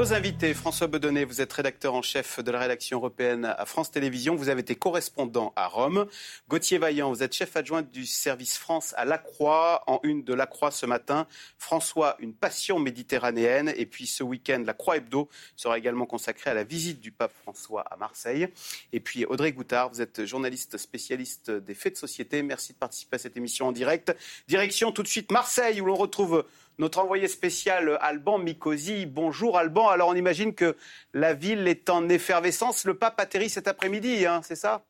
Nos 0.00 0.14
invités, 0.14 0.54
François 0.54 0.86
Bedonnet, 0.86 1.26
vous 1.26 1.42
êtes 1.42 1.52
rédacteur 1.52 1.92
en 1.92 2.00
chef 2.00 2.40
de 2.40 2.50
la 2.50 2.58
rédaction 2.58 2.96
européenne 2.96 3.44
à 3.44 3.66
France 3.66 3.90
Télévisions. 3.90 4.34
Vous 4.34 4.48
avez 4.48 4.62
été 4.62 4.74
correspondant 4.74 5.52
à 5.56 5.66
Rome. 5.66 6.06
Gauthier 6.48 6.78
Vaillant, 6.78 7.10
vous 7.10 7.22
êtes 7.22 7.34
chef 7.34 7.54
adjoint 7.54 7.82
du 7.82 8.06
service 8.06 8.56
France 8.56 8.94
à 8.96 9.04
La 9.04 9.18
Croix. 9.18 9.84
En 9.86 10.00
une 10.02 10.24
de 10.24 10.32
La 10.32 10.46
Croix 10.46 10.70
ce 10.70 10.86
matin, 10.86 11.26
François, 11.58 12.16
une 12.18 12.32
passion 12.32 12.78
méditerranéenne. 12.78 13.74
Et 13.76 13.84
puis 13.84 14.06
ce 14.06 14.22
week-end, 14.22 14.62
La 14.64 14.72
Croix 14.72 14.96
Hebdo 14.96 15.28
sera 15.54 15.76
également 15.76 16.06
consacrée 16.06 16.48
à 16.48 16.54
la 16.54 16.64
visite 16.64 17.00
du 17.00 17.12
pape 17.12 17.34
François 17.42 17.82
à 17.82 17.98
Marseille. 17.98 18.48
Et 18.94 19.00
puis 19.00 19.26
Audrey 19.26 19.52
Goutard, 19.52 19.90
vous 19.90 20.00
êtes 20.00 20.24
journaliste 20.24 20.78
spécialiste 20.78 21.50
des 21.50 21.74
faits 21.74 21.92
de 21.92 21.98
société. 21.98 22.42
Merci 22.42 22.72
de 22.72 22.78
participer 22.78 23.16
à 23.16 23.18
cette 23.18 23.36
émission 23.36 23.66
en 23.68 23.72
direct. 23.72 24.16
Direction 24.48 24.92
tout 24.92 25.02
de 25.02 25.08
suite 25.08 25.30
Marseille 25.30 25.78
où 25.82 25.84
l'on 25.84 25.94
retrouve 25.94 26.46
notre 26.78 26.98
envoyé 26.98 27.28
spécial 27.28 27.98
Alban 28.00 28.38
Mikosi. 28.38 29.06
Bonjour 29.06 29.58
Alban. 29.58 29.88
Alors 29.88 30.08
on 30.08 30.14
imagine 30.14 30.54
que 30.54 30.76
la 31.12 31.34
ville 31.34 31.68
est 31.68 31.90
en 31.90 32.08
effervescence. 32.08 32.84
Le 32.84 32.94
pape 32.94 33.20
atterrit 33.20 33.50
cet 33.50 33.68
après-midi, 33.68 34.26
hein, 34.26 34.40
c'est 34.42 34.56
ça? 34.56 34.84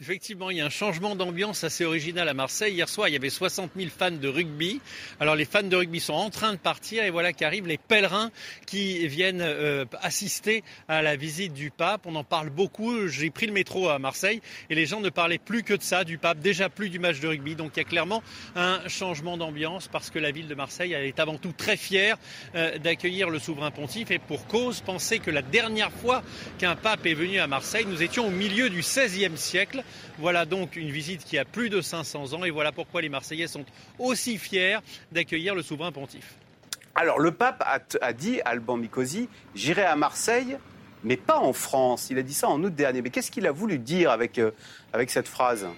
Effectivement, 0.00 0.48
il 0.50 0.58
y 0.58 0.60
a 0.60 0.64
un 0.64 0.70
changement 0.70 1.16
d'ambiance 1.16 1.64
assez 1.64 1.84
original 1.84 2.28
à 2.28 2.32
Marseille. 2.32 2.74
Hier 2.74 2.88
soir, 2.88 3.08
il 3.08 3.14
y 3.14 3.16
avait 3.16 3.30
60 3.30 3.72
000 3.76 3.90
fans 3.90 4.12
de 4.12 4.28
rugby. 4.28 4.80
Alors 5.18 5.34
les 5.34 5.44
fans 5.44 5.64
de 5.64 5.74
rugby 5.74 5.98
sont 5.98 6.12
en 6.12 6.30
train 6.30 6.52
de 6.52 6.58
partir 6.58 7.02
et 7.02 7.10
voilà 7.10 7.32
qu'arrivent 7.32 7.66
les 7.66 7.78
pèlerins 7.78 8.30
qui 8.64 9.08
viennent 9.08 9.40
euh, 9.40 9.86
assister 10.00 10.62
à 10.86 11.02
la 11.02 11.16
visite 11.16 11.52
du 11.52 11.72
pape. 11.72 12.02
On 12.06 12.14
en 12.14 12.22
parle 12.22 12.48
beaucoup. 12.48 13.08
J'ai 13.08 13.30
pris 13.30 13.48
le 13.48 13.52
métro 13.52 13.88
à 13.88 13.98
Marseille 13.98 14.40
et 14.70 14.76
les 14.76 14.86
gens 14.86 15.00
ne 15.00 15.08
parlaient 15.08 15.36
plus 15.36 15.64
que 15.64 15.74
de 15.74 15.82
ça, 15.82 16.04
du 16.04 16.16
pape, 16.16 16.38
déjà 16.38 16.68
plus 16.68 16.90
du 16.90 17.00
match 17.00 17.18
de 17.18 17.26
rugby. 17.26 17.56
Donc 17.56 17.72
il 17.74 17.80
y 17.80 17.82
a 17.82 17.84
clairement 17.84 18.22
un 18.54 18.86
changement 18.86 19.36
d'ambiance 19.36 19.88
parce 19.88 20.10
que 20.10 20.20
la 20.20 20.30
ville 20.30 20.46
de 20.46 20.54
Marseille 20.54 20.92
est 20.92 21.18
avant 21.18 21.38
tout 21.38 21.52
très 21.58 21.76
fière 21.76 22.18
euh, 22.54 22.78
d'accueillir 22.78 23.30
le 23.30 23.40
souverain 23.40 23.72
pontife 23.72 24.12
et 24.12 24.20
pour 24.20 24.46
cause, 24.46 24.80
penser 24.80 25.18
que 25.18 25.32
la 25.32 25.42
dernière 25.42 25.90
fois 25.90 26.22
qu'un 26.58 26.76
pape 26.76 27.04
est 27.04 27.14
venu 27.14 27.40
à 27.40 27.48
Marseille, 27.48 27.84
nous 27.84 28.00
étions 28.00 28.28
au 28.28 28.30
milieu 28.30 28.70
du 28.70 28.78
XVIe 28.78 29.36
siècle. 29.36 29.82
Voilà 30.18 30.44
donc 30.44 30.76
une 30.76 30.90
visite 30.90 31.24
qui 31.24 31.38
a 31.38 31.44
plus 31.44 31.70
de 31.70 31.80
500 31.80 32.32
ans 32.34 32.44
et 32.44 32.50
voilà 32.50 32.72
pourquoi 32.72 33.02
les 33.02 33.08
Marseillais 33.08 33.46
sont 33.46 33.64
aussi 33.98 34.38
fiers 34.38 34.78
d'accueillir 35.12 35.54
le 35.54 35.62
souverain 35.62 35.92
pontife. 35.92 36.34
Alors 36.94 37.20
le 37.20 37.30
pape 37.30 37.62
a, 38.00 38.12
dit, 38.12 38.40
Alban 38.44 38.76
Mikosi, 38.76 39.28
j'irai 39.54 39.84
à 39.84 39.94
Marseille, 39.94 40.58
mais 41.04 41.16
pas 41.16 41.38
en 41.38 41.52
France. 41.52 42.08
Il 42.10 42.18
a 42.18 42.22
dit 42.22 42.34
ça 42.34 42.48
en 42.48 42.62
août 42.64 42.74
dernier. 42.74 43.02
Mais 43.02 43.10
qu'est-ce 43.10 43.30
qu'il 43.30 43.46
a 43.46 43.52
voulu 43.52 43.78
dire 43.78 44.10
avec, 44.10 44.38
euh, 44.38 44.50
avec 44.92 45.10
cette 45.10 45.28
phrase? 45.28 45.68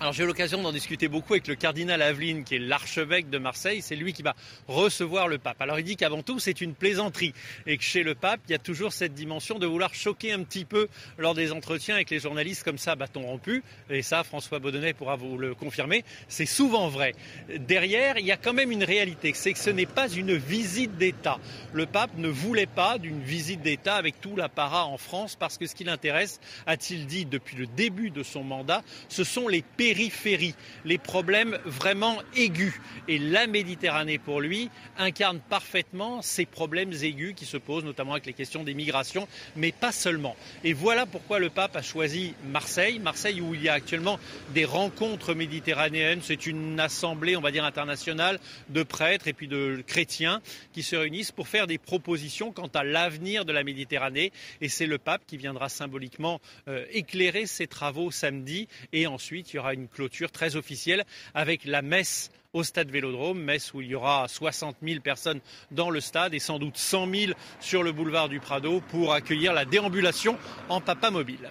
Alors 0.00 0.12
j'ai 0.12 0.22
eu 0.22 0.26
l'occasion 0.26 0.62
d'en 0.62 0.70
discuter 0.70 1.08
beaucoup 1.08 1.32
avec 1.32 1.48
le 1.48 1.56
cardinal 1.56 2.00
Aveline, 2.02 2.44
qui 2.44 2.54
est 2.54 2.60
l'archevêque 2.60 3.30
de 3.30 3.38
Marseille. 3.38 3.82
C'est 3.82 3.96
lui 3.96 4.12
qui 4.12 4.22
va 4.22 4.36
recevoir 4.68 5.26
le 5.26 5.38
pape. 5.38 5.60
Alors 5.60 5.80
il 5.80 5.84
dit 5.84 5.96
qu'avant 5.96 6.22
tout 6.22 6.38
c'est 6.38 6.60
une 6.60 6.74
plaisanterie 6.74 7.34
et 7.66 7.76
que 7.76 7.82
chez 7.82 8.04
le 8.04 8.14
pape 8.14 8.40
il 8.46 8.52
y 8.52 8.54
a 8.54 8.60
toujours 8.60 8.92
cette 8.92 9.14
dimension 9.14 9.58
de 9.58 9.66
vouloir 9.66 9.92
choquer 9.94 10.32
un 10.32 10.44
petit 10.44 10.64
peu 10.64 10.86
lors 11.18 11.34
des 11.34 11.50
entretiens 11.50 11.96
avec 11.96 12.10
les 12.10 12.20
journalistes 12.20 12.62
comme 12.62 12.78
ça, 12.78 12.94
bâton 12.94 13.22
rompu. 13.22 13.64
Et 13.90 14.02
ça, 14.02 14.22
François 14.22 14.60
Baudonnet 14.60 14.92
pourra 14.92 15.16
vous 15.16 15.36
le 15.36 15.56
confirmer. 15.56 16.04
C'est 16.28 16.46
souvent 16.46 16.88
vrai. 16.88 17.14
Derrière, 17.56 18.18
il 18.18 18.26
y 18.26 18.32
a 18.32 18.36
quand 18.36 18.52
même 18.52 18.70
une 18.70 18.84
réalité, 18.84 19.32
c'est 19.34 19.52
que 19.52 19.58
ce 19.58 19.70
n'est 19.70 19.86
pas 19.86 20.08
une 20.08 20.36
visite 20.36 20.96
d'État. 20.96 21.40
Le 21.72 21.86
pape 21.86 22.16
ne 22.16 22.28
voulait 22.28 22.66
pas 22.66 22.98
d'une 22.98 23.20
visite 23.20 23.62
d'État 23.62 23.96
avec 23.96 24.20
tout 24.20 24.36
l'apparat 24.36 24.86
en 24.86 24.96
France 24.96 25.34
parce 25.34 25.58
que 25.58 25.66
ce 25.66 25.74
qui 25.74 25.82
l'intéresse, 25.82 26.38
a-t-il 26.66 27.06
dit 27.06 27.24
depuis 27.24 27.56
le 27.56 27.66
début 27.66 28.10
de 28.10 28.22
son 28.22 28.44
mandat, 28.44 28.82
ce 29.08 29.24
sont 29.24 29.48
les 29.48 29.62
pays 29.62 29.87
périphérie, 29.88 30.54
les 30.84 30.98
problèmes 30.98 31.58
vraiment 31.64 32.18
aigus. 32.36 32.74
Et 33.08 33.18
la 33.18 33.46
Méditerranée, 33.46 34.18
pour 34.18 34.42
lui, 34.42 34.68
incarne 34.98 35.40
parfaitement 35.40 36.20
ces 36.20 36.44
problèmes 36.44 36.92
aigus 36.92 37.32
qui 37.34 37.46
se 37.46 37.56
posent, 37.56 37.84
notamment 37.84 38.12
avec 38.12 38.26
les 38.26 38.34
questions 38.34 38.64
des 38.64 38.74
migrations, 38.74 39.26
mais 39.56 39.72
pas 39.72 39.90
seulement. 39.90 40.36
Et 40.62 40.74
voilà 40.74 41.06
pourquoi 41.06 41.38
le 41.38 41.48
pape 41.48 41.74
a 41.74 41.80
choisi 41.80 42.34
Marseille. 42.44 42.98
Marseille, 42.98 43.40
où 43.40 43.54
il 43.54 43.62
y 43.62 43.70
a 43.70 43.72
actuellement 43.72 44.20
des 44.50 44.66
rencontres 44.66 45.32
méditerranéennes. 45.32 46.20
C'est 46.22 46.44
une 46.44 46.78
assemblée, 46.78 47.34
on 47.34 47.40
va 47.40 47.50
dire, 47.50 47.64
internationale 47.64 48.40
de 48.68 48.82
prêtres 48.82 49.26
et 49.26 49.32
puis 49.32 49.48
de 49.48 49.82
chrétiens 49.86 50.42
qui 50.74 50.82
se 50.82 50.96
réunissent 50.96 51.32
pour 51.32 51.48
faire 51.48 51.66
des 51.66 51.78
propositions 51.78 52.52
quant 52.52 52.70
à 52.74 52.84
l'avenir 52.84 53.46
de 53.46 53.52
la 53.52 53.64
Méditerranée. 53.64 54.32
Et 54.60 54.68
c'est 54.68 54.86
le 54.86 54.98
pape 54.98 55.22
qui 55.26 55.38
viendra 55.38 55.70
symboliquement 55.70 56.42
euh, 56.68 56.84
éclairer 56.90 57.46
ces 57.46 57.66
travaux 57.66 58.10
samedi. 58.10 58.68
Et 58.92 59.06
ensuite, 59.06 59.52
il 59.52 59.56
y 59.56 59.58
aura 59.58 59.77
une 59.78 59.88
clôture 59.88 60.30
très 60.30 60.56
officielle 60.56 61.04
avec 61.34 61.64
la 61.64 61.82
messe 61.82 62.30
au 62.52 62.62
stade 62.64 62.90
Vélodrome, 62.90 63.40
messe 63.40 63.72
où 63.74 63.80
il 63.80 63.88
y 63.88 63.94
aura 63.94 64.26
60 64.26 64.76
000 64.82 65.00
personnes 65.00 65.40
dans 65.70 65.90
le 65.90 66.00
stade 66.00 66.34
et 66.34 66.38
sans 66.38 66.58
doute 66.58 66.76
100 66.76 67.10
000 67.14 67.32
sur 67.60 67.82
le 67.82 67.92
boulevard 67.92 68.28
du 68.28 68.40
Prado 68.40 68.80
pour 68.90 69.12
accueillir 69.12 69.52
la 69.52 69.64
déambulation 69.64 70.38
en 70.68 70.80
papa 70.80 71.10
mobile. 71.10 71.50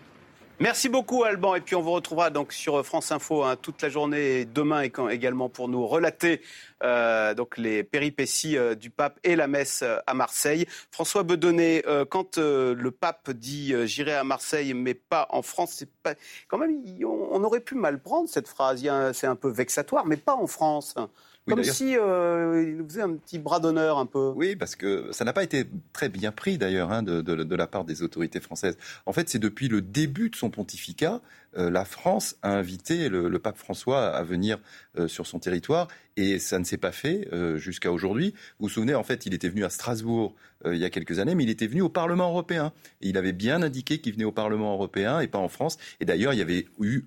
Merci 0.59 0.90
beaucoup 0.90 1.23
Alban 1.23 1.53
et 1.53 1.62
puis 1.62 1.75
on 1.75 1.84
vous 1.84 1.91
retrouvera 1.91 2.31
donc 2.31 2.51
sur 2.51 2.84
France 2.84 3.12
Info 3.12 3.44
hein, 3.44 3.56
toute 3.62 3.79
la 3.84 3.90
journée 3.90 4.40
et 4.40 4.45
demain 4.45 4.81
également 4.81 5.50
pour 5.50 5.69
nous 5.69 5.85
relater 5.85 6.41
euh, 6.84 7.35
donc 7.35 7.59
les 7.59 7.84
péripéties 7.84 8.57
euh, 8.57 8.73
du 8.73 8.90
pape 8.90 9.19
et 9.23 9.35
la 9.35 9.45
messe 9.45 9.84
euh, 9.84 9.97
à 10.07 10.16
Marseille. 10.16 10.66
François 10.90 11.22
Bedonnet, 11.22 11.84
quand 12.09 12.40
le 12.40 12.90
pape 12.90 13.29
dit 13.29 13.75
j'irai 13.85 14.16
à 14.16 14.23
Marseille 14.23 14.73
mais 14.73 14.95
pas 14.95 15.28
en 15.29 15.44
France, 15.44 15.73
c'est 15.78 15.91
pas 16.01 16.16
quand 16.47 16.57
même 16.57 16.81
on, 17.06 17.44
aurait 17.44 17.59
pu 17.59 17.75
mal 17.75 18.00
prendre 18.00 18.28
cette 18.28 18.47
phrase. 18.47 18.84
C'est 19.13 19.28
un 19.28 19.35
peu 19.35 19.50
vexatoire, 19.50 20.07
mais 20.07 20.18
pas 20.18 20.34
en 20.34 20.47
France. 20.47 20.95
Comme 21.47 21.63
si 21.63 21.95
euh, 21.97 22.66
il 22.68 22.78
nous 22.78 22.85
faisait 22.88 23.01
un 23.01 23.16
petit 23.16 23.39
bras 23.39 23.59
d'honneur 23.59 23.97
un 23.97 24.06
peu. 24.06 24.34
Oui, 24.35 24.56
parce 24.56 24.75
que 24.75 25.12
ça 25.12 25.24
n'a 25.24 25.31
pas 25.31 25.44
été 25.44 25.66
très 25.94 26.09
bien 26.09 26.31
pris 26.31 26.57
d'ailleurs 26.57 26.91
hein, 26.91 27.03
de, 27.03 27.22
de, 27.22 27.35
de, 27.44 27.56
la 27.56 27.68
part 27.68 27.85
des 27.85 28.03
autorités 28.03 28.41
françaises. 28.41 28.78
En 29.06 29.13
fait, 29.13 29.29
c'est 29.29 29.39
depuis 29.39 29.69
le 29.69 29.81
début 29.81 30.29
de 30.29 30.35
son 30.35 30.46
pontificat 30.49 31.21
euh, 31.57 31.69
la 31.69 31.85
France 31.85 32.35
a 32.43 32.51
invité 32.51 33.09
le, 33.09 33.39
pape 33.39 33.57
François 33.57 34.07
à 34.07 34.23
venir 34.23 34.59
euh, 34.97 35.07
sur 35.07 35.25
son 35.25 35.39
territoire 35.39 35.87
et 36.15 36.39
ça 36.39 36.59
ne 36.59 36.63
s'est 36.63 36.77
pas 36.77 36.91
fait 36.91 37.27
euh, 37.31 37.57
jusqu'à 37.57 37.91
aujourd'hui. 37.91 38.33
Vous 38.59 38.67
vous 38.67 38.69
souvenez, 38.69 38.95
en 38.95 39.03
fait, 39.03 39.25
il 39.25 39.33
était 39.33 39.49
venu 39.49 39.63
à 39.63 39.69
Strasbourg 39.69 40.35
il 40.65 40.77
y 40.77 40.85
a 40.85 40.89
quelques 40.89 41.19
années, 41.19 41.35
mais 41.35 41.43
il 41.43 41.51
était 41.51 41.67
venu 41.67 41.81
au 41.81 41.87
Parlement 41.87 42.29
européen. 42.29 42.73
Et 43.01 43.09
il 43.09 43.17
avait 43.19 43.31
bien 43.31 43.61
indiqué 43.61 43.99
qu'il 43.99 44.13
venait 44.13 44.25
au 44.25 44.31
Parlement 44.31 44.73
européen 44.73 45.19
et 45.19 45.27
pas 45.27 45.37
en 45.37 45.49
France. 45.49 45.77
Et 45.99 46.05
d'ailleurs, 46.05 46.33
il 46.33 46.39
y 46.39 46.41
avait 46.41 46.65
eu 46.81 47.03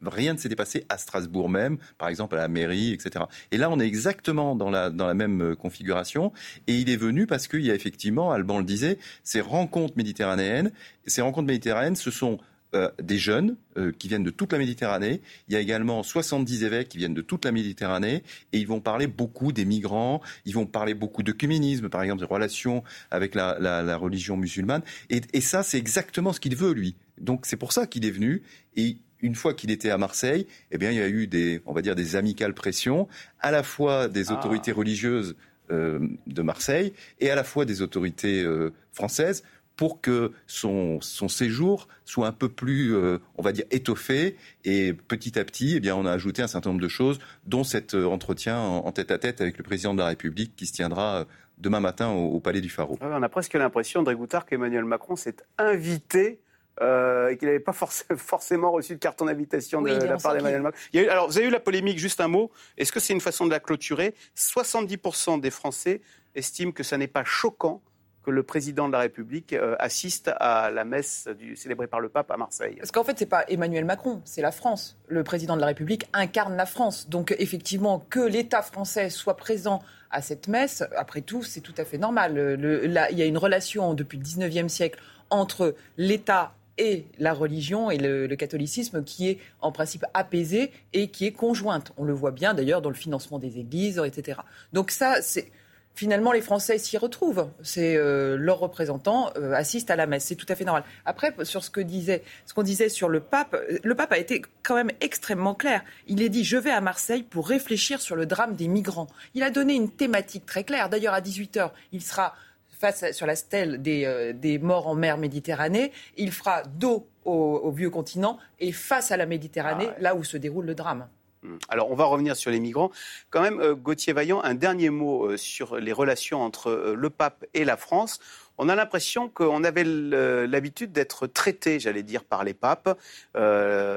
rien 0.00 0.32
ne 0.32 0.38
s'était 0.38 0.56
passé 0.56 0.86
à 0.88 0.96
Strasbourg 0.96 1.50
même, 1.50 1.76
par 1.98 2.08
exemple 2.08 2.36
à 2.36 2.38
la 2.38 2.48
mairie, 2.48 2.94
etc. 2.94 3.26
Et 3.52 3.58
là, 3.58 3.68
on 3.68 3.78
est 3.80 3.86
exactement 3.86 4.56
dans 4.56 4.70
la 4.70 4.88
dans 4.88 5.06
la 5.06 5.12
même 5.12 5.54
configuration. 5.56 6.32
Et 6.68 6.76
il 6.76 6.88
est 6.88 6.96
venu 6.96 7.26
parce 7.26 7.48
qu'il 7.48 7.66
y 7.66 7.70
a 7.70 7.74
effectivement, 7.74 8.32
Alban 8.32 8.60
le 8.60 8.64
disait, 8.64 8.98
ces 9.24 9.42
rencontres 9.42 9.98
méditerranéennes. 9.98 10.72
Ces 11.06 11.20
rencontres 11.20 11.48
méditerranéennes, 11.48 11.96
ce 11.96 12.10
sont 12.10 12.38
euh, 12.74 12.90
des 13.00 13.16
jeunes 13.16 13.56
euh, 13.78 13.92
qui 13.96 14.08
viennent 14.08 14.24
de 14.24 14.30
toute 14.30 14.52
la 14.52 14.58
Méditerranée. 14.58 15.20
Il 15.46 15.54
y 15.54 15.56
a 15.56 15.60
également 15.60 16.02
70 16.02 16.64
évêques 16.64 16.88
qui 16.88 16.98
viennent 16.98 17.14
de 17.14 17.22
toute 17.22 17.44
la 17.44 17.52
Méditerranée 17.52 18.24
et 18.52 18.58
ils 18.58 18.66
vont 18.66 18.80
parler 18.80 19.06
beaucoup 19.06 19.52
des 19.52 19.64
migrants, 19.64 20.20
ils 20.44 20.54
vont 20.54 20.66
parler 20.66 20.94
beaucoup 20.94 21.22
de 21.22 21.30
communisme, 21.30 21.88
par 21.88 22.02
exemple, 22.02 22.20
des 22.20 22.26
relations 22.26 22.82
avec 23.12 23.36
la, 23.36 23.96
religion 23.96 24.36
musulmane. 24.36 24.82
Et, 25.10 25.40
ça, 25.40 25.62
c'est 25.62 25.78
exactement 25.78 26.32
ce 26.32 26.40
qu'il 26.40 26.56
veut, 26.56 26.72
lui. 26.72 26.96
Donc 27.18 27.46
c'est 27.46 27.56
pour 27.56 27.72
ça 27.72 27.86
qu'il 27.86 28.04
est 28.04 28.10
venu 28.10 28.42
et 28.74 28.96
une 29.20 29.36
fois 29.36 29.54
qu'il 29.54 29.70
était 29.70 29.90
à 29.90 29.96
Marseille, 29.96 30.48
eh 30.72 30.76
bien, 30.76 30.90
il 30.90 30.96
y 30.96 31.02
a 31.02 31.08
eu 31.08 31.28
des, 31.28 31.62
on 31.66 31.72
va 31.72 31.82
dire, 31.82 31.94
des 31.94 32.16
amicales 32.16 32.52
pressions, 32.52 33.06
à 33.40 33.52
la 33.52 33.62
fois 33.62 34.08
des 34.08 34.30
ah. 34.30 34.34
autorités 34.34 34.72
religieuses 34.72 35.36
euh, 35.70 36.00
de 36.26 36.42
Marseille 36.42 36.92
et 37.20 37.30
à 37.30 37.36
la 37.36 37.44
fois 37.44 37.64
des 37.64 37.80
autorités 37.80 38.44
françaises 38.92 39.44
pour 39.76 40.00
que 40.00 40.32
son, 40.46 41.00
son 41.00 41.28
séjour 41.28 41.86
soit 42.04 42.26
un 42.26 42.32
peu 42.32 42.48
plus, 42.48 42.94
euh, 42.94 43.18
on 43.36 43.42
va 43.42 43.52
dire, 43.52 43.66
étoffé. 43.70 44.36
Et 44.64 44.94
petit 44.94 45.38
à 45.38 45.44
petit, 45.44 45.76
eh 45.76 45.80
bien, 45.80 45.94
on 45.94 46.06
a 46.06 46.12
ajouté 46.12 46.42
un 46.42 46.46
certain 46.46 46.70
nombre 46.70 46.82
de 46.82 46.88
choses, 46.88 47.18
dont 47.44 47.62
cet 47.62 47.94
euh, 47.94 48.06
entretien 48.06 48.58
en, 48.58 48.90
tête 48.92 49.10
à 49.10 49.18
tête 49.18 49.40
avec 49.40 49.58
le 49.58 49.64
président 49.64 49.92
de 49.92 49.98
la 49.98 50.06
République 50.06 50.56
qui 50.56 50.66
se 50.66 50.72
tiendra 50.72 51.16
euh, 51.16 51.24
demain 51.58 51.80
matin 51.80 52.10
au, 52.10 52.40
Palais 52.40 52.60
du 52.60 52.70
Pharaon. 52.70 52.98
on 53.00 53.22
a 53.22 53.28
presque 53.28 53.54
l'impression, 53.54 54.00
André 54.00 54.14
Goutard, 54.14 54.46
qu'Emmanuel 54.46 54.84
Macron 54.84 55.16
s'est 55.16 55.36
invité 55.58 56.40
et 56.78 57.36
qu'il 57.38 57.48
n'avait 57.48 57.58
pas 57.58 57.72
forcément 58.16 58.70
reçu 58.70 58.94
de 58.94 58.98
carton 58.98 59.24
d'invitation 59.24 59.80
de, 59.80 59.88
la 59.88 60.18
part 60.18 60.34
d'Emmanuel 60.34 60.60
Macron. 60.60 60.78
alors, 61.08 61.28
vous 61.28 61.38
avez 61.38 61.46
eu 61.46 61.50
la 61.50 61.60
polémique, 61.60 61.98
juste 61.98 62.20
un 62.20 62.28
mot. 62.28 62.50
Est-ce 62.76 62.92
que 62.92 63.00
c'est 63.00 63.14
une 63.14 63.22
façon 63.22 63.46
de 63.46 63.50
la 63.50 63.60
clôturer? 63.60 64.14
70% 64.36 65.40
des 65.40 65.50
Français 65.50 66.02
estiment 66.34 66.72
que 66.72 66.82
ça 66.82 66.98
n'est 66.98 67.06
pas 67.06 67.24
choquant 67.24 67.80
que 68.26 68.32
le 68.32 68.42
président 68.42 68.88
de 68.88 68.92
la 68.92 68.98
République 68.98 69.52
euh, 69.52 69.76
assiste 69.78 70.32
à 70.40 70.72
la 70.72 70.84
messe 70.84 71.28
célébrée 71.54 71.86
par 71.86 72.00
le 72.00 72.08
pape 72.08 72.30
à 72.32 72.36
Marseille. 72.36 72.74
Parce 72.78 72.90
qu'en 72.90 73.04
fait, 73.04 73.16
ce 73.16 73.24
n'est 73.24 73.28
pas 73.28 73.44
Emmanuel 73.48 73.84
Macron, 73.84 74.20
c'est 74.24 74.42
la 74.42 74.50
France. 74.50 74.98
Le 75.06 75.22
président 75.22 75.54
de 75.54 75.60
la 75.60 75.68
République 75.68 76.06
incarne 76.12 76.56
la 76.56 76.66
France. 76.66 77.08
Donc 77.08 77.34
effectivement, 77.38 78.04
que 78.10 78.18
l'État 78.18 78.62
français 78.62 79.10
soit 79.10 79.36
présent 79.36 79.80
à 80.10 80.22
cette 80.22 80.48
messe, 80.48 80.82
après 80.96 81.20
tout, 81.20 81.44
c'est 81.44 81.60
tout 81.60 81.74
à 81.78 81.84
fait 81.84 81.98
normal. 81.98 82.58
il 82.82 83.18
y 83.18 83.22
a 83.22 83.26
une 83.26 83.38
relation 83.38 83.94
depuis 83.94 84.18
le 84.18 84.24
19e 84.24 84.68
siècle 84.68 85.00
entre 85.30 85.76
l'État 85.96 86.52
et 86.78 87.06
la 87.18 87.32
religion 87.32 87.90
et 87.90 87.98
le, 87.98 88.34
catholicisme 88.36 89.02
qui 89.02 89.28
est 89.28 89.38
en 89.60 89.72
principe 89.72 90.04
apaisée 90.14 90.72
et 90.92 91.08
qui 91.08 91.26
est 91.26 91.32
conjointe. 91.32 91.92
On 91.96 92.04
le 92.04 92.12
voit 92.12 92.32
bien 92.32 92.54
d'ailleurs 92.54 92.82
dans 92.82 92.90
le 92.90 92.96
financement 92.96 93.38
des 93.38 93.58
églises, 93.58 94.00
etc. 94.04 94.40
Donc 94.72 94.90
ça, 94.90 95.22
c'est 95.22 95.50
finalement, 95.96 96.30
les 96.30 96.40
Français 96.40 96.78
s'y 96.78 96.96
retrouvent. 96.96 97.48
C'est 97.62 97.96
euh, 97.96 98.36
leurs 98.36 98.60
représentants 98.60 99.30
euh, 99.36 99.52
assistent 99.52 99.90
à 99.90 99.96
la 99.96 100.06
messe. 100.06 100.26
C'est 100.26 100.36
tout 100.36 100.46
à 100.48 100.54
fait 100.54 100.64
normal. 100.64 100.84
Après, 101.04 101.34
sur 101.42 101.64
ce 101.64 101.70
que 101.70 101.80
disait, 101.80 102.22
ce 102.44 102.54
qu'on 102.54 102.62
disait 102.62 102.88
sur 102.88 103.08
le 103.08 103.18
pape, 103.18 103.56
le 103.82 103.94
pape 103.94 104.12
a 104.12 104.18
été 104.18 104.42
quand 104.62 104.76
même 104.76 104.92
extrêmement 105.00 105.54
clair. 105.54 105.82
Il 106.06 106.22
a 106.22 106.28
dit 106.28 106.44
je 106.44 106.56
vais 106.56 106.70
à 106.70 106.80
Marseille 106.80 107.24
pour 107.24 107.48
réfléchir 107.48 108.00
sur 108.00 108.14
le 108.14 108.26
drame 108.26 108.54
des 108.54 108.68
migrants. 108.68 109.08
Il 109.34 109.42
a 109.42 109.50
donné 109.50 109.74
une 109.74 109.90
thématique 109.90 110.46
très 110.46 110.62
claire. 110.62 110.88
D'ailleurs, 110.88 111.14
à 111.14 111.20
18 111.20 111.56
h 111.56 111.70
il 111.92 112.02
sera 112.02 112.34
face 112.78 113.12
sur 113.12 113.26
la 113.26 113.36
stèle 113.36 113.82
des, 113.82 114.04
euh, 114.04 114.32
des 114.32 114.58
morts 114.58 114.86
en 114.86 114.94
mer 114.94 115.18
Méditerranée. 115.18 115.92
Il 116.16 116.30
fera 116.30 116.62
dos 116.62 117.08
au, 117.24 117.70
vieux 117.72 117.90
continent 117.90 118.38
et 118.60 118.70
face 118.70 119.10
à 119.10 119.16
la 119.16 119.26
Méditerranée, 119.26 119.88
ah 119.88 120.00
là 120.00 120.14
où 120.14 120.22
se 120.22 120.36
déroule 120.36 120.66
le 120.66 120.74
drame. 120.74 121.08
Hmm. 121.42 121.56
Alors, 121.68 121.90
on 121.90 121.94
va 121.94 122.04
revenir 122.04 122.36
sur 122.36 122.50
les 122.50 122.60
migrants. 122.60 122.90
Quand 123.30 123.42
même, 123.42 123.60
euh, 123.60 123.74
Gauthier 123.74 124.12
Vaillant, 124.12 124.42
un 124.42 124.54
dernier 124.54 124.90
mot 124.90 125.26
euh, 125.26 125.36
sur 125.36 125.76
les 125.76 125.92
relations 125.92 126.42
entre 126.42 126.68
euh, 126.68 126.94
le 126.94 127.10
pape 127.10 127.44
et 127.54 127.64
la 127.64 127.76
France. 127.76 128.20
On 128.58 128.70
a 128.70 128.74
l'impression 128.74 129.28
qu'on 129.28 129.64
avait 129.64 129.84
l'habitude 129.84 130.90
d'être 130.90 131.26
traité, 131.26 131.78
j'allais 131.78 132.02
dire, 132.02 132.24
par 132.24 132.42
les 132.42 132.54
papes. 132.54 132.98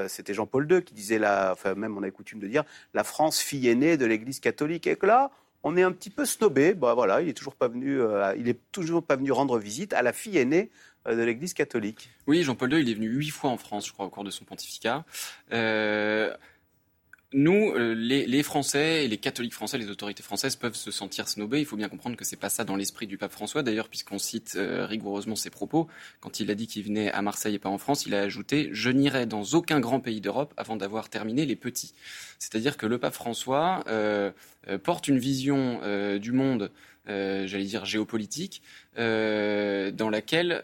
C'était 0.09 0.33
Jean-Paul 0.33 0.69
II 0.69 0.83
qui 0.83 0.94
disait, 0.94 1.18
la, 1.18 1.53
enfin 1.53 1.75
même 1.75 1.97
on 1.97 2.03
a 2.03 2.12
coutume 2.12 2.39
de 2.41 2.47
dire, 2.47 2.65
la 2.94 3.06
France 3.06 3.39
fille 3.39 3.69
aînée 3.69 3.95
de 3.95 4.06
l'Église 4.06 4.42
catholique. 4.42 4.85
Et 4.85 4.97
que 4.97 5.06
là, 5.06 5.31
on 5.63 5.77
est 5.77 5.81
un 5.81 5.94
petit 5.94 6.09
peu 6.09 6.25
snobé. 6.25 6.74
Bah 6.74 6.94
voilà, 6.94 7.21
il 7.21 7.30
est 7.30 7.33
toujours 7.33 7.56
pas 7.56 7.69
venu, 7.69 8.01
il 8.35 8.50
est 8.50 8.59
toujours 8.74 9.01
pas 9.01 9.15
venu 9.15 9.31
rendre 9.31 9.57
visite 9.57 9.94
à 9.94 10.01
la 10.01 10.12
fille 10.12 10.38
aînée 10.38 10.71
de 11.09 11.24
l'Église 11.24 11.53
catholique. 11.53 12.09
Oui, 12.27 12.44
Jean-Paul 12.44 12.74
II, 12.74 12.81
il 12.81 12.89
est 12.89 12.95
venu 12.95 13.07
huit 13.07 13.30
fois 13.30 13.51
en 13.51 13.57
France, 13.57 13.88
je 13.88 13.94
crois, 13.94 14.07
au 14.07 14.09
cours 14.09 14.25
de 14.25 14.30
son 14.30 14.44
pontificat. 14.44 15.06
Nous, 17.31 17.74
euh, 17.76 17.94
les, 17.94 18.42
Français 18.42 19.06
et 19.06 19.08
les 19.08 19.18
catholiques 19.18 19.54
français, 19.54 19.78
les 19.78 19.92
autorités 19.92 20.24
françaises 20.24 20.56
peuvent 20.56 20.76
se 20.76 20.90
sentir 20.90 21.28
snobés. 21.28 21.60
Il 21.60 21.66
faut 21.66 21.76
bien 21.76 21.88
comprendre 21.88 22.16
que 22.16 22.26
c'est 22.26 22.36
pas 22.36 22.50
ça 22.50 22.64
dans 22.64 22.76
l'esprit 22.76 23.06
du 23.06 23.20
pape 23.20 23.31
François. 23.31 23.62
D'ailleurs, 23.62 23.88
puisqu'on 23.88 24.18
cite 24.18 24.54
euh, 24.56 24.88
rigoureusement 24.88 25.36
ses 25.36 25.52
propos, 25.52 25.88
quand 26.22 26.40
il 26.40 26.50
a 26.50 26.56
dit 26.56 26.66
qu'il 26.66 26.84
venait 26.84 27.12
à 27.12 27.22
Marseille 27.22 27.54
et 27.54 27.60
pas 27.60 27.70
en 27.70 27.78
France, 27.78 28.08
il 28.08 28.16
a 28.16 28.22
ajouté 28.22 28.70
"Je 28.72 28.90
n'irai 28.90 29.28
dans 29.28 29.44
aucun 29.44 29.80
grand 29.80 30.00
pays 30.00 30.22
d'Europe 30.22 30.56
avant 30.58 30.76
d'avoir 30.76 31.10
terminé 31.10 31.46
les 31.46 31.56
petits". 31.56 31.94
C'est-à-dire 32.40 32.78
que 32.78 32.88
le 32.88 32.98
pape 32.98 33.14
François 33.14 33.84
euh, 33.88 34.31
porte 34.84 35.08
une 35.08 35.20
vision 35.20 35.81
du 36.18 36.31
monde, 36.31 36.72
j'allais 37.08 37.64
dire 37.64 37.86
géopolitique, 37.86 38.62
dans 38.96 40.10
laquelle 40.12 40.62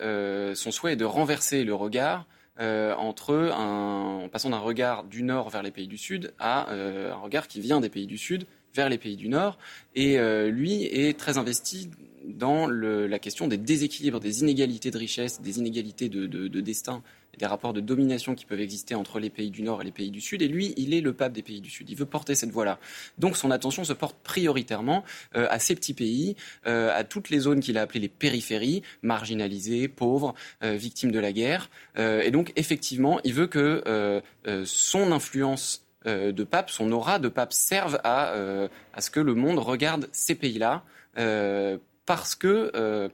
son 0.55 0.71
souhait 0.71 0.93
est 0.93 0.97
de 0.97 1.05
renverser 1.05 1.63
le 1.63 1.73
regard 1.73 2.25
euh, 2.59 2.95
entre 2.95 3.33
un, 3.53 4.23
en 4.23 4.29
passant 4.29 4.49
d'un 4.49 4.59
regard 4.59 5.03
du 5.03 5.23
nord 5.23 5.49
vers 5.49 5.63
les 5.63 5.71
pays 5.71 5.87
du 5.87 5.97
sud 5.97 6.33
à 6.39 6.69
euh, 6.71 7.13
un 7.13 7.17
regard 7.17 7.47
qui 7.47 7.59
vient 7.59 7.81
des 7.81 7.89
pays 7.89 8.07
du 8.07 8.17
sud 8.17 8.45
vers 8.75 8.89
les 8.89 8.97
pays 8.97 9.15
du 9.15 9.29
nord. 9.29 9.57
Et 9.95 10.19
euh, 10.19 10.49
lui 10.49 10.83
est 10.83 11.17
très 11.17 11.37
investi 11.37 11.89
dans 12.25 12.67
la 12.67 13.19
question 13.19 13.47
des 13.47 13.57
déséquilibres, 13.57 14.19
des 14.19 14.41
inégalités 14.41 14.89
de 14.89 14.97
richesse, 14.97 15.41
des 15.41 15.59
inégalités 15.59 16.09
de, 16.09 16.25
de, 16.25 16.47
de 16.47 16.61
destin 16.61 17.03
des 17.37 17.45
rapports 17.45 17.73
de 17.73 17.81
domination 17.81 18.33
qui 18.33 18.45
peuvent 18.45 18.61
exister 18.61 18.95
entre 18.95 19.19
les 19.19 19.29
pays 19.29 19.51
du 19.51 19.61
Nord 19.61 19.81
et 19.81 19.85
les 19.85 19.91
pays 19.91 20.09
du 20.09 20.21
Sud. 20.21 20.41
Et 20.41 20.47
lui, 20.47 20.73
il 20.77 20.93
est 20.93 21.01
le 21.01 21.13
pape 21.13 21.33
des 21.33 21.41
pays 21.41 21.61
du 21.61 21.69
Sud. 21.69 21.89
Il 21.89 21.97
veut 21.97 22.05
porter 22.05 22.33
cette 22.33 22.51
voie-là. 22.51 22.79
Donc 23.17 23.37
son 23.37 23.51
attention 23.51 23.83
se 23.83 23.93
porte 23.93 24.15
prioritairement 24.23 25.03
euh, 25.35 25.47
à 25.49 25.59
ces 25.59 25.75
petits 25.75 25.93
pays, 25.93 26.35
euh, 26.65 26.97
à 26.97 27.03
toutes 27.03 27.29
les 27.29 27.39
zones 27.39 27.59
qu'il 27.59 27.77
a 27.77 27.81
appelées 27.81 27.99
les 27.99 28.07
périphéries, 28.07 28.83
marginalisées, 29.01 29.89
pauvres, 29.89 30.33
victimes 30.61 31.11
de 31.11 31.19
la 31.19 31.31
guerre. 31.31 31.69
et 31.97 32.31
donc 32.31 32.53
effectivement, 32.55 33.19
il 33.23 33.33
veut 33.33 33.47
que 33.47 34.21
son 34.63 35.11
influence 35.11 35.84
de 36.05 36.43
pape, 36.43 36.69
son 36.69 36.91
aura 36.91 37.19
de 37.19 37.29
pape 37.29 37.51
serve 37.51 37.99
à, 38.03 38.33
à 38.93 39.01
ce 39.01 39.09
que 39.09 39.19
le 39.19 39.33
monde 39.33 39.59
regarde 39.59 40.07
ces 40.11 40.35
pays-là 40.35 40.83
parce 42.05 42.35
que 42.35 43.09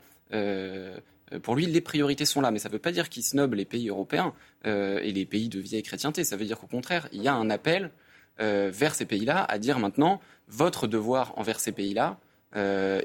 euh, 1.33 1.39
pour 1.39 1.55
lui, 1.55 1.65
les 1.65 1.81
priorités 1.81 2.25
sont 2.25 2.41
là. 2.41 2.51
Mais 2.51 2.59
ça 2.59 2.69
ne 2.69 2.73
veut 2.73 2.79
pas 2.79 2.91
dire 2.91 3.09
qu'il 3.09 3.23
snob 3.23 3.53
les 3.53 3.65
pays 3.65 3.89
européens 3.89 4.33
euh, 4.65 4.99
et 5.01 5.11
les 5.11 5.25
pays 5.25 5.49
de 5.49 5.59
vieille 5.59 5.83
chrétienté. 5.83 6.23
Ça 6.23 6.35
veut 6.35 6.45
dire 6.45 6.59
qu'au 6.59 6.67
contraire, 6.67 7.07
il 7.11 7.21
y 7.21 7.27
a 7.27 7.33
un 7.33 7.49
appel 7.49 7.91
euh, 8.39 8.69
vers 8.73 8.95
ces 8.95 9.05
pays-là 9.05 9.43
à 9.43 9.57
dire 9.57 9.79
maintenant, 9.79 10.21
votre 10.47 10.87
devoir 10.87 11.37
envers 11.37 11.59
ces 11.59 11.71
pays-là, 11.71 12.17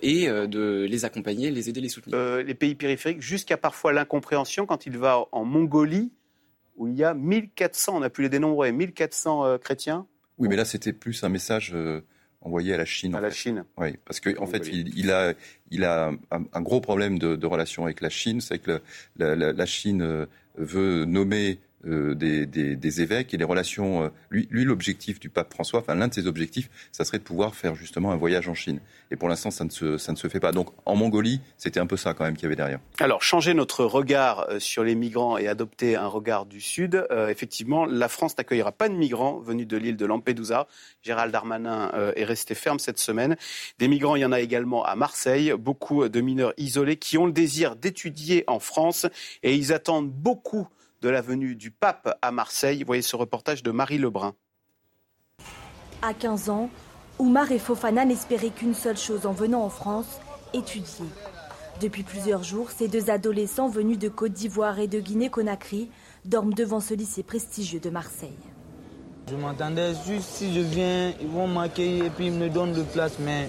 et 0.03 0.27
de 0.27 0.88
les 0.91 1.05
accompagner, 1.05 1.53
les 1.53 1.69
aider, 1.69 1.81
les 1.81 1.88
soutenir. 1.88 2.38
les 2.38 2.55
pays 2.55 2.75
périphériques, 2.75 3.23
jusqu'à 3.23 3.56
parfois 3.56 3.93
l'incompréhension 3.93 4.67
quand 4.67 4.87
il 4.87 4.99
va 4.99 5.25
en 5.31 5.44
Mongolie, 5.44 6.11
où 6.76 6.88
il 6.88 6.94
y 6.94 7.05
a 7.05 7.14
1400, 7.14 7.96
on 7.96 8.02
a 8.02 8.11
pu 8.11 8.23
les 8.23 8.28
dénombrer, 8.28 8.73
1400 8.73 9.58
chrétiens. 9.58 10.06
Oui, 10.38 10.49
mais 10.49 10.56
là, 10.56 10.64
c'était 10.64 10.93
plus 10.93 11.25
un 11.25 11.28
message 11.28 11.75
envoyé 12.46 12.75
à 12.75 12.76
la 12.76 12.84
Chine. 12.84 13.14
À 13.14 13.20
la 13.20 13.31
Chine. 13.31 13.64
Oui, 13.76 13.96
parce 14.05 14.20
qu'en 14.20 14.43
en 14.43 14.46
fait, 14.46 14.69
il, 14.69 15.11
a, 15.11 15.34
il 15.70 15.84
a 15.84 16.12
un, 16.31 16.62
gros 16.62 16.81
problème 16.81 17.19
de, 17.19 17.37
de, 17.37 17.46
relation 17.46 17.84
avec 17.84 18.00
la 18.00 18.08
Chine. 18.08 18.40
C'est 18.40 18.58
que 18.58 18.81
la, 19.17 19.34
la, 19.34 19.67
Chine 19.67 20.02
euh, 20.02 20.26
veut 20.56 21.05
nommer 21.05 21.58
euh, 21.84 22.14
des, 22.14 23.02
évêques 23.02 23.34
et 23.34 23.37
les 23.37 23.44
relations. 23.44 24.05
Euh, 24.05 24.08
lui, 24.31 24.64
l'objectif 24.64 25.20
du 25.20 25.28
pape 25.28 25.52
François, 25.52 25.81
enfin 25.81 25.94
l'un 25.94 26.08
de 26.08 26.14
ses 26.14 26.26
objectifs, 26.26 26.70
ça 26.90 27.05
serait 27.05 27.19
de 27.19 27.23
pouvoir 27.23 27.55
faire 27.55 27.75
justement 27.75 28.11
un 28.12 28.17
voyage 28.17 28.49
en 28.49 28.55
Chine. 28.55 28.81
Et 29.11 29.17
pour 29.17 29.28
l'instant, 29.28 29.50
ça 29.50 29.64
ne 29.64 29.70
se, 29.70 29.99
ça 29.99 30.11
ne 30.12 30.17
se 30.17 30.26
fait 30.28 30.40
pas. 30.40 30.52
Donc 30.52 30.70
en 30.84 30.96
Mongolie, 30.96 31.40
c'était 31.58 31.78
un 31.78 31.87
peu 31.87 31.96
ça 31.96 32.14
quand 32.14 32.25
même 32.25 32.34
qu'il 32.34 32.44
y 32.44 32.46
avait 32.46 32.56
derrière. 32.56 32.81
Alors 32.99 33.23
changer 33.23 33.55
notre 33.55 33.84
regard 33.84 34.49
euh, 34.49 34.58
sur 34.58 34.82
les 34.82 34.94
migrants 34.94 35.37
et 35.37 35.49
adopter 35.49 35.96
un 35.96 36.06
regard 36.06 36.46
du 36.46 36.61
Sud. 36.61 37.06
effectivement, 37.28 37.84
la 37.87 38.08
France 38.08 38.37
n'accueillera 38.38 38.73
pas 38.73 38.88
de 38.88 38.94
migrants 38.94 39.38
venus 39.38 39.67
de 39.67 39.76
l'île 39.76 39.96
de 39.96 40.06
Lampedusa. 40.06 40.67
Gérald 41.02 41.32
Darmanin 41.32 41.90
est 42.17 42.25
resté 42.25 42.55
ferme 42.55 42.78
cette 42.78 42.99
semaine. 42.99 43.37
Des 43.78 43.88
migrants, 43.88 44.17
il 44.17 44.20
y 44.20 44.25
en 44.25 44.32
a 44.32 44.40
également 44.40 44.84
à 44.84 44.96
Marseille. 44.96 45.52
Beaucoup 45.58 46.08
de 46.08 46.20
mineurs 46.20 46.52
isolés 46.56 46.96
qui 46.96 47.19
ont 47.19 47.26
le 47.26 47.32
désir 47.32 47.76
d'étudier 47.76 48.44
en 48.46 48.58
France 48.58 49.06
et 49.43 49.55
ils 49.55 49.73
attendent 49.73 50.11
beaucoup 50.11 50.69
de 51.03 51.09
la 51.09 51.21
venue 51.21 51.55
du 51.55 51.71
pape 51.71 52.19
à 52.23 52.31
Marseille. 52.31 52.83
Voyez 52.85 53.03
ce 53.03 53.17
reportage 53.17 53.63
de 53.63 53.71
Marie 53.71 53.99
Lebrun. 53.99 54.35
À 56.03 56.15
15 56.15 56.51
ans, 56.51 56.71
Oumar 57.19 57.51
et 57.53 57.59
Fofana 57.59 58.05
n'espéraient 58.05 58.51
qu'une 58.51 58.75
seule 58.75 58.99
chose 58.99 59.27
en 59.27 59.33
venant 59.33 59.63
en 59.63 59.71
France, 59.71 60.21
étudier. 60.53 61.07
Depuis 61.81 62.03
plusieurs 62.03 62.43
jours, 62.43 62.71
ces 62.71 62.88
deux 62.88 63.11
adolescents 63.11 63.69
venus 63.69 63.99
de 63.99 64.09
Côte 64.09 64.33
d'Ivoire 64.33 64.79
et 64.79 64.88
de 64.88 65.00
Guinée-Conakry 65.00 65.91
dorment 66.25 66.55
devant 66.55 66.81
ce 66.81 66.95
lycée 66.95 67.23
prestigieux 67.23 67.81
de 67.81 67.91
Marseille. 67.91 68.38
Je 69.29 69.37
m'attendais 69.37 69.93
juste 70.07 70.29
si 70.29 70.55
je 70.55 70.61
viens, 70.61 71.12
ils 71.21 71.26
vont 71.26 71.49
m'accueillir 71.49 72.07
et 72.07 72.11
puis 72.11 72.26
ils 72.26 72.33
me 72.33 72.49
donnent 72.49 72.73
de 72.73 72.83
place, 72.83 73.19
mais 73.19 73.49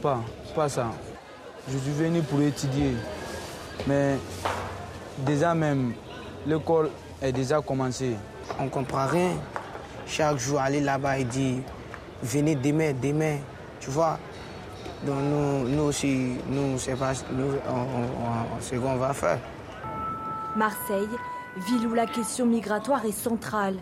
pas, 0.00 0.22
pas 0.54 0.68
ça. 0.68 0.92
Je 1.68 1.76
suis 1.76 1.92
venu 1.92 2.22
pour 2.22 2.40
étudier. 2.40 2.92
Mais 3.86 4.16
déjà 5.26 5.54
même, 5.54 5.92
l'école 6.46 6.90
est 7.20 7.32
déjà 7.32 7.60
commencée. 7.60 8.16
On 8.58 8.64
ne 8.64 8.68
comprend 8.68 9.06
rien. 9.06 9.32
Chaque 10.06 10.38
jour, 10.38 10.60
aller 10.60 10.80
là-bas 10.80 11.18
et 11.18 11.24
dire 11.24 11.58
venez 12.22 12.54
demain, 12.54 12.92
demain. 13.00 13.36
Tu 13.80 13.90
vois? 13.90 14.18
Donc 15.04 15.18
nous, 15.18 15.68
nous 15.68 15.82
aussi, 15.84 16.36
nous, 16.48 16.78
c'est 16.78 16.94
pas 16.94 17.12
nous, 17.32 17.54
ce 18.60 18.76
qu'on 18.76 18.96
va 18.96 19.12
faire. 19.12 19.38
Marseille, 20.56 21.08
ville 21.66 21.86
où 21.88 21.94
la 21.94 22.06
question 22.06 22.46
migratoire 22.46 23.04
est 23.04 23.12
centrale. 23.12 23.76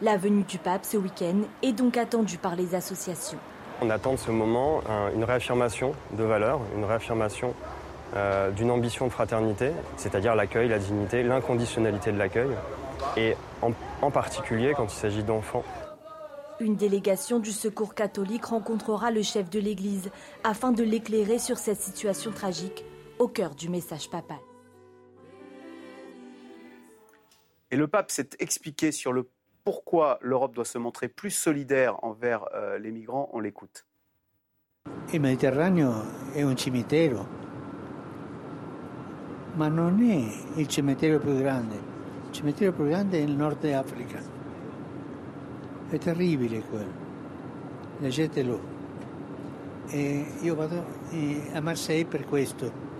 La 0.00 0.16
venue 0.16 0.42
du 0.42 0.58
pape 0.58 0.84
ce 0.84 0.96
week-end 0.96 1.42
est 1.62 1.72
donc 1.72 1.96
attendue 1.96 2.38
par 2.38 2.56
les 2.56 2.74
associations. 2.74 3.38
On 3.80 3.90
attend 3.90 4.12
de 4.12 4.16
ce 4.16 4.30
moment 4.30 4.80
une 5.14 5.24
réaffirmation 5.24 5.92
de 6.12 6.24
valeurs, 6.24 6.60
une 6.76 6.84
réaffirmation 6.84 7.54
euh, 8.14 8.50
d'une 8.50 8.70
ambition 8.70 9.06
de 9.06 9.12
fraternité, 9.12 9.72
c'est-à-dire 9.96 10.34
l'accueil, 10.34 10.68
la 10.68 10.78
dignité, 10.78 11.22
l'inconditionnalité 11.22 12.12
de 12.12 12.18
l'accueil, 12.18 12.50
et 13.16 13.34
en, 13.62 14.10
particulier 14.10 14.74
quand 14.76 14.84
il 14.84 14.96
s'agit 14.96 15.22
d'enfants. 15.22 15.64
Une 16.60 16.76
délégation 16.76 17.38
du 17.38 17.52
Secours 17.52 17.94
catholique 17.94 18.44
rencontrera 18.44 19.10
le 19.10 19.22
chef 19.22 19.48
de 19.48 19.58
l'Église 19.58 20.10
afin 20.44 20.72
de 20.72 20.82
l'éclairer 20.82 21.38
sur 21.38 21.56
cette 21.56 21.80
situation 21.80 22.32
tragique 22.32 22.84
au 23.18 23.28
cœur 23.28 23.54
du 23.54 23.68
message 23.68 24.10
papal. 24.10 24.38
Et 27.70 27.76
le 27.76 27.88
pape 27.88 28.10
s'est 28.10 28.30
expliqué 28.38 28.92
sur 28.92 29.14
le 29.14 29.28
pourquoi 29.64 30.18
l'Europe 30.20 30.54
doit 30.54 30.66
se 30.66 30.76
montrer 30.76 31.08
plus 31.08 31.30
solidaire 31.30 32.04
envers 32.04 32.44
euh, 32.54 32.78
les 32.78 32.90
migrants. 32.90 33.30
On 33.32 33.40
l'écoute. 33.40 33.86
Le 35.12 35.18
Méditerranée 35.18 35.88
est 36.34 36.42
un 36.42 36.56
cimitero 36.56 37.24
ma 39.54 39.68
non 39.68 40.00
è 40.02 40.58
il 40.58 40.66
cimitero 40.66 41.18
più 41.18 41.36
grande, 41.36 41.74
il 42.26 42.32
cimitero 42.32 42.72
più 42.72 42.86
grande 42.86 43.18
è 43.18 43.22
il 43.22 43.32
Nord 43.32 43.64
Africa. 43.64 44.20
È 45.88 45.98
terribile 45.98 46.60
quello, 46.60 46.92
leggetelo. 47.98 48.70
E 49.88 50.24
io 50.40 50.54
vado 50.54 50.84
a 51.52 51.60
Marseille 51.60 52.06
per 52.06 52.24
questo. 52.24 52.90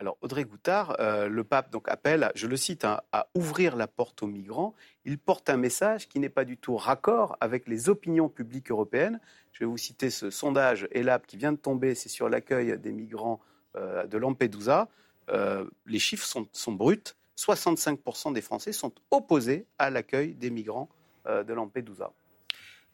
Alors 0.00 0.18
Audrey 0.20 0.44
Goutard, 0.44 0.96
euh, 0.98 1.28
le 1.28 1.44
pape 1.44 1.70
donc 1.70 1.88
appelle, 1.88 2.30
je 2.34 2.46
le 2.46 2.56
cite, 2.56 2.84
hein, 2.84 3.00
à 3.12 3.28
ouvrir 3.34 3.76
la 3.76 3.86
porte 3.86 4.22
aux 4.22 4.26
migrants. 4.26 4.74
Il 5.04 5.18
porte 5.18 5.48
un 5.48 5.56
message 5.56 6.08
qui 6.08 6.18
n'est 6.18 6.28
pas 6.28 6.44
du 6.44 6.58
tout 6.58 6.76
raccord 6.76 7.36
avec 7.40 7.68
les 7.68 7.88
opinions 7.88 8.28
publiques 8.28 8.70
européennes. 8.70 9.20
Je 9.52 9.60
vais 9.60 9.66
vous 9.66 9.78
citer 9.78 10.10
ce 10.10 10.28
sondage 10.30 10.88
ELAB 10.90 11.24
qui 11.24 11.36
vient 11.36 11.52
de 11.52 11.56
tomber, 11.58 11.94
c'est 11.94 12.08
sur 12.08 12.28
l'accueil 12.28 12.76
des 12.78 12.92
migrants 12.92 13.40
euh, 13.76 14.06
de 14.06 14.18
Lampedusa. 14.18 14.88
Euh, 15.30 15.64
les 15.86 15.98
chiffres 15.98 16.26
sont, 16.26 16.48
sont 16.52 16.72
bruts. 16.72 17.02
65% 17.36 18.32
des 18.32 18.40
Français 18.40 18.72
sont 18.72 18.92
opposés 19.10 19.66
à 19.78 19.90
l'accueil 19.90 20.34
des 20.34 20.50
migrants 20.50 20.88
de 21.26 21.52
Lampedusa. 21.52 22.12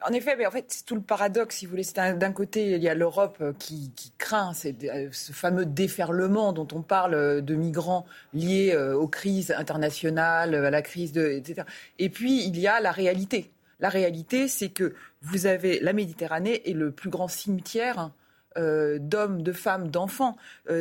En 0.02 0.12
effet, 0.12 0.34
mais 0.36 0.46
en 0.46 0.50
fait, 0.50 0.64
c'est 0.68 0.86
tout 0.86 0.94
le 0.94 1.02
paradoxe, 1.02 1.56
si 1.56 1.66
vous 1.66 1.70
voulez. 1.72 1.84
D'un 1.94 2.32
côté, 2.32 2.72
il 2.72 2.82
y 2.82 2.88
a 2.88 2.94
l'Europe 2.94 3.36
euh, 3.42 3.52
qui, 3.58 3.92
craint 4.16 4.52
euh, 4.64 5.08
ce 5.12 5.32
fameux 5.32 5.66
déferlement 5.66 6.52
dont 6.52 6.68
on 6.72 6.80
parle 6.80 7.14
euh, 7.14 7.40
de 7.42 7.54
migrants 7.54 8.06
liés 8.32 8.74
aux 8.76 9.08
crises 9.08 9.50
internationales, 9.56 10.54
à 10.54 10.70
la 10.70 10.82
crise 10.82 11.12
de, 11.12 11.26
etc. 11.26 11.66
Et 11.98 12.08
puis, 12.08 12.44
il 12.44 12.58
y 12.58 12.66
a 12.66 12.80
la 12.80 12.92
réalité. 12.92 13.50
La 13.78 13.88
réalité, 13.88 14.48
c'est 14.48 14.70
que 14.70 14.94
vous 15.22 15.46
avez 15.46 15.80
la 15.80 15.92
Méditerranée 15.92 16.62
et 16.68 16.72
le 16.72 16.90
plus 16.92 17.10
grand 17.10 17.28
cimetière 17.28 18.10
d'hommes, 18.56 19.42
de 19.42 19.52
femmes, 19.52 19.88
d'enfants. 19.88 20.36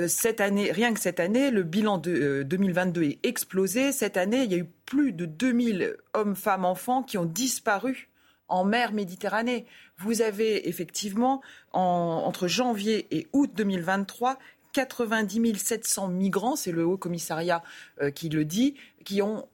cette 0.07 0.41
année, 0.41 0.71
rien 0.71 0.93
que 0.93 0.99
cette 0.99 1.19
année, 1.19 1.51
le 1.51 1.63
bilan 1.63 1.97
de 1.97 2.43
2022 2.43 3.03
est 3.03 3.19
explosé. 3.23 3.91
Cette 3.91 4.17
année, 4.17 4.43
il 4.43 4.51
y 4.51 4.55
a 4.55 4.57
eu 4.57 4.69
plus 4.85 5.13
de 5.13 5.25
2000 5.25 5.95
hommes, 6.13 6.35
femmes, 6.35 6.65
enfants 6.65 7.03
qui 7.03 7.17
ont 7.17 7.25
disparu 7.25 8.09
en 8.49 8.65
mer 8.65 8.91
Méditerranée. 8.91 9.65
Vous 9.97 10.21
avez 10.21 10.67
effectivement, 10.67 11.41
entre 11.71 12.47
janvier 12.47 13.07
et 13.11 13.27
août 13.31 13.51
2023, 13.55 14.37
90 14.73 15.57
700 15.57 16.09
migrants, 16.09 16.55
c'est 16.55 16.71
le 16.71 16.85
Haut 16.85 16.97
Commissariat 16.97 17.63
euh, 18.01 18.11
qui 18.11 18.29
le 18.29 18.45
dit, 18.45 18.75
qui 19.03 19.21
ont 19.21 19.47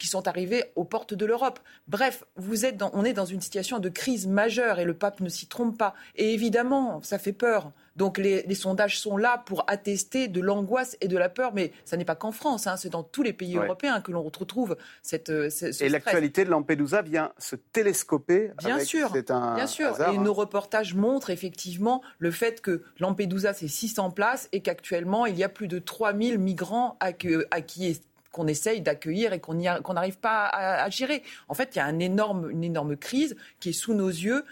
qui 0.00 0.08
sont 0.08 0.26
arrivés 0.26 0.64
aux 0.74 0.84
portes 0.84 1.14
de 1.14 1.26
l'Europe. 1.26 1.60
Bref, 1.86 2.24
vous 2.36 2.64
êtes 2.64 2.82
on 2.94 3.04
est 3.04 3.12
dans 3.12 3.26
une 3.26 3.40
situation 3.40 3.78
de 3.78 3.88
crise 3.88 4.26
majeure 4.26 4.80
et 4.80 4.84
le 4.84 4.94
pape 4.94 5.20
ne 5.20 5.28
s'y 5.28 5.46
trompe 5.46 5.78
pas. 5.78 5.94
Et 6.16 6.32
évidemment, 6.32 7.00
ça 7.02 7.18
fait 7.18 7.32
peur. 7.34 7.70
Donc 7.96 8.16
les, 8.16 8.54
sondages 8.54 8.98
sont 8.98 9.18
là 9.18 9.42
pour 9.44 9.64
attester 9.66 10.26
de 10.26 10.40
l'angoisse 10.40 10.96
et 11.02 11.08
de 11.08 11.18
la 11.18 11.28
peur, 11.28 11.52
mais 11.54 11.72
ça 11.84 11.98
n'est 11.98 12.06
pas 12.06 12.14
qu'en 12.14 12.32
France, 12.32 12.66
hein, 12.66 12.76
c'est 12.78 12.88
dans 12.88 13.02
tous 13.02 13.22
les 13.22 13.34
pays 13.34 13.56
européens 13.56 14.00
que 14.00 14.10
l'on 14.10 14.22
retrouve 14.22 14.76
cette. 15.02 15.28
Euh, 15.28 15.50
et 15.80 15.88
l'actualité 15.90 16.46
de 16.46 16.50
Lampedusa 16.50 17.02
vient 17.02 17.32
se 17.36 17.56
télescoper. 17.56 18.52
Bien 18.58 18.78
sûr, 18.78 19.10
bien 19.12 19.66
sûr. 19.66 20.00
et 20.00 20.16
nos 20.16 20.30
hein. 20.30 20.34
reportages 20.34 20.94
montrent 20.94 21.28
effectivement 21.28 22.00
le 22.18 22.30
fait 22.30 22.62
que 22.62 22.82
Lampedusa 23.00 23.52
c'est 23.52 23.68
600 23.68 24.12
places 24.12 24.48
et 24.52 24.62
qu'actuellement 24.62 25.26
il 25.26 25.36
y 25.36 25.44
a 25.44 25.50
plus 25.50 25.68
de 25.68 25.78
3000 25.78 26.38
migrants 26.38 26.96
à, 27.00 27.10
à 27.50 27.60
qui 27.60 27.86
qu'on 28.30 28.46
essaye 28.46 28.80
d'accueillir 28.80 29.32
et 29.32 29.40
qu'on 29.40 29.54
n'arrive 29.54 30.18
pas 30.18 30.46
à, 30.46 30.88
gérer. 30.90 31.22
En 31.48 31.54
fait, 31.54 31.70
il 31.74 31.78
y 31.78 31.82
a 31.82 31.88
une 31.88 32.00
énorme 32.02 32.96
crise 32.96 33.36
qui 33.58 33.70
est 33.70 33.72
sous 33.72 33.94
nos 33.94 34.08
yeux. 34.08 34.44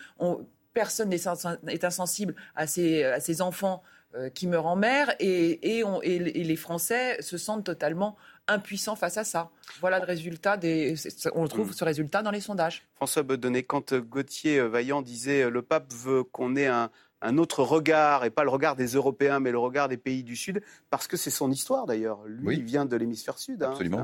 personne 0.74 1.08
n'est 1.08 1.84
insensible 1.84 2.34
à 2.54 2.66
ces, 2.66 3.42
enfants 3.42 3.82
euh, 4.14 4.30
qui 4.30 4.46
meurent 4.46 4.66
en 4.66 4.76
mer 4.76 5.14
et, 5.20 5.60
les 5.64 6.56
Français 6.56 7.20
se 7.20 7.38
sentent 7.38 7.64
totalement 7.64 8.16
impuissants 8.50 8.96
face 8.96 9.18
à 9.18 9.24
ça. 9.24 9.50
Voilà 9.80 9.98
le 9.98 10.06
résultat 10.06 10.56
des. 10.56 10.94
On 11.34 11.46
trouve 11.46 11.74
ce 11.74 11.84
résultat 11.84 12.22
dans 12.22 12.30
les 12.30 12.40
sondages. 12.40 12.86
François 12.96 13.22
Bedonnet, 13.22 13.62
quand 13.62 13.92
Gauthier 13.94 14.60
Vaillant 14.66 15.02
disait 15.02 15.50
le 15.50 15.60
pape 15.60 15.92
veut 15.92 16.24
qu'on 16.24 16.56
ait 16.56 16.66
un, 16.66 16.90
un 17.20 17.38
autre 17.38 17.62
regard, 17.62 18.24
et 18.24 18.30
pas 18.30 18.44
le 18.44 18.50
regard 18.50 18.76
des 18.76 18.88
Européens, 18.88 19.40
mais 19.40 19.50
le 19.50 19.58
regard 19.58 19.88
des 19.88 19.96
pays 19.96 20.22
du 20.22 20.36
Sud, 20.36 20.62
parce 20.90 21.08
que 21.08 21.16
c'est 21.16 21.30
son 21.30 21.50
histoire 21.50 21.86
d'ailleurs. 21.86 22.20
Lui, 22.26 22.56
il 22.56 22.64
vient 22.64 22.84
de 22.84 22.96
l'hémisphère 22.96 23.38
Sud. 23.38 23.62
Hein. 23.62 23.70
Absolument. 23.70 24.02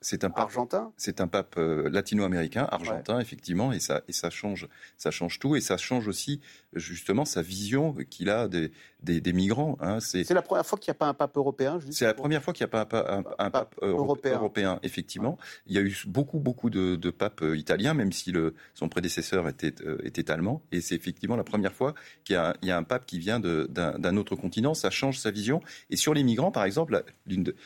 C'est 0.00 0.24
un 0.24 0.30
pape, 0.30 0.42
argentin. 0.44 0.92
C'est 0.96 1.20
un 1.20 1.28
pape 1.28 1.54
euh, 1.56 1.88
latino-américain, 1.88 2.68
argentin, 2.70 3.20
effectivement, 3.20 3.72
et 3.72 3.80
ça, 3.80 4.02
et 4.08 4.12
ça 4.12 4.30
change, 4.30 4.68
ça 4.96 5.10
change 5.10 5.38
tout, 5.38 5.56
et 5.56 5.60
ça 5.60 5.76
change 5.76 6.08
aussi 6.08 6.40
justement 6.74 7.24
sa 7.24 7.42
vision 7.42 7.96
qu'il 8.10 8.30
a 8.30 8.48
des, 8.48 8.70
des, 9.02 9.32
migrants. 9.32 9.76
Hein. 9.80 9.98
C'est 10.00 10.28
la 10.30 10.42
première 10.42 10.66
fois 10.66 10.78
qu'il 10.78 10.90
n'y 10.90 10.96
a 10.96 10.98
pas 10.98 11.08
un 11.08 11.14
pape 11.14 11.36
européen. 11.36 11.80
C'est 11.90 12.04
la 12.04 12.14
première 12.14 12.42
fois 12.42 12.52
qu'il 12.52 12.64
n'y 12.64 12.70
a 12.72 12.84
pas 12.84 13.14
un, 13.38 13.50
pape, 13.50 13.74
européen. 13.82 14.78
effectivement. 14.82 15.38
Il 15.66 15.74
y 15.74 15.78
a 15.78 15.82
eu 15.82 15.96
beaucoup, 16.06 16.38
beaucoup 16.38 16.70
de, 16.70 17.10
papes 17.10 17.42
euh, 17.42 17.56
italiens, 17.56 17.94
même 17.94 18.12
si 18.12 18.30
le, 18.32 18.54
son 18.74 18.88
prédécesseur 18.88 19.48
était, 19.48 19.74
euh, 19.84 19.98
était 20.04 20.30
allemand, 20.30 20.62
et 20.70 20.80
c'est 20.80 20.94
effectivement 20.94 21.36
la 21.36 21.44
première 21.44 21.72
fois 21.72 21.94
qu'il 22.24 22.34
y 22.34 22.36
a 22.36 22.54
il 22.62 22.68
y 22.68 22.70
a 22.70 22.76
un 22.76 22.82
pape 22.82 23.06
qui 23.06 23.18
vient 23.18 23.40
d'un 23.40 24.16
autre 24.16 24.36
continent, 24.36 24.74
ça 24.74 24.90
change 24.90 25.18
sa 25.18 25.30
vision. 25.30 25.60
Et 25.90 25.96
sur 25.96 26.14
les 26.14 26.22
migrants, 26.22 26.50
par 26.50 26.64
exemple, 26.64 27.04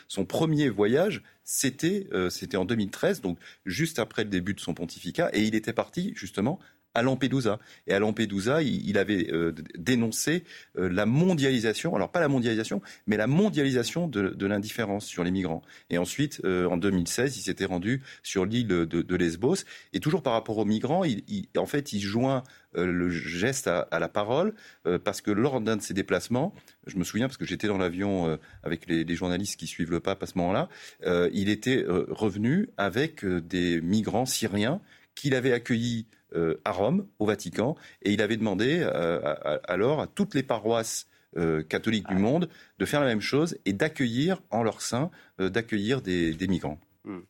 son 0.08 0.24
premier 0.24 0.68
voyage, 0.68 1.22
c'était 1.44 2.08
euh, 2.12 2.30
c'était 2.30 2.56
en 2.56 2.64
2013, 2.64 3.20
donc 3.20 3.38
juste 3.66 3.98
après 3.98 4.24
le 4.24 4.30
début 4.30 4.54
de 4.54 4.60
son 4.60 4.74
pontificat, 4.74 5.30
et 5.32 5.42
il 5.42 5.54
était 5.54 5.72
parti 5.72 6.12
justement 6.16 6.58
à 6.94 7.02
Lampedusa. 7.02 7.58
Et 7.86 7.92
à 7.92 7.98
Lampedusa, 7.98 8.62
il, 8.62 8.96
avait 8.98 9.30
euh, 9.32 9.52
dénoncé 9.76 10.44
euh, 10.78 10.88
la 10.88 11.06
mondialisation, 11.06 11.94
alors 11.94 12.10
pas 12.10 12.20
la 12.20 12.28
mondialisation, 12.28 12.80
mais 13.06 13.16
la 13.16 13.26
mondialisation 13.26 14.08
de, 14.08 14.46
l'indifférence 14.46 15.04
sur 15.06 15.24
les 15.24 15.30
migrants. 15.30 15.62
Et 15.90 15.98
ensuite, 15.98 16.40
euh, 16.44 16.68
en 16.68 16.76
2016, 16.76 17.36
il 17.36 17.40
s'était 17.40 17.64
rendu 17.64 18.02
sur 18.22 18.46
l'île 18.46 18.66
de, 18.66 19.14
Lesbos. 19.16 19.64
Et 19.92 20.00
toujours 20.00 20.22
par 20.22 20.32
rapport 20.32 20.58
aux 20.58 20.64
migrants, 20.64 21.04
il, 21.04 21.46
en 21.56 21.66
fait, 21.66 21.92
il 21.92 22.00
joint 22.00 22.42
le 22.74 23.08
geste 23.08 23.68
à, 23.68 23.98
la 24.00 24.08
parole, 24.08 24.52
parce 25.04 25.20
que 25.20 25.30
lors 25.30 25.60
d'un 25.60 25.76
de 25.76 25.82
ses 25.82 25.94
déplacements, 25.94 26.52
je 26.88 26.96
me 26.96 27.04
souviens 27.04 27.28
parce 27.28 27.36
que 27.36 27.44
j'étais 27.44 27.68
dans 27.68 27.78
l'avion 27.78 28.36
avec 28.64 28.88
les, 28.88 29.04
les, 29.04 29.14
journalistes 29.14 29.56
qui 29.56 29.68
suivent 29.68 29.92
le 29.92 30.00
pape 30.00 30.24
à 30.24 30.26
ce 30.26 30.36
moment-là, 30.38 30.68
il 31.32 31.48
était 31.48 31.84
revenu 31.86 32.70
avec 32.76 33.24
des 33.24 33.80
migrants 33.80 34.26
syriens 34.26 34.80
qu'il 35.14 35.36
avait 35.36 35.52
accueillis 35.52 36.06
à 36.64 36.72
Rome, 36.72 37.06
au 37.18 37.26
Vatican, 37.26 37.76
et 38.02 38.12
il 38.12 38.22
avait 38.22 38.36
demandé 38.36 38.80
euh, 38.80 39.58
alors 39.64 40.00
à 40.00 40.06
toutes 40.06 40.34
les 40.34 40.42
paroisses 40.42 41.06
euh, 41.36 41.62
catholiques 41.62 42.08
du 42.08 42.16
monde 42.16 42.48
de 42.78 42.84
faire 42.84 43.00
la 43.00 43.06
même 43.06 43.20
chose 43.20 43.58
et 43.64 43.72
d'accueillir 43.72 44.40
en 44.50 44.62
leur 44.62 44.82
sein 44.82 45.10
d'accueillir 45.38 46.00
des, 46.02 46.36
migrants. 46.48 46.78
Hmm. 47.04 47.20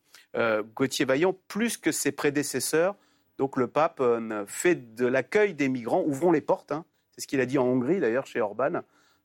Gauthier 0.75 1.05
Vaillant, 1.05 1.37
plus 1.49 1.77
que 1.77 1.93
ses 1.93 2.13
prédécesseurs, 2.13 2.97
donc 3.39 3.57
le 3.57 3.69
pape 3.69 4.03
fait 4.47 4.95
de 4.95 5.07
l'accueil 5.07 5.55
des 5.55 5.69
migrants, 5.69 6.03
ouvrons 6.05 6.33
les 6.33 6.41
portes, 6.41 6.73
hein. 6.73 6.85
c'est 7.13 7.21
ce 7.23 7.27
qu'il 7.27 7.41
a 7.41 7.47
dit 7.47 7.59
en 7.59 7.65
Hongrie 7.65 8.01
d'ailleurs 8.01 8.27
chez 8.27 8.41
Orban, 8.41 8.83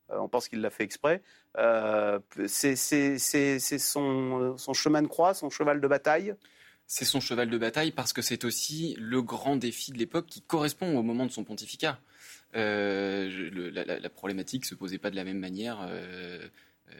on 0.10 0.28
pense 0.28 0.48
qu'il 0.48 0.62
l'a 0.62 0.70
fait 0.70 0.84
exprès, 0.84 1.22
c'est 2.46 2.76
son, 2.76 4.56
son 4.58 4.74
chemin 4.74 5.02
de 5.02 5.08
croix, 5.08 5.34
son 5.34 5.50
cheval 5.50 5.82
de 5.82 5.88
bataille? 5.88 6.36
C'est 6.90 7.06
son 7.06 7.22
cheval 7.22 7.52
de 7.52 7.58
bataille 7.60 7.92
parce 7.92 8.14
que 8.14 8.24
c'est 8.24 8.44
aussi 8.44 8.96
le 8.98 9.22
grand 9.22 9.56
défi 9.56 9.92
de 9.92 10.00
l'époque 10.00 10.26
qui 10.26 10.42
correspond 10.42 10.98
au 10.98 11.04
moment 11.04 11.28
de 11.28 11.32
son 11.32 11.44
pontificat. 11.44 12.00
Euh, 12.56 13.72
la, 13.72 14.00
la, 14.00 14.10
problématique 14.10 14.66
se 14.66 14.74
posait 14.74 14.98
pas 14.98 15.12
de 15.12 15.16
la 15.16 15.24
même 15.24 15.38
manière 15.38 15.88
euh, 15.88 16.48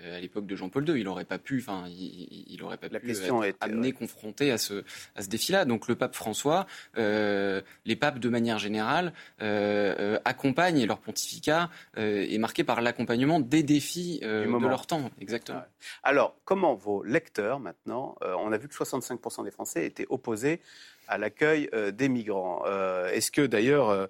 à 0.06 0.20
l'époque 0.20 0.46
de 0.46 0.56
Jean-Paul 0.56 0.88
II. 0.88 1.00
Il 1.00 1.06
n'aurait 1.06 1.26
pas 1.26 1.38
pu, 1.38 1.60
enfin, 1.60 1.86
il, 1.88 2.62
aurait 2.64 2.78
pas 2.78 2.90
pu 2.90 3.12
être 3.12 3.58
amené, 3.62 3.92
confronté 3.92 4.52
à 4.52 4.58
ce, 4.58 4.84
à 5.16 5.22
ce 5.22 5.28
défi-là. 5.28 5.66
Donc 5.66 5.88
le 5.88 5.96
pape 5.96 6.16
François, 6.16 6.66
euh, 6.98 7.62
les 7.86 7.96
papes 7.96 8.20
de 8.20 8.30
manière 8.30 8.60
générale 8.60 9.14
euh, 9.42 10.20
accompagnent 10.26 10.80
et 10.80 10.86
leur 10.86 11.00
pontificat 11.00 11.70
est 11.96 12.40
marqué 12.40 12.64
par 12.64 12.82
l'accompagnement 12.82 13.40
des 13.40 13.64
défis 13.64 14.20
de 14.22 14.68
leur 14.68 14.88
temps. 14.88 15.12
Exactement. 15.20 15.64
Alors, 16.04 16.36
comment 16.46 16.76
vos 16.76 17.04
lecteurs 17.04 17.60
maintenant 17.60 18.16
On 18.22 18.52
a 18.52 18.58
vu 18.58 18.68
que 18.68 18.76
65% 18.76 19.44
des 19.44 19.52
Français 19.52 19.86
étaient 19.86 20.08
opposés 20.10 20.62
à 21.08 21.18
l'accueil 21.18 21.70
des 21.94 22.10
migrants. 22.10 22.64
Est-ce 23.12 23.32
que 23.32 23.46
d'ailleurs, 23.46 24.08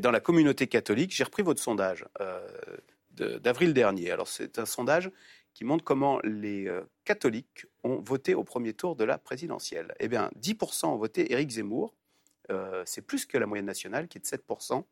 dans 0.00 0.10
la 0.10 0.20
communauté 0.20 0.66
catholique, 0.66 1.14
j'ai 1.14 1.24
repris 1.24 1.42
votre 1.42 1.60
sondage 1.60 2.04
d'avril 3.20 3.74
dernier. 3.74 4.10
Alors 4.10 4.28
c'est 4.28 4.58
un 4.58 4.66
sondage 4.66 5.10
qui 5.54 5.64
montre 5.64 5.84
comment 5.84 6.20
les 6.22 6.68
euh, 6.68 6.82
catholiques 7.04 7.66
ont 7.82 8.00
voté 8.00 8.34
au 8.34 8.44
premier 8.44 8.72
tour 8.72 8.96
de 8.96 9.04
la 9.04 9.18
présidentielle. 9.18 9.94
Eh 10.00 10.08
bien, 10.08 10.30
10% 10.40 10.86
ont 10.86 10.96
voté 10.96 11.32
Éric 11.32 11.50
Zemmour, 11.50 11.94
euh, 12.50 12.82
c'est 12.86 13.02
plus 13.02 13.26
que 13.26 13.38
la 13.38 13.46
moyenne 13.46 13.66
nationale 13.66 14.08
qui 14.08 14.18
est 14.18 14.20
de 14.20 14.26
7%, 14.26 14.84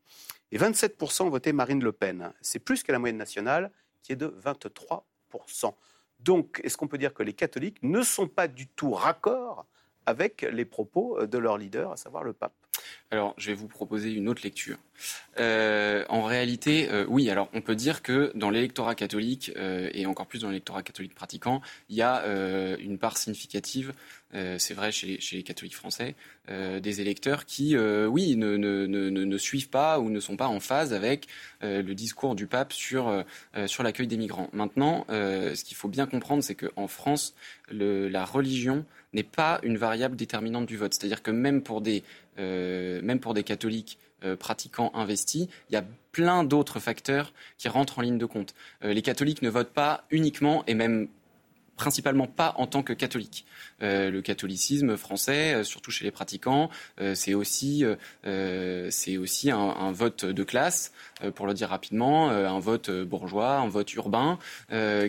et 0.51 0.57
27% 0.57 1.23
ont 1.23 1.29
voté 1.29 1.53
Marine 1.53 1.83
Le 1.83 1.91
Pen, 1.91 2.33
c'est 2.41 2.59
plus 2.59 2.83
que 2.83 2.91
la 2.91 2.99
moyenne 2.99 3.17
nationale 3.17 3.71
qui 4.01 4.11
est 4.11 4.15
de 4.15 4.27
23%. 4.27 5.73
Donc, 6.19 6.59
est-ce 6.63 6.77
qu'on 6.77 6.87
peut 6.87 6.97
dire 6.97 7.13
que 7.13 7.23
les 7.23 7.33
catholiques 7.33 7.81
ne 7.81 8.01
sont 8.01 8.27
pas 8.27 8.47
du 8.47 8.67
tout 8.67 8.91
raccord 8.91 9.65
avec 10.05 10.41
les 10.41 10.65
propos 10.65 11.25
de 11.25 11.37
leur 11.37 11.57
leader, 11.57 11.91
à 11.91 11.97
savoir 11.97 12.23
le 12.23 12.33
pape 12.33 12.53
alors, 13.11 13.33
je 13.37 13.47
vais 13.47 13.55
vous 13.55 13.67
proposer 13.67 14.11
une 14.11 14.29
autre 14.29 14.41
lecture. 14.43 14.77
Euh, 15.39 16.05
en 16.09 16.23
réalité, 16.23 16.89
euh, 16.91 17.05
oui, 17.07 17.29
alors 17.29 17.49
on 17.53 17.61
peut 17.61 17.75
dire 17.75 18.03
que 18.03 18.31
dans 18.35 18.51
l'électorat 18.51 18.93
catholique, 18.93 19.51
euh, 19.55 19.89
et 19.93 20.05
encore 20.05 20.27
plus 20.27 20.41
dans 20.41 20.49
l'électorat 20.49 20.83
catholique 20.83 21.15
pratiquant, 21.15 21.61
il 21.89 21.95
y 21.95 22.01
a 22.01 22.23
une 22.79 22.97
part 22.97 23.17
significative, 23.17 23.93
c'est 24.31 24.73
vrai 24.73 24.91
chez 24.91 25.19
les, 25.31 25.43
catholiques 25.43 25.75
français, 25.75 26.15
des 26.47 27.01
électeurs 27.01 27.45
qui, 27.45 27.75
oui, 27.77 28.35
ne, 28.35 29.37
suivent 29.37 29.69
pas 29.69 29.99
ou 29.99 30.09
ne 30.09 30.19
sont 30.19 30.37
pas 30.37 30.47
en 30.47 30.59
phase 30.59 30.93
avec 30.93 31.27
le 31.61 31.93
discours 31.93 32.35
du 32.35 32.47
pape 32.47 32.73
sur, 32.73 33.23
sur 33.65 33.83
l'accueil 33.83 34.07
des 34.07 34.17
migrants. 34.17 34.49
Maintenant, 34.53 35.05
ce 35.09 35.63
qu'il 35.63 35.77
faut 35.77 35.87
bien 35.87 36.05
comprendre, 36.05 36.43
c'est 36.43 36.55
qu'en 36.55 36.87
France, 36.87 37.33
la 37.71 38.25
religion 38.25 38.85
n'est 39.13 39.23
pas 39.23 39.59
une 39.63 39.77
variable 39.77 40.15
déterminante 40.15 40.65
du 40.65 40.77
vote. 40.77 40.93
C'est-à-dire 40.93 41.23
que 41.23 41.31
même 41.31 41.61
pour 41.61 41.81
des, 41.81 42.03
même 42.37 43.19
pour 43.19 43.33
des 43.33 43.43
catholiques 43.43 43.97
euh, 44.25 44.35
pratiquants 44.35 44.91
investis, 44.95 45.47
il 45.69 45.73
y 45.73 45.77
a 45.77 45.83
plein 46.11 46.43
d'autres 46.43 46.81
facteurs 46.81 47.31
qui 47.57 47.69
rentrent 47.69 47.99
en 47.99 48.01
ligne 48.01 48.17
de 48.17 48.25
compte. 48.25 48.53
Euh, 48.83 48.91
les 48.91 49.01
catholiques 49.01 49.41
ne 49.41 49.49
votent 49.49 49.71
pas 49.71 50.03
uniquement 50.11 50.65
et 50.67 50.73
même 50.73 51.07
principalement 51.79 52.27
pas 52.27 52.53
en 52.57 52.67
tant 52.67 52.83
que 52.83 52.91
catholique. 52.91 53.45
Euh, 53.81 54.11
le 54.11 54.21
catholicisme 54.21 54.97
français, 54.97 55.53
euh, 55.53 55.63
surtout 55.63 55.91
chez 55.91 56.03
les 56.03 56.11
pratiquants, 56.11 56.69
euh, 56.99 57.15
c'est 57.15 57.33
aussi, 57.33 57.85
c'est 58.23 59.17
aussi 59.17 59.49
un, 59.49 59.91
vote 59.93 60.25
de 60.25 60.43
classe, 60.43 60.91
pour 61.35 61.47
le 61.47 61.53
dire 61.53 61.69
rapidement, 61.69 62.29
un 62.29 62.59
vote 62.59 62.89
bourgeois, 62.91 63.55
un 63.55 63.69
vote 63.69 63.93
urbain, 63.93 64.37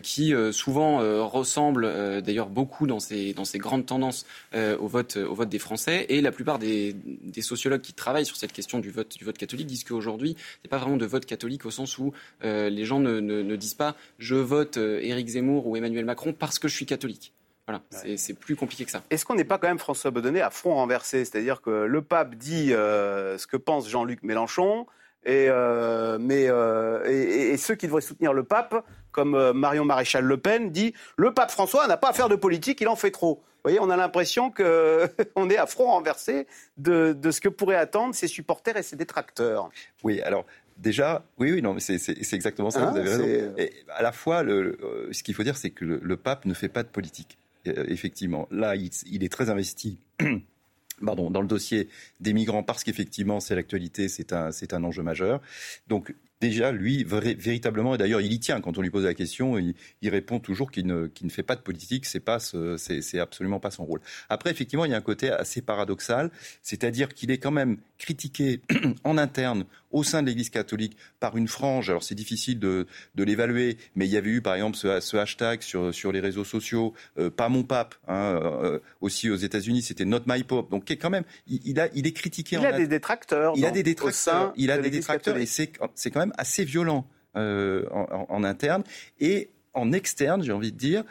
qui 0.02 0.32
souvent 0.52 0.98
ressemble 1.26 2.22
d'ailleurs 2.22 2.48
beaucoup 2.48 2.86
dans 2.86 3.00
ces, 3.00 3.32
dans 3.34 3.44
ces 3.44 3.58
grandes 3.58 3.86
tendances 3.86 4.24
au, 4.54 4.86
vote, 4.86 5.16
au 5.16 5.34
vote 5.34 5.48
des 5.48 5.58
Français. 5.58 6.06
Et 6.08 6.20
la 6.20 6.30
plupart 6.32 6.58
des, 6.58 6.94
sociologues 7.40 7.80
qui 7.80 7.92
travaillent 7.92 8.26
sur 8.26 8.36
cette 8.36 8.52
question 8.52 8.78
du 8.78 8.90
vote, 8.90 9.16
du 9.16 9.24
vote 9.24 9.38
catholique 9.38 9.66
disent 9.66 9.84
qu'aujourd'hui, 9.84 10.30
il 10.30 10.60
n'y 10.64 10.68
a 10.68 10.70
pas 10.70 10.78
vraiment 10.78 10.96
de 10.96 11.06
vote 11.06 11.26
catholique 11.26 11.66
au 11.66 11.70
sens 11.70 11.98
où 11.98 12.12
les 12.42 12.84
gens 12.84 13.00
ne, 13.00 13.20
ne, 13.20 13.42
ne 13.42 13.56
disent 13.56 13.74
pas 13.74 13.96
je 14.18 14.36
vote 14.36 14.76
Éric 14.76 15.28
Zemmour 15.28 15.66
ou 15.66 15.76
Emmanuel 15.76 16.04
Macron 16.04 16.32
parce 16.32 16.59
que 16.60 16.68
je 16.68 16.74
suis 16.74 16.86
catholique. 16.86 17.34
Voilà, 17.66 17.82
c'est 18.16 18.34
plus 18.34 18.56
compliqué 18.56 18.84
que 18.84 18.90
ça. 18.90 19.02
Est-ce 19.10 19.24
qu'on 19.24 19.36
n'est 19.36 19.44
pas 19.44 19.58
quand 19.58 19.68
même 19.68 19.78
François 19.78 20.10
Baudonnet 20.10 20.40
à 20.40 20.50
front 20.50 20.74
renversé? 20.74 21.24
C'est-à-dire 21.24 21.60
que 21.60 21.70
le 21.70 22.02
pape 22.02 22.34
dit 22.34 22.72
euh, 22.72 23.38
ce 23.38 23.46
que 23.46 23.56
pense 23.56 23.88
Jean-Luc 23.88 24.24
Mélenchon, 24.24 24.86
et, 25.24 25.46
euh, 25.48 26.18
mais, 26.18 26.46
euh, 26.48 27.04
et, 27.04 27.56
ceux 27.58 27.74
qui 27.74 27.86
devraient 27.86 28.00
soutenir 28.00 28.32
le 28.32 28.42
pape, 28.42 28.84
comme 29.12 29.52
Marion 29.52 29.84
Maréchal 29.84 30.24
Le 30.24 30.36
Pen, 30.38 30.70
dit 30.70 30.94
le 31.16 31.32
pape 31.32 31.50
François 31.50 31.86
n'a 31.86 31.96
pas 31.96 32.08
à 32.08 32.12
faire 32.12 32.28
de 32.28 32.36
politique, 32.36 32.80
il 32.80 32.88
en 32.88 32.96
fait 32.96 33.10
trop. 33.10 33.34
Vous 33.36 33.64
voyez, 33.64 33.78
on 33.80 33.90
a 33.90 33.96
l'impression 33.96 34.50
qu'on 34.50 35.50
est 35.50 35.56
à 35.58 35.66
front 35.66 35.90
renversé 35.90 36.46
de, 36.78 37.12
de, 37.12 37.30
ce 37.30 37.40
que 37.40 37.50
pourraient 37.50 37.76
attendre 37.76 38.14
ses 38.14 38.26
supporters 38.26 38.78
et 38.78 38.82
ses 38.82 38.96
détracteurs. 38.96 39.68
Oui, 40.02 40.22
alors 40.22 40.46
Déjà, 40.80 41.26
oui, 41.36 41.52
oui, 41.52 41.60
non, 41.60 41.74
mais 41.74 41.80
c'est 41.80 42.32
exactement 42.32 42.70
ça, 42.70 42.86
vous 42.86 42.96
avez 42.96 43.10
raison. 43.10 43.24
Euh, 43.26 43.52
et 43.58 43.72
à 43.94 44.02
la 44.02 44.12
fois, 44.12 44.42
le, 44.42 44.78
ce 45.12 45.22
qu'il 45.22 45.34
faut 45.34 45.42
dire, 45.42 45.56
c'est 45.56 45.70
que 45.70 45.84
le, 45.84 46.16
pape 46.16 46.46
ne 46.46 46.54
fait 46.54 46.70
pas 46.70 46.82
de 46.82 46.88
politique. 46.88 47.36
Euh, 47.66 47.84
effectivement, 47.88 48.48
là, 48.50 48.76
il, 48.76 48.90
il, 49.06 49.22
est 49.22 49.28
très 49.28 49.50
investi. 49.50 49.98
Pardon, 51.04 51.30
dans 51.30 51.42
le 51.42 51.46
dossier 51.46 51.88
des 52.20 52.32
migrants 52.34 52.62
parce 52.62 52.84
qu'effectivement 52.84 53.40
c'est 53.40 53.54
l'actualité, 53.54 54.08
c'est 54.08 54.32
un, 54.32 54.84
enjeu 54.84 55.02
majeur. 55.02 55.40
Donc 55.88 56.14
déjà, 56.42 56.72
lui, 56.72 57.04
véritablement, 57.04 57.94
et 57.94 57.98
d'ailleurs, 57.98 58.20
il 58.20 58.32
y 58.32 58.38
tient. 58.38 58.60
Quand 58.60 58.76
on 58.76 58.82
lui 58.82 58.90
pose 58.90 59.04
la 59.04 59.14
question, 59.14 59.58
il, 59.58 59.74
répond 60.10 60.40
toujours 60.40 60.70
qu'il 60.70 60.86
ne, 60.86 61.08
ne, 61.22 61.28
fait 61.30 61.42
pas 61.42 61.56
de 61.56 61.62
politique. 61.62 62.04
C'est 62.04 62.20
pas, 62.20 62.38
c'est 62.38 63.18
absolument 63.18 63.60
pas 63.60 63.70
son 63.70 63.84
rôle. 63.84 64.00
Après, 64.28 64.50
effectivement, 64.50 64.84
il 64.84 64.90
y 64.90 64.94
a 64.94 64.96
un 64.98 65.02
côté 65.02 65.30
assez 65.30 65.62
paradoxal, 65.62 66.30
c'est-à-dire 66.62 67.08
qu'il 67.08 67.30
est 67.30 67.38
quand 67.38 67.50
même 67.50 67.78
critiqué 67.98 68.60
en 69.04 69.16
interne 69.16 69.64
au 69.90 70.02
sein 70.04 70.22
de 70.22 70.28
l'Église 70.28 70.50
catholique 70.50 70.96
par 71.18 71.36
une 71.36 71.48
frange. 71.48 71.90
Alors 71.90 72.02
c'est 72.02 72.14
difficile 72.14 72.58
de, 72.58 72.86
de 73.14 73.24
l'évaluer, 73.24 73.78
mais 73.94 74.06
il 74.06 74.10
y 74.10 74.16
avait 74.16 74.30
eu 74.30 74.42
par 74.42 74.54
exemple 74.54 74.76
ce, 74.76 75.00
ce 75.00 75.16
hashtag 75.16 75.62
sur, 75.62 75.94
sur 75.94 76.12
les 76.12 76.20
réseaux 76.20 76.44
sociaux, 76.44 76.94
euh, 77.18 77.30
pas 77.30 77.48
mon 77.48 77.62
pape, 77.62 77.94
hein, 78.08 78.38
euh, 78.42 78.78
aussi 79.00 79.30
aux 79.30 79.36
États-Unis, 79.36 79.82
c'était 79.82 80.04
not 80.04 80.22
my 80.26 80.42
pope. 80.44 80.70
Donc 80.70 80.84
quand 80.90 81.10
même, 81.10 81.24
il, 81.46 81.78
a, 81.80 81.88
il 81.94 82.06
est 82.06 82.12
critiqué. 82.12 82.56
Il 82.56 82.66
a 82.66 82.72
des 82.72 82.86
détracteurs. 82.86 83.54
Il 83.56 83.64
a 83.64 83.70
des 83.70 83.82
détracteurs. 83.82 84.52
Il 84.56 84.70
a 84.70 84.78
des 84.78 84.90
détracteurs 84.90 85.36
et 85.36 85.46
c'est 85.46 85.70
quand 86.10 86.20
même 86.20 86.34
assez 86.36 86.64
violent 86.64 87.06
euh, 87.36 87.86
en, 87.90 88.44
interne. 88.44 88.82
Et 89.20 89.50
en 89.74 89.92
externe, 89.92 90.42
j'ai 90.42 90.52
envie 90.52 90.72
de 90.72 90.76
dire, 90.78 91.04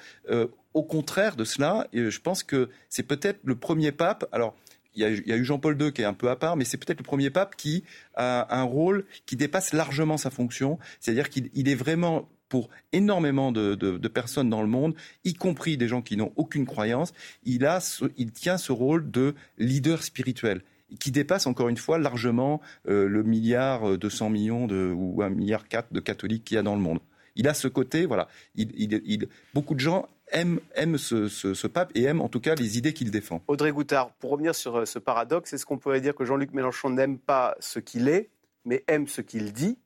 au 0.74 0.84
contraire 0.84 1.36
de 1.36 1.44
cela, 1.44 1.88
je 1.94 2.20
pense 2.20 2.44
que 2.44 2.70
c'est 2.90 3.04
peut-être 3.04 3.40
le 3.44 3.56
premier 3.56 3.92
pape. 3.92 4.26
Alors, 4.32 4.56
il 5.00 5.28
y, 5.28 5.32
a, 5.32 5.38
eu 5.38 5.46
Jean-Paul 5.46 5.82
II 5.82 5.92
qui 5.94 6.02
est 6.02 6.06
un 6.06 6.14
peu 6.14 6.30
à 6.30 6.36
part, 6.36 6.58
mais 6.58 6.66
c'est 6.66 6.78
peut-être 6.78 7.00
le 7.00 7.04
premier 7.04 7.30
pape 7.30 7.56
qui 7.56 7.84
a 8.16 8.56
un 8.56 8.64
rôle 8.64 9.06
qui 9.26 9.36
dépasse 9.36 9.74
largement 9.74 10.18
sa 10.18 10.30
fonction. 10.30 10.78
C'est-à-dire 11.00 11.30
qu'il 11.30 11.70
est 11.70 11.76
vraiment 11.76 12.28
pour 12.50 12.70
énormément 12.92 13.52
de, 13.52 14.08
personnes 14.08 14.50
dans 14.50 14.62
le 14.62 14.68
monde, 14.68 14.96
y 15.24 15.36
compris 15.36 15.78
des 15.78 15.88
gens 15.88 16.02
qui 16.02 16.18
n'ont 16.18 16.34
aucune 16.36 16.66
croyance, 16.66 17.14
il, 17.44 17.66
a 17.66 17.80
il 18.18 18.32
tient 18.32 18.58
ce 18.58 18.72
rôle 18.72 19.10
de 19.10 19.36
leader 19.58 20.04
spirituel 20.04 20.64
qui 21.00 21.12
dépasse 21.12 21.46
encore 21.46 21.70
une 21.70 21.78
fois 21.78 22.00
largement 22.00 22.62
euh, 22.88 23.08
le 23.08 23.22
milliard 23.22 24.00
200 24.00 24.26
euh, 24.26 24.30
millions 24.30 24.68
ou 24.68 25.22
un 25.22 25.30
milliard 25.30 25.68
4 25.68 25.94
de 25.94 26.00
catholiques 26.00 26.46
qu'il 26.46 26.56
y 26.56 26.58
a 26.58 26.64
dans 26.64 26.74
le 26.74 26.82
monde. 26.82 27.00
Il 27.36 27.48
a 27.48 27.54
ce 27.54 27.68
côté, 27.68 28.08
voilà. 28.08 28.28
Il, 28.56 29.28
beaucoup 29.54 29.76
de 29.76 29.80
gens 29.80 30.08
aiment, 30.32 30.60
aiment 30.76 30.98
ce, 30.98 31.68
pape 31.68 31.92
et 31.96 32.04
aiment 32.04 32.22
en 32.22 32.30
tout 32.30 32.40
cas 32.40 32.56
les 32.56 32.78
idées 32.78 32.94
qu'il 32.94 33.12
défend. 33.12 33.42
Audrey 33.48 33.72
Goutard, 33.72 34.12
pour 34.14 34.32
revenir 34.32 34.56
sur 34.56 34.78
euh, 34.78 34.86
ce 34.86 35.00
paradoxe, 35.00 35.54
est-ce 35.54 35.66
qu'on 35.66 35.78
pourrait 35.78 36.02
dire 36.02 36.16
que 36.16 36.26
Jean-Luc 36.26 36.54
Mélenchon 36.54 36.90
n'aime 36.90 37.18
pas 37.18 37.56
ce 37.60 37.80
qu'il 37.80 38.08
est, 38.08 38.30
mais 38.66 38.84
aime 38.88 39.08
ce 39.08 39.22
qu'il 39.22 39.54
dit? 39.54 39.78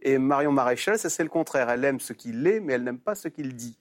Et 0.00 0.18
Marion 0.18 0.52
Maréchal, 0.52 0.98
ça 0.98 1.08
c'est 1.08 1.22
le 1.22 1.28
contraire. 1.28 1.70
Elle 1.70 1.84
aime 1.84 2.00
ce 2.00 2.12
qu'il 2.12 2.46
est, 2.46 2.60
mais 2.60 2.74
elle 2.74 2.84
n'aime 2.84 2.98
pas 2.98 3.14
ce 3.14 3.28
qu'il 3.28 3.54
dit. 3.54 3.78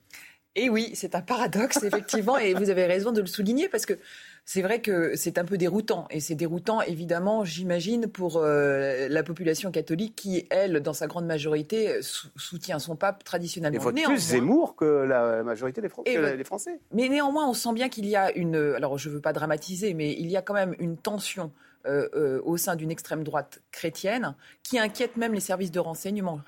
Et 0.56 0.70
oui, 0.70 0.92
c'est 0.94 1.16
un 1.16 1.22
paradoxe, 1.22 1.84
effectivement, 1.84 2.38
et 2.38 2.54
vous 2.54 2.70
avez 2.70 2.86
raison 2.86 3.12
de 3.12 3.20
le 3.20 3.28
souligner, 3.28 3.68
parce 3.68 3.86
que 3.86 4.00
c'est 4.46 4.62
vrai 4.62 4.80
que 4.80 5.16
c'est 5.16 5.38
un 5.38 5.44
peu 5.44 5.58
déroutant. 5.58 6.08
Et 6.12 6.20
c'est 6.20 6.36
déroutant, 6.36 6.82
évidemment, 6.82 7.44
j'imagine, 7.44 8.08
pour 8.08 8.38
euh, 8.38 9.08
la 9.10 9.24
population 9.24 9.72
catholique 9.72 10.16
qui, 10.16 10.48
elle, 10.50 10.80
dans 10.80 10.94
sa 10.94 11.08
grande 11.08 11.26
majorité, 11.26 12.00
soutient 12.02 12.80
son 12.80 12.96
pape 12.96 13.24
traditionnellement. 13.24 13.82
Et 13.82 13.84
vote 13.84 14.04
plus 14.04 14.18
Zemmour 14.18 14.76
que 14.76 14.86
la 14.86 15.44
majorité 15.44 15.82
des, 15.82 15.90
Français. 15.90 16.80
Mais 16.94 17.10
néanmoins, 17.10 17.50
on 17.50 17.54
sent 17.54 17.74
bien 17.74 17.90
qu'il 17.90 18.06
y 18.06 18.16
a 18.16 18.32
une... 18.32 18.56
Alors, 18.78 18.98
je 18.98 19.10
ne 19.10 19.16
veux 19.16 19.22
pas 19.22 19.34
dramatiser, 19.34 19.94
mais 19.94 20.14
il 20.14 20.28
y 20.28 20.38
a 20.38 20.42
quand 20.42 20.54
même 20.54 20.76
une 20.80 20.96
tension 20.96 21.52
euh, 21.88 22.08
euh, 22.16 22.42
au 22.44 22.58
sein 22.58 22.76
d'une 22.76 22.90
extrême 22.90 23.24
droite 23.24 23.62
chrétienne 23.72 24.36
qui 24.64 24.80
inquiète 24.80 25.18
même 25.18 25.34
les 25.34 25.40
services 25.40 25.70
de 25.70 25.80
renseignement. 25.80 26.40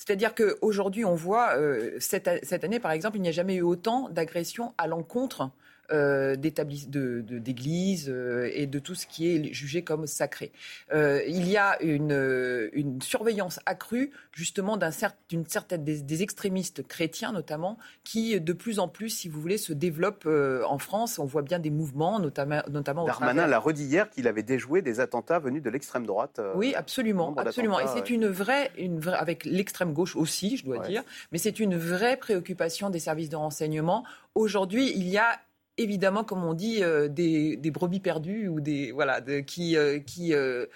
C'est-à-dire 0.00 0.34
qu'aujourd'hui, 0.34 1.04
on 1.04 1.14
voit, 1.14 1.58
euh, 1.58 1.90
cette, 1.98 2.26
année 2.64 2.80
par 2.80 2.90
exemple, 2.90 3.18
il 3.18 3.20
n'y 3.20 3.28
a 3.28 3.32
jamais 3.32 3.56
eu 3.56 3.60
autant 3.60 4.08
d'agressions 4.08 4.72
à 4.78 4.86
l'encontre 4.86 5.50
euh, 5.92 6.36
d'églises 6.36 8.08
euh, 8.08 8.50
et 8.52 8.66
de 8.66 8.78
tout 8.78 8.94
ce 8.94 9.06
qui 9.06 9.28
est 9.28 9.52
jugé 9.52 9.82
comme 9.82 10.06
sacré. 10.06 10.52
Euh, 10.92 11.20
il 11.26 11.48
y 11.48 11.56
a 11.56 11.82
une, 11.82 12.70
une 12.72 13.02
surveillance 13.02 13.58
accrue 13.66 14.12
justement 14.32 14.76
d'une 14.76 14.92
certain, 14.92 15.42
certaine 15.48 15.82
des, 15.82 16.22
extrémistes 16.22 16.86
chrétiens 16.86 17.32
notamment 17.32 17.78
qui 18.04 18.40
de 18.40 18.52
plus 18.52 18.78
en 18.78 18.88
plus, 18.88 19.08
si 19.08 19.28
vous 19.28 19.40
voulez, 19.40 19.58
se 19.58 19.72
développent 19.72 20.28
en 20.28 20.78
France. 20.78 21.18
On 21.18 21.24
voit 21.24 21.42
bien 21.42 21.58
des 21.58 21.70
mouvements, 21.70 22.20
notamment 22.20 22.62
notamment. 22.68 23.04
Darmanin 23.04 23.46
l'a 23.46 23.58
redit 23.58 23.84
hier 23.84 24.10
qu'il 24.10 24.28
avait 24.28 24.42
déjoué 24.42 24.82
des 24.82 25.00
attentats 25.00 25.38
venus 25.38 25.62
de 25.62 25.70
l'extrême 25.70 26.06
droite. 26.06 26.40
oui, 26.54 26.74
absolument, 26.74 27.34
absolument. 27.36 27.80
Et 27.80 27.86
c'est 27.88 28.10
une 28.10 28.28
vraie, 28.28 28.70
une 28.78 29.00
vraie, 29.00 29.16
avec 29.16 29.44
l'extrême 29.44 29.92
gauche 29.92 30.14
aussi, 30.14 30.56
je 30.56 30.64
dois 30.64 30.78
dire, 30.78 31.02
mais 31.32 31.38
c'est 31.38 31.58
une 31.58 31.76
vraie 31.76 32.16
préoccupation 32.16 32.90
des 32.90 33.00
services 33.00 33.28
de 33.28 33.36
renseignement. 33.36 34.04
Aujourd'hui, 34.34 34.92
il 34.94 35.08
y 35.08 35.18
a 35.18 35.40
évidemment, 35.80 36.24
comme 36.24 36.44
on 36.44 36.54
dit, 36.54 36.82
euh, 36.82 37.08
des, 37.08 37.56
brebis 37.70 38.00
perdues 38.00 38.48
ou 38.48 38.60
des 38.60 38.92
voilà 38.92 39.20
qui 39.20 39.76
euh, 39.76 39.98
qui 39.98 40.34
euh, 40.34 40.66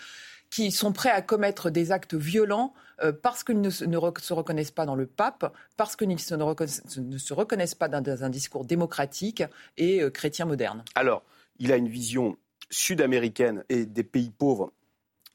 qui 0.51 0.71
sont 0.71 0.93
prêts 0.93 1.11
à 1.11 1.23
commettre 1.23 1.71
des 1.71 1.93
actes 1.93 2.15
violents 2.15 2.75
parce 3.23 3.43
qu'ils 3.43 3.61
ne, 3.61 3.71
se 3.71 4.33
reconnaissent 4.33 4.71
pas 4.71 4.87
dans 4.87 4.95
le 4.95 5.07
pape, 5.07 5.53
parce 5.77 5.97
qu'ils 5.97 6.09
ne, 6.09 6.15
ne, 6.15 7.19
se 7.19 7.35
reconnaissent 7.35 7.75
pas 7.75 7.89
dans, 7.89 8.23
un 8.23 8.31
discours 8.31 8.65
démocratique 8.65 9.43
et 9.77 10.01
chrétien 10.13 10.45
moderne. 10.45 10.85
Alors, 10.95 11.25
il 11.59 11.73
a 11.73 11.77
une 11.77 11.89
vision 11.89 12.37
sud-américaine 12.71 13.65
et 13.69 13.85
des 13.85 14.05
pays 14.05 14.31
pauvres 14.31 14.73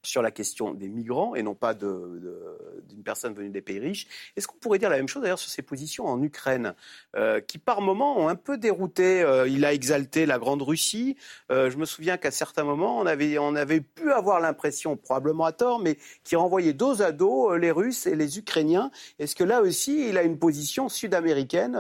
sur 0.04 0.22
la 0.22 0.32
question 0.32 0.74
des 0.74 0.88
migrants 0.88 1.36
et 1.36 1.44
non 1.44 1.56
pas 1.56 1.74
d'une 1.74 3.04
personne 3.04 3.34
venue 3.34 3.50
des 3.50 3.62
pays 3.62 3.80
riches. 3.80 4.08
Est-ce 4.36 4.48
qu'on 4.48 4.58
pourrait 4.58 4.80
dire 4.80 4.90
la 4.90 4.98
même 4.98 5.08
chose 5.08 5.22
d'ailleurs 5.22 5.40
sur 5.40 5.52
ses 5.52 5.62
positions 5.62 6.06
en 6.06 6.22
Ukraine, 6.22 6.74
euh, 7.16 7.42
qui 7.42 7.58
par 7.58 7.82
moments 7.82 8.18
ont 8.18 8.28
un 8.28 8.36
peu 8.36 8.58
dérouté 8.58 9.22
euh, 9.22 9.48
Il 9.48 9.66
a 9.66 9.74
exalté 9.74 10.26
la 10.26 10.40
Grande 10.40 10.62
Russie. 10.62 11.18
Euh, 11.52 11.70
je 11.70 11.78
me 11.78 11.86
souviens 11.86 12.18
qu'à 12.18 12.32
certains 12.32 12.64
moments, 12.64 12.98
on 12.98 13.06
avait, 13.06 13.38
on 13.38 13.56
avait 13.56 13.82
pu 13.82 14.12
avoir 14.12 14.40
l'impression, 14.40 14.96
probablement 14.96 15.46
à 15.46 15.52
tort, 15.52 15.80
mais 15.80 15.98
qu'il 16.24 16.38
renvoyait 16.38 16.74
dos 16.74 17.02
à 17.02 17.12
dos 17.12 17.56
les 17.56 17.72
Russes 17.72 18.08
et 18.08 18.16
les 18.16 18.38
Ukrainiens. 18.38 18.92
Est-ce 19.20 19.36
que 19.36 19.44
là 19.44 19.62
aussi, 19.62 20.08
il 20.10 20.18
a 20.18 20.24
une 20.24 20.40
position 20.40 20.88
sud-américaine, 20.90 21.76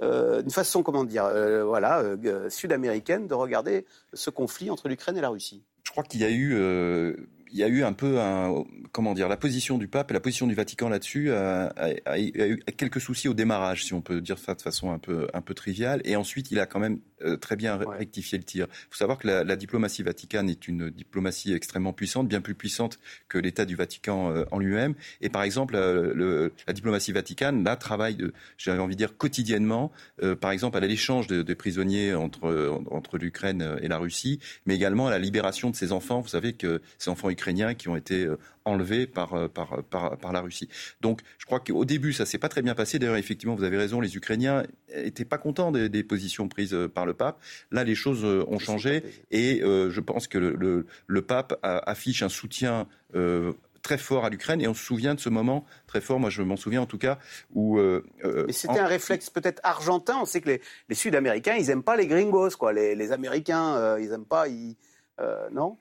une 0.00 0.50
façon, 0.50 0.82
comment 0.82 1.04
dire, 1.04 1.30
voilà, 1.64 2.02
sud-américaine 2.48 3.26
de 3.26 3.34
regarder 3.34 3.86
ce 4.12 4.30
conflit 4.30 4.70
entre 4.70 4.88
l'Ukraine 4.88 5.16
et 5.16 5.20
la 5.20 5.28
Russie? 5.28 5.62
Je 5.84 5.90
crois 5.90 6.04
qu'il 6.04 6.20
y 6.20 6.24
a 6.24 6.30
eu 6.30 6.54
il 7.52 7.58
y 7.58 7.64
a 7.64 7.68
eu 7.68 7.82
un 7.82 7.92
peu 7.92 8.20
un, 8.20 8.64
comment 8.92 9.14
dire, 9.14 9.28
la 9.28 9.36
position 9.36 9.78
du 9.78 9.88
pape 9.88 10.10
et 10.10 10.14
la 10.14 10.20
position 10.20 10.46
du 10.46 10.54
Vatican 10.54 10.88
là-dessus 10.88 11.32
a, 11.32 11.72
eu 12.18 12.62
quelques 12.76 13.00
soucis 13.00 13.28
au 13.28 13.34
démarrage, 13.34 13.84
si 13.84 13.94
on 13.94 14.00
peut 14.00 14.20
dire 14.20 14.38
ça 14.38 14.54
de 14.54 14.62
façon 14.62 14.90
un 14.90 14.98
peu, 14.98 15.28
un 15.34 15.40
peu 15.40 15.54
triviale. 15.54 16.00
Et 16.04 16.16
ensuite, 16.16 16.50
il 16.50 16.58
a 16.60 16.66
quand 16.66 16.80
même 16.80 17.00
euh, 17.24 17.36
très 17.36 17.56
bien 17.56 17.76
rectifié 17.76 18.38
le 18.38 18.44
tir. 18.44 18.66
Il 18.70 18.90
faut 18.90 18.96
savoir 18.96 19.18
que 19.18 19.28
la, 19.28 19.56
diplomatie 19.56 20.02
vaticane 20.02 20.48
est 20.48 20.68
une 20.68 20.90
diplomatie 20.90 21.52
extrêmement 21.52 21.92
puissante, 21.92 22.28
bien 22.28 22.40
plus 22.40 22.54
puissante 22.54 22.98
que 23.28 23.38
l'État 23.38 23.64
du 23.64 23.76
Vatican 23.76 24.30
euh, 24.30 24.44
en 24.50 24.58
lui-même. 24.58 24.94
Et 25.20 25.28
par 25.28 25.42
exemple, 25.42 25.74
euh, 25.76 26.12
le, 26.14 26.52
la 26.66 26.72
diplomatie 26.72 27.12
vaticane, 27.12 27.64
là, 27.64 27.76
travaille, 27.76 28.18
j'avais 28.56 28.78
envie 28.78 28.94
de 28.94 28.98
dire, 28.98 29.16
quotidiennement, 29.16 29.92
par 30.40 30.50
exemple, 30.50 30.76
à 30.76 30.80
l'échange 30.80 31.26
des 31.26 31.44
de 31.44 31.54
prisonniers 31.54 32.14
entre, 32.14 32.82
entre 32.90 33.18
l'Ukraine 33.18 33.78
et 33.82 33.88
la 33.88 33.98
Russie, 33.98 34.40
mais 34.66 34.74
également 34.74 35.06
à 35.06 35.10
la 35.10 35.18
libération 35.18 35.70
de 35.70 35.76
ces 35.76 35.92
enfants. 35.92 36.20
Vous 36.20 36.28
savez 36.28 36.52
que 36.52 36.80
ces 36.98 37.10
enfants 37.10 37.30
ukrainiens 37.30 37.74
qui 37.74 37.88
ont 37.88 37.96
été 37.96 38.28
enlevés 38.64 39.06
par, 39.06 39.48
par, 39.50 39.82
par, 39.84 40.16
par 40.18 40.32
la 40.32 40.40
Russie. 40.40 40.68
Donc, 41.00 41.20
je 41.38 41.46
crois 41.46 41.60
qu'au 41.60 41.84
début, 41.84 42.12
ça 42.12 42.26
s'est 42.26 42.38
pas 42.38 42.48
très 42.48 42.62
bien 42.62 42.74
passé. 42.74 42.98
D'ailleurs, 42.98 43.16
effectivement, 43.16 43.54
vous 43.54 43.64
avez 43.64 43.76
raison, 43.76 44.00
les 44.00 44.16
Ukrainiens 44.16 44.64
étaient 44.94 45.24
pas 45.24 45.38
contents 45.38 45.72
des, 45.72 45.88
des 45.88 46.04
positions 46.04 46.48
prises 46.48 46.76
par 46.94 47.06
le 47.06 47.14
pape. 47.14 47.40
Là, 47.70 47.84
les 47.84 47.94
choses 47.94 48.24
euh, 48.24 48.44
ont 48.48 48.58
changé 48.58 49.02
et 49.30 49.62
euh, 49.62 49.90
je 49.90 50.00
pense 50.00 50.26
que 50.26 50.38
le, 50.38 50.86
le, 51.06 51.22
pape 51.22 51.58
affiche 51.62 52.22
un 52.22 52.28
soutien 52.28 52.88
euh, 53.14 53.52
très 53.82 53.98
fort 53.98 54.24
à 54.24 54.30
l'Ukraine 54.30 54.60
et 54.60 54.68
on 54.68 54.74
se 54.74 54.84
souvient 54.84 55.14
de 55.14 55.20
ce 55.20 55.28
moment 55.28 55.64
très 55.86 56.00
fort, 56.00 56.18
moi 56.18 56.30
je 56.30 56.42
m'en 56.42 56.56
souviens 56.56 56.82
en 56.82 56.86
tout 56.86 56.98
cas, 56.98 57.18
où... 57.54 57.78
Mais 57.78 58.52
c'était 58.52 58.78
un 58.78 58.86
réflexe 58.86 59.30
peut-être 59.30 59.60
argentin, 59.62 60.18
on 60.20 60.24
sait 60.24 60.40
que 60.40 60.48
les, 60.48 60.60
les 60.88 60.94
Sud-Américains, 60.94 61.56
ils 61.56 61.66
n'aiment 61.66 61.82
pas 61.82 61.96
les 61.96 62.06
gringos, 62.06 62.56
quoi. 62.58 62.72
Les, 62.72 62.94
les 62.94 63.12
Américains, 63.12 63.98
ils 63.98 64.10
n'aiment 64.10 64.24
pas... 64.24 64.48
Ils... 64.48 64.76
non? 65.52 65.76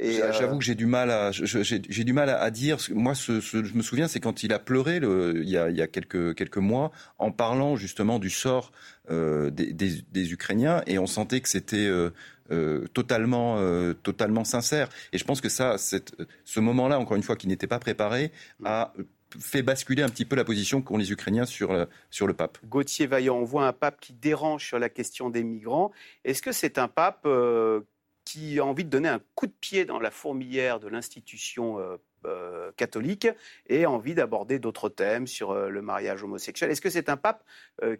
Euh, 0.00 0.32
j'avoue 0.32 0.58
que 0.58 0.64
j'ai 0.64 0.74
du 0.74 0.86
mal 0.86 1.10
à, 1.10 1.30
j'ai 1.32 2.04
du 2.04 2.12
mal 2.12 2.30
à, 2.30 2.50
dire. 2.50 2.78
Moi, 2.94 3.14
ce, 3.14 3.40
je 3.40 3.74
me 3.74 3.82
souviens, 3.82 4.06
c'est 4.06 4.20
quand 4.20 4.42
il 4.42 4.52
a 4.52 4.58
pleuré 4.58 5.00
le, 5.00 5.42
il, 5.42 5.48
y 5.48 5.56
a, 5.56 5.70
il 5.70 5.76
y 5.76 5.82
a 5.82 5.86
quelques 5.86 6.34
quelques 6.34 6.58
mois, 6.58 6.92
en 7.18 7.32
parlant 7.32 7.76
justement 7.76 8.18
du 8.18 8.30
sort 8.30 8.70
euh, 9.10 9.50
des, 9.50 9.72
des, 9.72 10.02
des, 10.12 10.32
Ukrainiens, 10.32 10.82
et 10.86 10.98
on 10.98 11.06
sentait 11.06 11.40
que 11.40 11.48
c'était 11.48 11.86
euh, 11.86 12.10
euh 12.50 12.86
totalement 12.94 13.56
euh, 13.58 13.92
totalement 13.94 14.44
sincère. 14.44 14.88
Et 15.12 15.18
je 15.18 15.24
pense 15.24 15.40
que 15.40 15.48
ça, 15.48 15.78
cette, 15.78 16.14
ce 16.44 16.60
moment-là, 16.60 16.98
encore 16.98 17.16
une 17.16 17.22
fois, 17.22 17.36
qui 17.36 17.48
n'était 17.48 17.66
pas 17.66 17.80
préparé, 17.80 18.30
a 18.64 18.92
fait 19.40 19.62
basculer 19.62 20.02
un 20.02 20.08
petit 20.08 20.24
peu 20.24 20.36
la 20.36 20.44
position 20.44 20.80
qu'ont 20.80 20.96
les 20.96 21.12
Ukrainiens 21.12 21.44
sur, 21.44 21.86
sur 22.08 22.26
le 22.26 22.32
pape. 22.32 22.58
Gauthier 22.64 23.06
Vaillant, 23.06 23.36
on 23.36 23.44
voit 23.44 23.66
un 23.66 23.74
pape 23.74 24.00
qui 24.00 24.14
dérange 24.14 24.64
sur 24.64 24.78
la 24.78 24.88
question 24.88 25.28
des 25.28 25.42
migrants. 25.42 25.90
Est-ce 26.24 26.40
que 26.40 26.52
c'est 26.52 26.78
un 26.78 26.88
pape 26.88 27.26
qui 28.28 28.58
a 28.58 28.64
envie 28.66 28.84
de 28.84 28.90
donner 28.90 29.08
un 29.08 29.22
coup 29.34 29.46
de 29.46 29.52
pied 29.52 29.86
dans 29.86 29.98
la 29.98 30.10
fourmilière 30.10 30.80
de 30.80 30.88
l'institution 30.88 31.78
euh, 32.26 32.58
euh, 32.68 32.72
catholique 32.76 33.28
et 33.68 33.86
envie 33.86 34.14
d'aborder 34.14 34.58
d'autres 34.58 34.88
thèmes 34.88 35.26
sur 35.26 35.50
euh, 35.50 35.68
le 35.68 35.82
mariage 35.82 36.22
homosexuel. 36.22 36.70
Est-ce 36.70 36.80
que 36.80 36.90
c'est 36.90 37.08
un 37.08 37.16
pape 37.16 37.42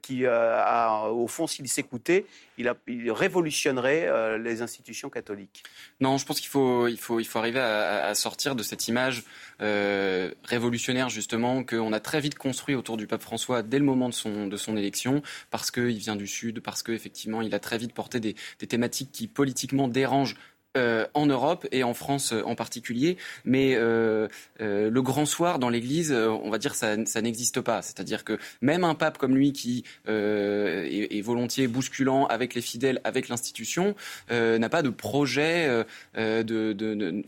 qui, 0.03 0.27
a, 0.27 1.09
au 1.11 1.29
fond, 1.29 1.47
s'il 1.47 1.69
s'écoutait, 1.69 2.27
il, 2.59 2.69
révolutionnerait 3.11 4.39
les 4.39 4.63
institutions 4.63 5.09
catholiques? 5.09 5.63
Non, 6.01 6.19
je 6.19 6.27
pense 6.27 6.41
qu'il 6.41 6.49
faut, 6.49 6.89
arriver 7.37 7.61
à, 7.61 8.13
sortir 8.15 8.57
de 8.57 8.63
cette 8.65 8.89
image 8.89 9.25
révolutionnaire, 9.61 11.09
justement, 11.09 11.63
qu'on 11.63 11.93
a 11.93 12.01
très 12.01 12.21
vite 12.21 12.37
construit 12.37 12.75
autour 12.75 12.97
du 12.97 13.07
pape 13.07 13.23
François 13.23 13.63
dès 13.63 13.79
le 13.79 13.85
moment 13.85 14.09
de 14.09 14.15
son, 14.15 14.77
élection, 14.77 15.23
parce 15.51 15.71
qu'il 15.71 15.99
vient 15.99 16.17
du 16.17 16.27
Sud, 16.27 16.61
parce 16.61 16.83
qu'effectivement, 16.83 17.41
il 17.41 17.55
a 17.55 17.61
très 17.61 17.79
vite 17.79 17.95
porté 17.95 18.19
des 18.19 18.35
thématiques 18.67 19.13
qui 19.13 19.29
politiquement 19.29 19.87
dérangent 19.87 20.37
euh, 20.77 21.07
en 21.15 21.25
Europe 21.25 21.67
et 21.73 21.83
en 21.83 21.95
France 21.95 22.35
euh, 22.35 22.43
en 22.45 22.55
particulier. 22.55 23.17
Mais 23.47 23.75
euh, 23.75 24.29
le 24.61 25.01
grand 25.01 25.25
soir 25.25 25.59
dans 25.59 25.71
l'Église, 25.71 26.13
on 26.13 26.51
va 26.51 26.59
dire 26.59 26.75
ça, 26.75 26.95
ça 27.07 27.23
n'existe 27.23 27.63
pas. 27.63 27.81
C'est-à-dire 27.81 28.23
que 28.23 28.39
même 28.61 28.85
un 28.85 28.95
pape 28.95 29.17
comme 29.17 29.35
lui 29.35 29.53
qui 29.53 29.85
est, 30.07 31.23
volontiers 31.23 31.69
bousculant 31.69 32.27
avec 32.27 32.55
les 32.55 32.61
fidèles, 32.61 33.01
avec 33.05 33.29
l'institution, 33.29 33.95
n'a 34.31 34.69
pas 34.69 34.83
de 34.83 34.91
projet 34.91 35.85
de, 36.15 36.43
de, 36.43 36.73
de, 36.73 37.25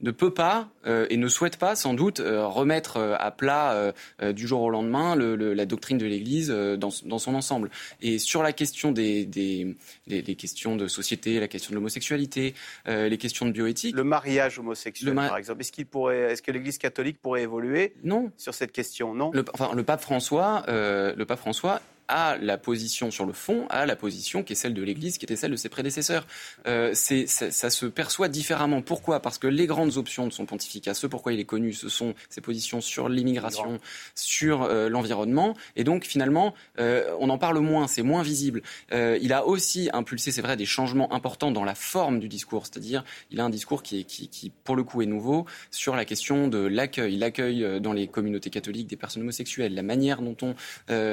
ne 0.00 0.10
peut 0.10 0.32
pas 0.32 0.68
euh, 0.86 1.06
et 1.08 1.16
ne 1.16 1.28
souhaite 1.28 1.56
pas 1.56 1.74
sans 1.74 1.94
doute 1.94 2.20
euh, 2.20 2.46
remettre 2.46 2.98
euh, 2.98 3.16
à 3.18 3.30
plat 3.30 3.92
du 4.32 4.46
jour 4.46 4.62
au 4.62 4.70
lendemain 4.70 5.14
le, 5.14 5.54
la 5.54 5.66
doctrine 5.66 5.98
de 5.98 6.06
l'Église 6.06 6.48
dans, 6.48 6.90
dans, 7.04 7.18
son 7.18 7.34
ensemble. 7.34 7.70
Et 8.00 8.18
sur 8.18 8.42
la 8.42 8.52
question 8.52 8.92
des, 8.92 9.24
des, 9.24 9.74
des, 10.06 10.34
questions 10.34 10.76
de 10.76 10.86
société, 10.88 11.40
la 11.40 11.48
question 11.48 11.70
de 11.70 11.76
l'homosexualité, 11.76 12.54
les 12.86 13.18
questions 13.18 13.46
de 13.46 13.50
bioéthique. 13.50 13.94
Le 13.96 14.04
mariage 14.04 14.58
homosexuel, 14.58 15.14
par 15.14 15.36
exemple. 15.36 15.60
Est-ce 15.60 15.72
qu'il 15.72 15.86
pourrait, 15.86 16.32
est-ce 16.32 16.42
que 16.42 16.50
l'Église 16.52 16.78
catholique 16.78 17.20
pourrait 17.20 17.42
évoluer 17.42 17.94
Non. 18.04 18.30
sur 18.36 18.54
cette 18.54 18.72
question? 18.72 19.14
Non? 19.14 19.30
Le, 19.32 19.44
enfin, 19.52 19.70
le 19.74 19.82
pape 19.82 20.00
François, 20.00 20.62
le 20.68 21.24
pape 21.24 21.38
François 21.38 21.80
à 22.08 22.36
la 22.40 22.58
position 22.58 23.10
sur 23.10 23.26
le 23.26 23.32
fond, 23.32 23.66
à 23.68 23.86
la 23.86 23.96
position 23.96 24.42
qui 24.42 24.52
est 24.52 24.56
celle 24.56 24.74
de 24.74 24.82
l'Église, 24.82 25.18
qui 25.18 25.24
était 25.24 25.36
celle 25.36 25.50
de 25.50 25.56
ses 25.56 25.68
prédécesseurs. 25.68 26.26
Euh, 26.66 26.94
ça, 26.94 27.70
se 27.70 27.86
perçoit 27.86 28.28
différemment. 28.28 28.82
Pourquoi? 28.82 29.20
Parce 29.20 29.38
que 29.38 29.46
les 29.46 29.66
grandes 29.66 29.96
options 29.96 30.26
de 30.26 30.32
son 30.32 30.46
pontificat, 30.46 30.94
ce 30.94 31.06
pourquoi 31.06 31.32
il 31.32 31.40
est 31.40 31.44
connu, 31.44 31.72
ce 31.72 31.88
sont 31.88 32.14
ses 32.28 32.40
positions 32.40 32.80
sur 32.80 33.08
l'immigration, 33.08 33.78
sur 34.14 34.62
euh, 34.62 34.88
l'environnement. 34.88 35.54
Et 35.74 35.84
donc 35.84 36.04
finalement, 36.04 36.54
euh, 36.78 37.14
on 37.20 37.30
en 37.30 37.38
parle 37.38 37.58
moins, 37.58 37.86
c'est 37.88 38.02
moins 38.02 38.22
visible. 38.22 38.62
Il 38.92 39.32
a 39.32 39.46
aussi 39.46 39.90
impulsé, 39.92 40.30
c'est 40.30 40.42
vrai, 40.42 40.56
des 40.56 40.66
changements 40.66 41.12
importants 41.12 41.50
dans 41.50 41.64
la 41.64 41.74
forme 41.74 42.20
du 42.20 42.28
discours. 42.28 42.66
C'est-à-dire, 42.66 43.04
il 43.30 43.40
a 43.40 43.44
un 43.44 43.50
discours 43.50 43.82
qui, 43.82 44.04
qui, 44.04 44.52
pour 44.64 44.76
le 44.76 44.84
coup, 44.84 45.02
est 45.02 45.06
nouveau 45.06 45.46
sur 45.70 45.96
la 45.96 46.04
question 46.04 46.48
de 46.48 46.58
l'accueil, 46.58 47.16
l'accueil 47.16 47.80
dans 47.80 47.92
les 47.92 48.06
communautés 48.06 48.50
catholiques 48.50 48.86
des 48.86 48.96
personnes 48.96 49.22
homosexuelles, 49.22 49.74
la 49.74 49.82
manière 49.82 50.22
dont 50.22 50.36
on, 50.42 50.54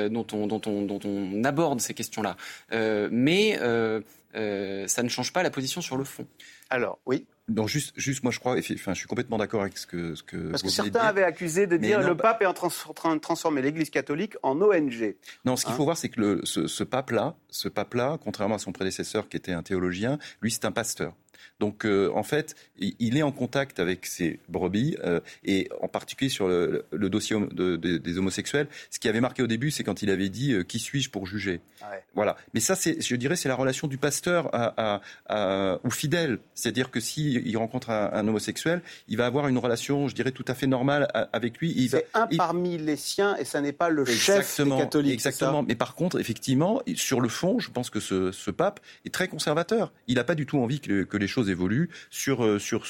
dont 0.10 0.28
on, 0.34 0.48
dont 0.48 0.62
on 0.66 0.83
dont 0.84 1.00
on 1.06 1.44
aborde 1.44 1.82
ces 1.82 1.94
questions-là. 1.94 2.38
Euh, 2.72 3.10
mais 3.12 3.58
euh, 3.62 4.02
euh, 4.36 4.88
ça 4.88 5.04
ne 5.04 5.10
change 5.10 5.34
pas 5.34 5.44
la 5.44 5.50
position 5.50 5.82
sur 5.82 5.98
le 5.98 6.04
fond. 6.04 6.26
Alors, 6.70 7.00
oui. 7.06 7.26
Non, 7.50 7.68
juste, 7.68 7.92
juste, 7.98 8.24
moi 8.24 8.32
je 8.32 8.40
crois, 8.40 8.54
enfin, 8.54 8.94
je 8.94 9.00
suis 9.00 9.08
complètement 9.08 9.38
d'accord 9.38 9.62
avec 9.62 9.78
ce 9.78 9.86
que, 9.86 10.16
ce 10.16 10.24
que 10.24 10.50
Parce 10.50 10.64
que 10.64 10.70
certains 10.70 11.02
avaient 11.02 11.24
accusé 11.24 11.68
de 11.68 11.76
dire 11.76 12.00
que 12.00 12.06
le 12.06 12.16
pape 12.16 12.42
est 12.42 12.46
en 12.46 12.54
train 12.54 13.16
de 13.16 13.20
transformer 13.20 13.62
l'Église 13.62 13.90
catholique 13.90 14.36
en 14.44 14.62
ONG. 14.62 15.18
Non, 15.44 15.58
ce 15.58 15.66
qu'il 15.66 15.74
hein 15.74 15.76
faut 15.76 15.84
voir, 15.84 15.98
c'est 15.98 16.08
que 16.08 16.22
le, 16.22 16.42
ce, 16.46 16.68
ce 16.68 16.86
pape-là, 16.86 17.36
ce 17.50 17.68
pape-là, 17.68 18.18
contrairement 18.24 18.56
à 18.56 18.60
son 18.60 18.72
prédécesseur 18.72 19.28
qui 19.28 19.36
était 19.36 19.52
un 19.52 19.62
théologien, 19.62 20.20
lui 20.42 20.52
c'est 20.52 20.64
un 20.64 20.72
pasteur. 20.72 21.16
Donc 21.60 21.86
euh, 21.86 22.12
en 22.14 22.24
fait, 22.24 22.56
il 22.78 23.18
est 23.18 23.22
en 23.22 23.32
contact 23.32 23.80
avec 23.80 24.06
ces 24.06 24.40
brebis 24.50 24.98
euh, 25.04 25.20
et 25.46 25.70
en 25.82 25.88
particulier 25.88 26.30
sur 26.30 26.48
le, 26.48 26.86
dossier 26.92 27.38
des 27.52 28.18
homosexuels. 28.18 28.68
Ce 28.90 29.00
qui 29.00 29.08
avait 29.08 29.22
marqué 29.22 29.44
au 29.44 29.48
début, 29.48 29.72
c'est 29.72 29.84
quand 29.84 30.02
il 30.02 30.10
avait 30.10 30.30
dit 30.30 30.54
euh, 30.54 30.64
qui 30.64 30.80
suis-je 30.80 31.10
pour 31.10 31.26
juger? 31.26 31.62
Ah 31.82 31.92
voilà. 32.16 32.36
Mais 32.54 32.60
ça, 32.60 32.76
c'est, 32.76 33.02
je 33.02 33.16
dirais, 33.16 33.36
c'est 33.36 33.50
la 33.50 33.56
relation 33.56 33.88
du 33.88 33.98
pasteur 33.98 34.50
à, 34.54 35.02
à, 35.28 35.80
au 35.84 35.90
fidèle. 35.90 36.40
C'est-à-dire 36.54 36.92
que 36.92 37.00
s'il 37.00 37.48
il 37.48 37.58
rencontre 37.58 37.90
un, 37.90 38.28
homosexuel, 38.28 38.82
il 39.08 39.18
va 39.18 39.26
avoir 39.26 39.48
une 39.48 39.58
relation, 39.58 40.08
je 40.08 40.16
dirais, 40.16 40.32
tout 40.32 40.46
à 40.48 40.56
fait 40.56 40.68
normale 40.68 41.08
avec 41.32 41.60
lui. 41.60 41.74
Il 41.76 41.90
c'est 41.90 42.08
un 42.14 42.28
parmi 42.28 42.78
les 42.78 42.96
siens 42.96 43.36
et 43.38 43.46
ça 43.46 43.62
n'est 43.62 43.72
pas 43.72 43.90
le 43.90 44.06
chef 44.06 44.60
des 44.62 44.70
catholiques. 44.70 45.14
Exactement. 45.14 45.64
Mais 45.64 45.76
par 45.76 45.96
contre, 45.96 46.20
effectivement, 46.20 46.82
sur 46.96 47.22
le 47.22 47.30
fond, 47.30 47.60
je 47.60 47.72
pense 47.72 47.90
que 47.90 48.00
ce, 48.00 48.32
ce 48.32 48.52
pape 48.52 48.80
est 49.06 49.14
très 49.14 49.28
conservateur. 49.28 49.94
Il 50.08 50.16
n'a 50.16 50.24
pas 50.24 50.36
du 50.36 50.46
tout 50.46 50.60
envie 50.60 50.80
que, 50.80 51.04
que 51.04 51.18
les 51.24 51.28
choses 51.28 51.50
évoluent 51.50 51.90
sur, 52.10 52.46
euh, 52.46 52.60
sur 52.60 52.86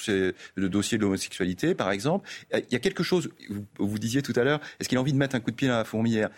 le 0.56 0.70
dossier 0.70 0.98
de 0.98 1.04
l'homosexualité, 1.04 1.76
par 1.76 1.92
exemple. 1.92 2.30
Il 2.54 2.72
y 2.72 2.76
a 2.76 2.80
quelque 2.80 3.04
chose, 3.04 3.30
vous, 3.78 4.00
disiez 4.00 4.22
tout 4.22 4.34
à 4.36 4.44
l'heure, 4.44 4.60
est-ce 4.80 4.90
qu'il 4.90 4.98
a 4.98 5.02
envie 5.02 5.14
de 5.14 5.18
mettre 5.18 5.36
un 5.36 5.40
coup 5.40 5.52
de 5.52 5.56
pied 5.56 5.68
dans 5.68 5.78
la 5.78 5.86
fourmilière 5.86 6.30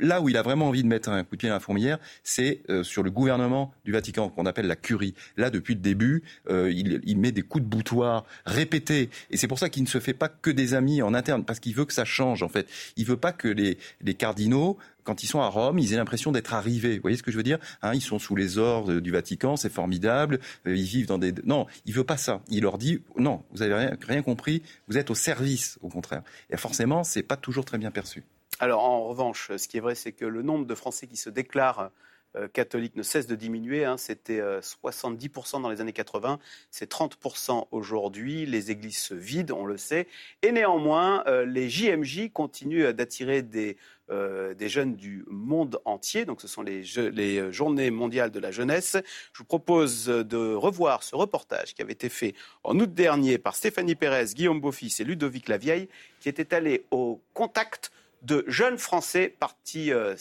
là 0.00 0.20
où 0.20 0.28
il 0.28 0.36
a 0.36 0.42
vraiment 0.42 0.68
envie 0.68 0.82
de 0.82 0.88
mettre 0.88 1.08
un 1.08 1.24
coup 1.24 1.36
de 1.36 1.40
pied 1.40 1.48
dans 1.48 1.56
la 1.56 1.60
fourmilière, 1.60 1.98
c'est 2.22 2.62
euh, 2.70 2.82
sur 2.82 3.02
le 3.02 3.10
gouvernement 3.10 3.72
du 3.84 3.92
Vatican, 3.92 4.28
qu'on 4.28 4.46
appelle 4.46 4.66
la 4.66 4.76
curie. 4.76 5.14
Là, 5.36 5.50
depuis 5.50 5.74
le 5.74 5.80
début, 5.80 6.22
euh, 6.48 6.70
il, 6.70 7.00
il, 7.04 7.18
met 7.18 7.32
des 7.32 7.42
coups 7.42 7.64
de 7.64 7.68
boutoir 7.68 8.24
répétés. 8.46 9.10
Et 9.30 9.36
c'est 9.36 9.48
pour 9.48 9.58
ça 9.58 9.68
qu'il 9.68 9.82
ne 9.82 9.88
se 9.88 9.98
fait 9.98 10.14
pas 10.14 10.28
que 10.28 10.50
des 10.50 10.74
amis 10.74 11.02
en 11.02 11.14
interne, 11.14 11.44
parce 11.44 11.60
qu'il 11.60 11.74
veut 11.74 11.84
que 11.84 11.92
ça 11.92 12.04
change, 12.04 12.42
en 12.42 12.48
fait. 12.48 12.68
Il 12.96 13.04
veut 13.04 13.16
pas 13.16 13.32
que 13.32 13.48
les, 13.48 13.78
les 14.00 14.14
cardinaux 14.14 14.78
quand 15.04 15.22
ils 15.22 15.26
sont 15.26 15.40
à 15.40 15.48
Rome, 15.48 15.78
ils 15.78 15.92
aient 15.92 15.96
l'impression 15.96 16.32
d'être 16.32 16.54
arrivés. 16.54 16.96
Vous 16.96 17.02
voyez 17.02 17.16
ce 17.16 17.22
que 17.22 17.30
je 17.30 17.36
veux 17.36 17.42
dire 17.42 17.58
hein, 17.82 17.92
Ils 17.94 18.00
sont 18.00 18.18
sous 18.18 18.34
les 18.34 18.58
ordres 18.58 18.94
du 18.94 19.10
Vatican, 19.10 19.56
c'est 19.56 19.72
formidable. 19.72 20.40
Euh, 20.66 20.74
ils 20.74 20.84
vivent 20.84 21.06
dans 21.06 21.18
des... 21.18 21.32
Non, 21.44 21.66
il 21.86 21.94
veut 21.94 22.04
pas 22.04 22.16
ça. 22.16 22.40
Il 22.48 22.62
leur 22.62 22.78
dit, 22.78 23.02
non, 23.16 23.44
vous 23.52 23.62
avez 23.62 23.96
rien, 24.00 24.22
compris, 24.22 24.62
vous 24.88 24.98
êtes 24.98 25.10
au 25.10 25.14
service, 25.14 25.78
au 25.82 25.88
contraire. 25.88 26.22
Et 26.50 26.56
forcément, 26.56 27.04
c'est 27.04 27.22
pas 27.22 27.36
toujours 27.36 27.64
très 27.64 27.78
bien 27.78 27.90
perçu. 27.90 28.24
Alors, 28.58 28.84
en 28.84 29.04
revanche, 29.04 29.50
ce 29.56 29.68
qui 29.68 29.76
est 29.76 29.80
vrai, 29.80 29.94
c'est 29.94 30.12
que 30.12 30.24
le 30.24 30.42
nombre 30.42 30.64
de 30.64 30.74
Français 30.74 31.06
qui 31.06 31.16
se 31.16 31.28
déclarent 31.28 31.90
euh, 32.36 32.48
catholique 32.48 32.96
ne 32.96 33.02
cesse 33.02 33.26
de 33.26 33.34
diminuer. 33.34 33.84
Hein. 33.84 33.96
C'était 33.96 34.40
70% 34.40 35.60
dans 35.60 35.68
les 35.68 35.80
années 35.80 35.92
80, 35.92 36.38
c'est 36.70 36.90
30% 36.90 37.66
aujourd'hui. 37.70 38.46
Les 38.46 38.70
églises 38.70 38.98
se 38.98 39.14
vident, 39.14 39.58
on 39.58 39.66
le 39.66 39.76
sait. 39.76 40.06
Et 40.42 40.52
néanmoins, 40.52 41.24
les 41.46 41.68
JMJ 41.68 42.30
continuent 42.32 42.92
d'attirer 42.92 43.42
des 43.42 43.76
des 44.10 44.68
jeunes 44.68 44.96
du 44.96 45.24
monde 45.28 45.80
entier. 45.84 46.24
Donc, 46.24 46.40
ce 46.40 46.48
sont 46.48 46.62
les, 46.62 46.82
les, 47.12 47.52
Journées 47.52 47.90
mondiales 47.90 48.30
de 48.30 48.38
la 48.38 48.50
jeunesse. 48.50 48.96
Je 49.32 49.38
vous 49.38 49.44
propose 49.44 50.06
de 50.06 50.54
revoir 50.54 51.02
ce 51.02 51.16
reportage 51.16 51.74
qui 51.74 51.82
avait 51.82 51.92
été 51.92 52.08
fait 52.08 52.34
en 52.62 52.78
août 52.78 52.92
dernier 52.92 53.38
par 53.38 53.54
Stéphanie 53.54 53.94
Pérez, 53.94 54.26
Guillaume 54.34 54.60
Beaufils 54.60 54.94
et 55.00 55.04
Ludovic 55.04 55.48
Lavieille, 55.48 55.88
qui 56.20 56.28
étaient 56.28 56.54
allés 56.54 56.84
au 56.90 57.20
contact 57.32 57.90
de 58.24 58.44
jeunes 58.46 58.78
Français 58.78 59.34
partis, 59.38 59.92
euh, 59.92 60.14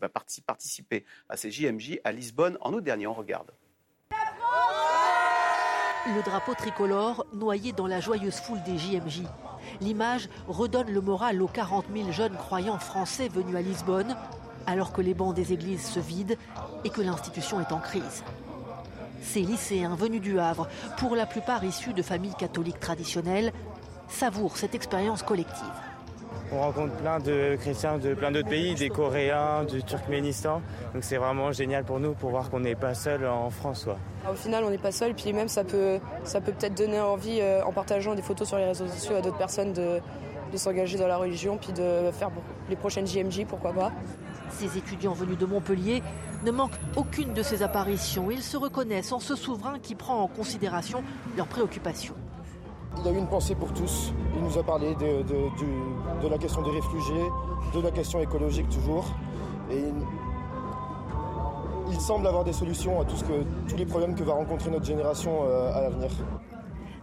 bah, 0.00 0.08
participer 0.08 1.04
à 1.28 1.36
ces 1.36 1.50
JMJ 1.50 2.00
à 2.04 2.12
Lisbonne 2.12 2.58
en 2.60 2.72
août 2.74 2.82
dernier. 2.82 3.06
On 3.06 3.14
regarde. 3.14 3.50
Le 6.14 6.22
drapeau 6.22 6.54
tricolore 6.54 7.26
noyé 7.32 7.72
dans 7.72 7.88
la 7.88 7.98
joyeuse 7.98 8.36
foule 8.36 8.62
des 8.62 8.78
JMJ. 8.78 9.22
L'image 9.80 10.28
redonne 10.46 10.88
le 10.88 11.00
moral 11.00 11.42
aux 11.42 11.48
40 11.48 11.86
000 11.92 12.12
jeunes 12.12 12.36
croyants 12.36 12.78
français 12.78 13.28
venus 13.28 13.56
à 13.56 13.60
Lisbonne, 13.60 14.16
alors 14.66 14.92
que 14.92 15.00
les 15.00 15.14
bancs 15.14 15.34
des 15.34 15.52
églises 15.52 15.84
se 15.84 15.98
vident 15.98 16.36
et 16.84 16.90
que 16.90 17.00
l'institution 17.00 17.60
est 17.60 17.72
en 17.72 17.80
crise. 17.80 18.22
Ces 19.20 19.40
lycéens 19.40 19.96
venus 19.96 20.20
du 20.20 20.38
Havre, 20.38 20.68
pour 20.96 21.16
la 21.16 21.26
plupart 21.26 21.64
issus 21.64 21.92
de 21.92 22.02
familles 22.02 22.36
catholiques 22.38 22.78
traditionnelles, 22.78 23.52
savourent 24.08 24.58
cette 24.58 24.76
expérience 24.76 25.24
collective. 25.24 25.66
On 26.52 26.60
rencontre 26.60 26.92
plein 26.94 27.18
de 27.18 27.56
chrétiens 27.60 27.98
de 27.98 28.14
plein 28.14 28.30
d'autres 28.30 28.48
pays, 28.48 28.74
des 28.74 28.88
Coréens, 28.88 29.64
du 29.64 29.82
Turkménistan. 29.82 30.62
Donc 30.94 31.02
c'est 31.02 31.16
vraiment 31.16 31.50
génial 31.50 31.84
pour 31.84 31.98
nous 31.98 32.12
pour 32.12 32.30
voir 32.30 32.50
qu'on 32.50 32.60
n'est 32.60 32.76
pas 32.76 32.94
seul 32.94 33.26
en 33.26 33.50
France. 33.50 33.88
Au 34.30 34.34
final, 34.34 34.64
on 34.64 34.70
n'est 34.70 34.78
pas 34.78 34.92
seul, 34.92 35.14
puis 35.14 35.32
même 35.32 35.48
ça 35.48 35.64
peut 35.64 35.98
ça 36.24 36.40
peut 36.40 36.52
peut-être 36.52 36.76
donner 36.76 37.00
envie, 37.00 37.40
euh, 37.40 37.64
en 37.64 37.72
partageant 37.72 38.14
des 38.14 38.22
photos 38.22 38.46
sur 38.48 38.58
les 38.58 38.64
réseaux 38.64 38.86
sociaux 38.86 39.16
à 39.16 39.22
d'autres 39.22 39.38
personnes 39.38 39.72
de, 39.72 40.00
de 40.52 40.56
s'engager 40.56 40.96
dans 40.96 41.08
la 41.08 41.16
religion, 41.16 41.56
puis 41.56 41.72
de 41.72 42.10
faire 42.12 42.30
les 42.70 42.76
prochaines 42.76 43.06
JMJ, 43.06 43.44
pourquoi 43.46 43.72
pas. 43.72 43.92
Ces 44.50 44.78
étudiants 44.78 45.12
venus 45.12 45.38
de 45.38 45.46
Montpellier 45.46 46.02
ne 46.44 46.50
manquent 46.52 46.78
aucune 46.94 47.32
de 47.34 47.42
ces 47.42 47.62
apparitions. 47.62 48.30
Ils 48.30 48.42
se 48.42 48.56
reconnaissent 48.56 49.12
en 49.12 49.18
ce 49.18 49.34
souverain 49.34 49.78
qui 49.80 49.96
prend 49.96 50.22
en 50.22 50.28
considération 50.28 51.02
leurs 51.36 51.48
préoccupations. 51.48 52.14
Il 52.98 53.08
a 53.08 53.12
eu 53.12 53.18
une 53.18 53.28
pensée 53.28 53.54
pour 53.54 53.72
tous. 53.72 54.12
Il 54.34 54.42
nous 54.42 54.58
a 54.58 54.62
parlé 54.62 54.94
de, 54.94 56.28
la 56.28 56.38
question 56.38 56.62
des 56.62 56.70
réfugiés, 56.70 57.30
de 57.74 57.80
la 57.80 57.90
question 57.90 58.20
écologique 58.20 58.68
toujours. 58.68 59.06
Et 59.70 59.84
il, 61.90 62.00
semble 62.00 62.26
avoir 62.26 62.44
des 62.44 62.52
solutions 62.52 63.00
à 63.00 63.04
tous 63.04 63.24
les 63.76 63.86
problèmes 63.86 64.14
que 64.14 64.22
va 64.22 64.34
rencontrer 64.34 64.70
notre 64.70 64.84
génération 64.84 65.44
euh, 65.44 65.72
à 65.74 65.80
l'avenir. 65.82 66.10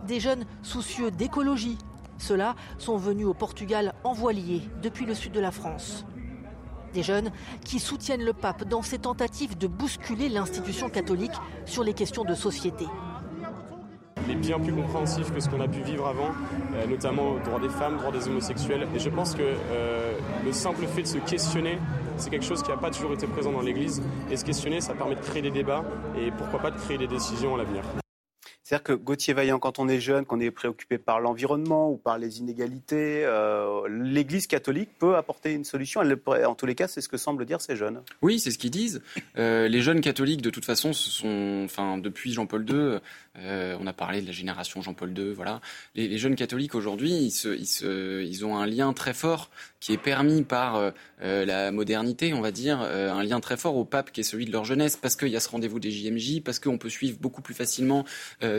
Des 0.08 0.20
jeunes 0.20 0.46
soucieux 0.62 1.12
d'écologie. 1.12 1.78
Ceux-là 2.18 2.56
sont 2.78 2.98
venus 2.98 3.26
au 3.26 3.34
Portugal 3.34 3.94
en 4.04 4.14
voilier 4.14 4.62
depuis 4.82 5.06
le 5.06 5.14
sud 5.14 5.32
de 5.32 5.40
la 5.40 5.52
France. 5.52 6.06
Des 6.94 7.04
jeunes 7.04 7.32
qui 7.66 7.80
soutiennent 7.80 8.24
le 8.24 8.34
pape 8.34 8.66
dans 8.66 8.82
ses 8.82 9.00
tentatives 9.00 9.58
de 9.58 9.68
bousculer 9.68 10.30
l'institution 10.30 10.90
catholique 10.90 11.32
sur 11.66 11.84
les 11.84 11.94
questions 11.94 12.24
de 12.24 12.36
société 12.36 12.86
est 14.32 14.36
bien 14.36 14.60
plus 14.60 14.74
compréhensif 14.74 15.34
que 15.34 15.40
ce 15.40 15.50
qu'on 15.50 15.62
a 15.62 15.68
pu 15.68 15.82
vivre 15.82 16.08
avant, 16.08 16.32
euh, 16.76 16.86
notamment 16.88 17.36
droit 17.46 17.60
des 17.60 17.70
femmes, 17.70 17.98
droit 17.98 18.12
des 18.12 18.28
homosexuels. 18.28 18.88
Et 18.96 19.00
je 19.00 19.10
pense 19.10 19.36
que 19.36 19.42
euh, 19.42 20.14
le 20.44 20.52
simple 20.52 20.86
fait 20.86 21.04
de 21.04 21.08
se 21.08 21.18
questionner, 21.18 21.80
c'est 22.18 22.30
quelque 22.30 22.46
chose 22.46 22.62
qui 22.64 22.70
n'a 22.70 22.78
pas 22.78 22.92
toujours 22.92 23.14
été 23.14 23.28
présent 23.28 23.52
dans 23.52 23.62
l'Église. 23.62 24.02
Et 24.32 24.38
se 24.38 24.46
questionner, 24.46 24.82
ça 24.82 24.94
permet 24.94 25.16
de 25.16 25.22
créer 25.22 25.42
des 25.42 25.52
débats 25.52 25.84
et 26.18 26.32
pourquoi 26.32 26.60
pas 26.60 26.72
de 26.72 26.78
créer 26.78 26.98
des 26.98 27.08
décisions 27.08 27.56
à 27.56 27.58
l'avenir. 27.58 27.84
C'est-à-dire 28.64 28.84
que 28.84 28.94
Gauthier 28.94 29.34
Vaillant, 29.34 29.60
quand 29.60 29.78
on 29.80 29.90
est 29.90 30.00
jeune, 30.00 30.26
qu'on 30.26 30.40
est 30.40 30.50
préoccupé 30.50 30.98
par 30.98 31.20
l'environnement 31.20 31.92
ou 31.92 31.98
par 31.98 32.18
les 32.18 32.40
inégalités, 32.40 33.26
euh, 33.26 33.90
l'Église 33.90 34.48
catholique 34.48 34.90
peut 34.98 35.18
apporter 35.18 35.52
une 35.52 35.66
solution. 35.66 36.02
En 36.02 36.56
tous 36.56 36.66
les 36.66 36.74
cas, 36.74 36.88
c'est 36.88 37.02
ce 37.02 37.10
que 37.10 37.18
semblent 37.18 37.46
dire 37.46 37.60
ces 37.60 37.76
jeunes. 37.76 38.02
Oui, 38.22 38.40
c'est 38.40 38.52
ce 38.52 38.58
qu'ils 38.58 38.72
disent. 38.72 39.02
Euh, 39.38 39.68
les 39.68 39.82
jeunes 39.82 40.00
catholiques, 40.00 40.42
de 40.42 40.50
toute 40.50 40.64
façon, 40.64 40.92
depuis 42.02 42.32
Jean-Paul 42.32 42.70
II, 42.70 43.00
euh, 43.40 43.78
on 43.82 43.88
a 43.88 43.94
parlé 43.94 44.22
de 44.22 44.28
la 44.28 44.32
génération 44.32 44.82
Jean-Paul 44.82 45.18
II, 45.18 45.34
voilà. 45.34 45.60
Les, 45.96 46.18
jeunes 46.18 46.36
catholiques 46.36 46.76
aujourd'hui, 46.76 47.12
ils, 47.12 48.26
ils, 48.30 48.46
ont 48.46 48.58
un 48.58 48.66
lien 48.66 48.94
très 48.94 49.14
fort 49.14 49.50
qui 49.82 49.92
est 49.92 49.98
permis 49.98 50.44
par 50.44 50.94
la 51.20 51.72
modernité, 51.72 52.34
on 52.34 52.40
va 52.40 52.52
dire, 52.52 52.80
un 52.80 53.24
lien 53.24 53.42
très 53.42 53.58
fort 53.58 53.76
au 53.76 53.84
pape 53.84 54.14
qui 54.14 54.22
est 54.22 54.24
celui 54.24 54.46
de 54.46 54.52
leur 54.52 54.64
jeunesse, 54.64 54.96
parce 54.96 55.18
qu'il 55.18 55.28
y 55.28 55.36
a 55.36 55.42
ce 55.42 55.50
rendez-vous 55.50 55.82
des 55.82 55.92
JMJ, 55.92 56.42
parce 56.42 56.60
qu'on 56.60 56.78
peut 56.78 56.90
suivre 56.90 57.18
beaucoup 57.20 57.42
plus 57.42 57.54
facilement 57.54 58.06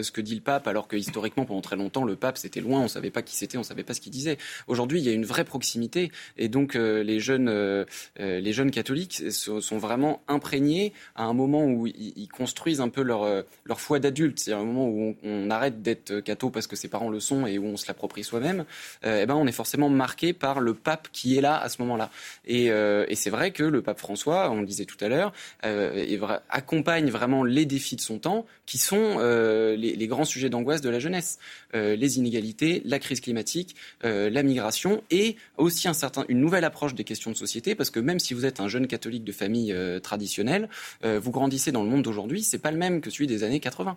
ce 0.05 0.13
que 0.13 0.21
dit 0.21 0.35
le 0.35 0.41
pape, 0.41 0.69
alors 0.69 0.89
que 0.89 0.97
historiquement, 0.97 1.45
pendant 1.45 1.61
très 1.61 1.77
longtemps, 1.77 2.05
le 2.05 2.17
pape 2.17 2.39
c'était 2.39 2.61
loin, 2.61 2.83
on 2.83 2.89
savait 2.89 3.11
pas 3.11 3.23
qui 3.23 3.37
c'était, 3.37 3.59
on 3.59 3.63
savait 3.63 3.83
pas 3.83 3.95
ce 3.95 4.01
qu'il 4.01 4.13
disait. 4.13 4.39
Aujourd'hui, 4.69 5.01
il 5.01 5.05
y 5.05 5.09
a 5.09 5.13
une 5.13 5.25
vraie 5.25 5.45
proximité, 5.45 6.13
et 6.37 6.49
donc 6.49 6.75
les 6.75 7.21
jeunes, 7.21 7.85
les 8.19 8.53
jeunes 8.53 8.71
catholiques 8.71 9.23
sont 9.31 9.79
vraiment 9.79 10.23
imprégnés 10.29 10.93
à 11.15 11.25
un 11.25 11.33
moment 11.33 11.65
où 11.65 11.87
ils 11.87 12.29
construisent 12.29 12.81
un 12.81 12.89
peu 12.89 13.03
leur 13.03 13.45
leur 13.65 13.81
foi 13.81 13.99
d'adulte, 13.99 14.39
c'est 14.39 14.53
à 14.53 14.59
un 14.59 14.65
moment 14.65 14.89
où 14.89 15.17
on, 15.23 15.51
arrête 15.51 15.83
d'être 15.83 16.21
catho 16.21 16.51
parce 16.51 16.67
que 16.67 16.77
ses 16.77 16.89
parents 16.89 17.11
le 17.11 17.21
sont 17.21 17.47
et 17.47 17.59
où 17.59 17.67
on 17.67 17.77
se 17.77 17.87
l'approprie 17.87 18.25
soi-même. 18.25 18.65
eh 19.05 19.27
ben, 19.27 19.35
on 19.35 19.47
est 19.47 19.53
forcément 19.53 19.89
marqué 19.89 20.33
par 20.33 20.61
le 20.61 20.75
pape 20.75 21.09
qui 21.13 21.37
est 21.37 21.41
là 21.41 21.59
à 21.59 21.69
ce 21.69 21.81
moment-là. 21.83 22.11
Et, 22.47 22.71
euh, 22.71 23.07
c'est 23.15 23.31
vrai 23.31 23.53
que 23.53 23.63
le 23.63 23.81
pape 23.81 23.99
François, 23.99 24.51
on 24.51 24.61
le 24.61 24.67
disait 24.67 24.85
tout 24.85 25.03
à 25.03 25.09
l'heure, 25.09 25.33
euh, 25.65 26.05
accompagne 26.51 27.11
vraiment 27.11 27.45
les 27.45 27.65
défis 27.65 27.97
de 27.97 28.01
son 28.01 28.19
temps, 28.19 28.47
qui 28.67 28.79
sont 28.79 29.17
euh, 29.19 29.77
les, 29.93 30.07
grands 30.07 30.25
sujets 30.25 30.49
d'angoisse 30.49 30.81
de 30.81 30.91
la 30.91 30.99
jeunesse 30.99 31.39
euh, 31.75 31.97
les 31.97 32.19
inégalités, 32.19 32.83
la 32.85 32.99
crise 32.99 33.21
climatique, 33.21 33.77
euh, 34.05 34.31
la 34.31 34.43
migration, 34.43 35.03
et 35.11 35.37
aussi 35.57 35.89
un 35.89 35.95
certain, 35.95 36.25
une 36.29 36.41
nouvelle 36.41 36.65
approche 36.65 36.95
des 36.95 37.05
questions 37.05 37.31
de 37.31 37.37
société, 37.37 37.75
parce 37.75 37.91
que 37.91 38.01
même 38.01 38.19
si 38.19 38.35
vous 38.35 38.45
êtes 38.45 38.61
un 38.61 38.69
jeune 38.69 38.87
catholique 38.87 39.25
de 39.25 39.33
famille 39.33 39.75
traditionnelle, 40.03 40.69
vous 41.03 41.31
grandissez 41.31 41.73
dans 41.73 41.83
le 41.83 41.89
monde 41.89 42.03
d'aujourd'hui, 42.03 42.43
c'est 42.43 42.59
pas 42.59 42.71
le 42.71 42.79
même 42.79 43.01
que 43.01 43.11
celui 43.11 43.27
des 43.27 43.45
années 43.45 43.61
80. 43.61 43.97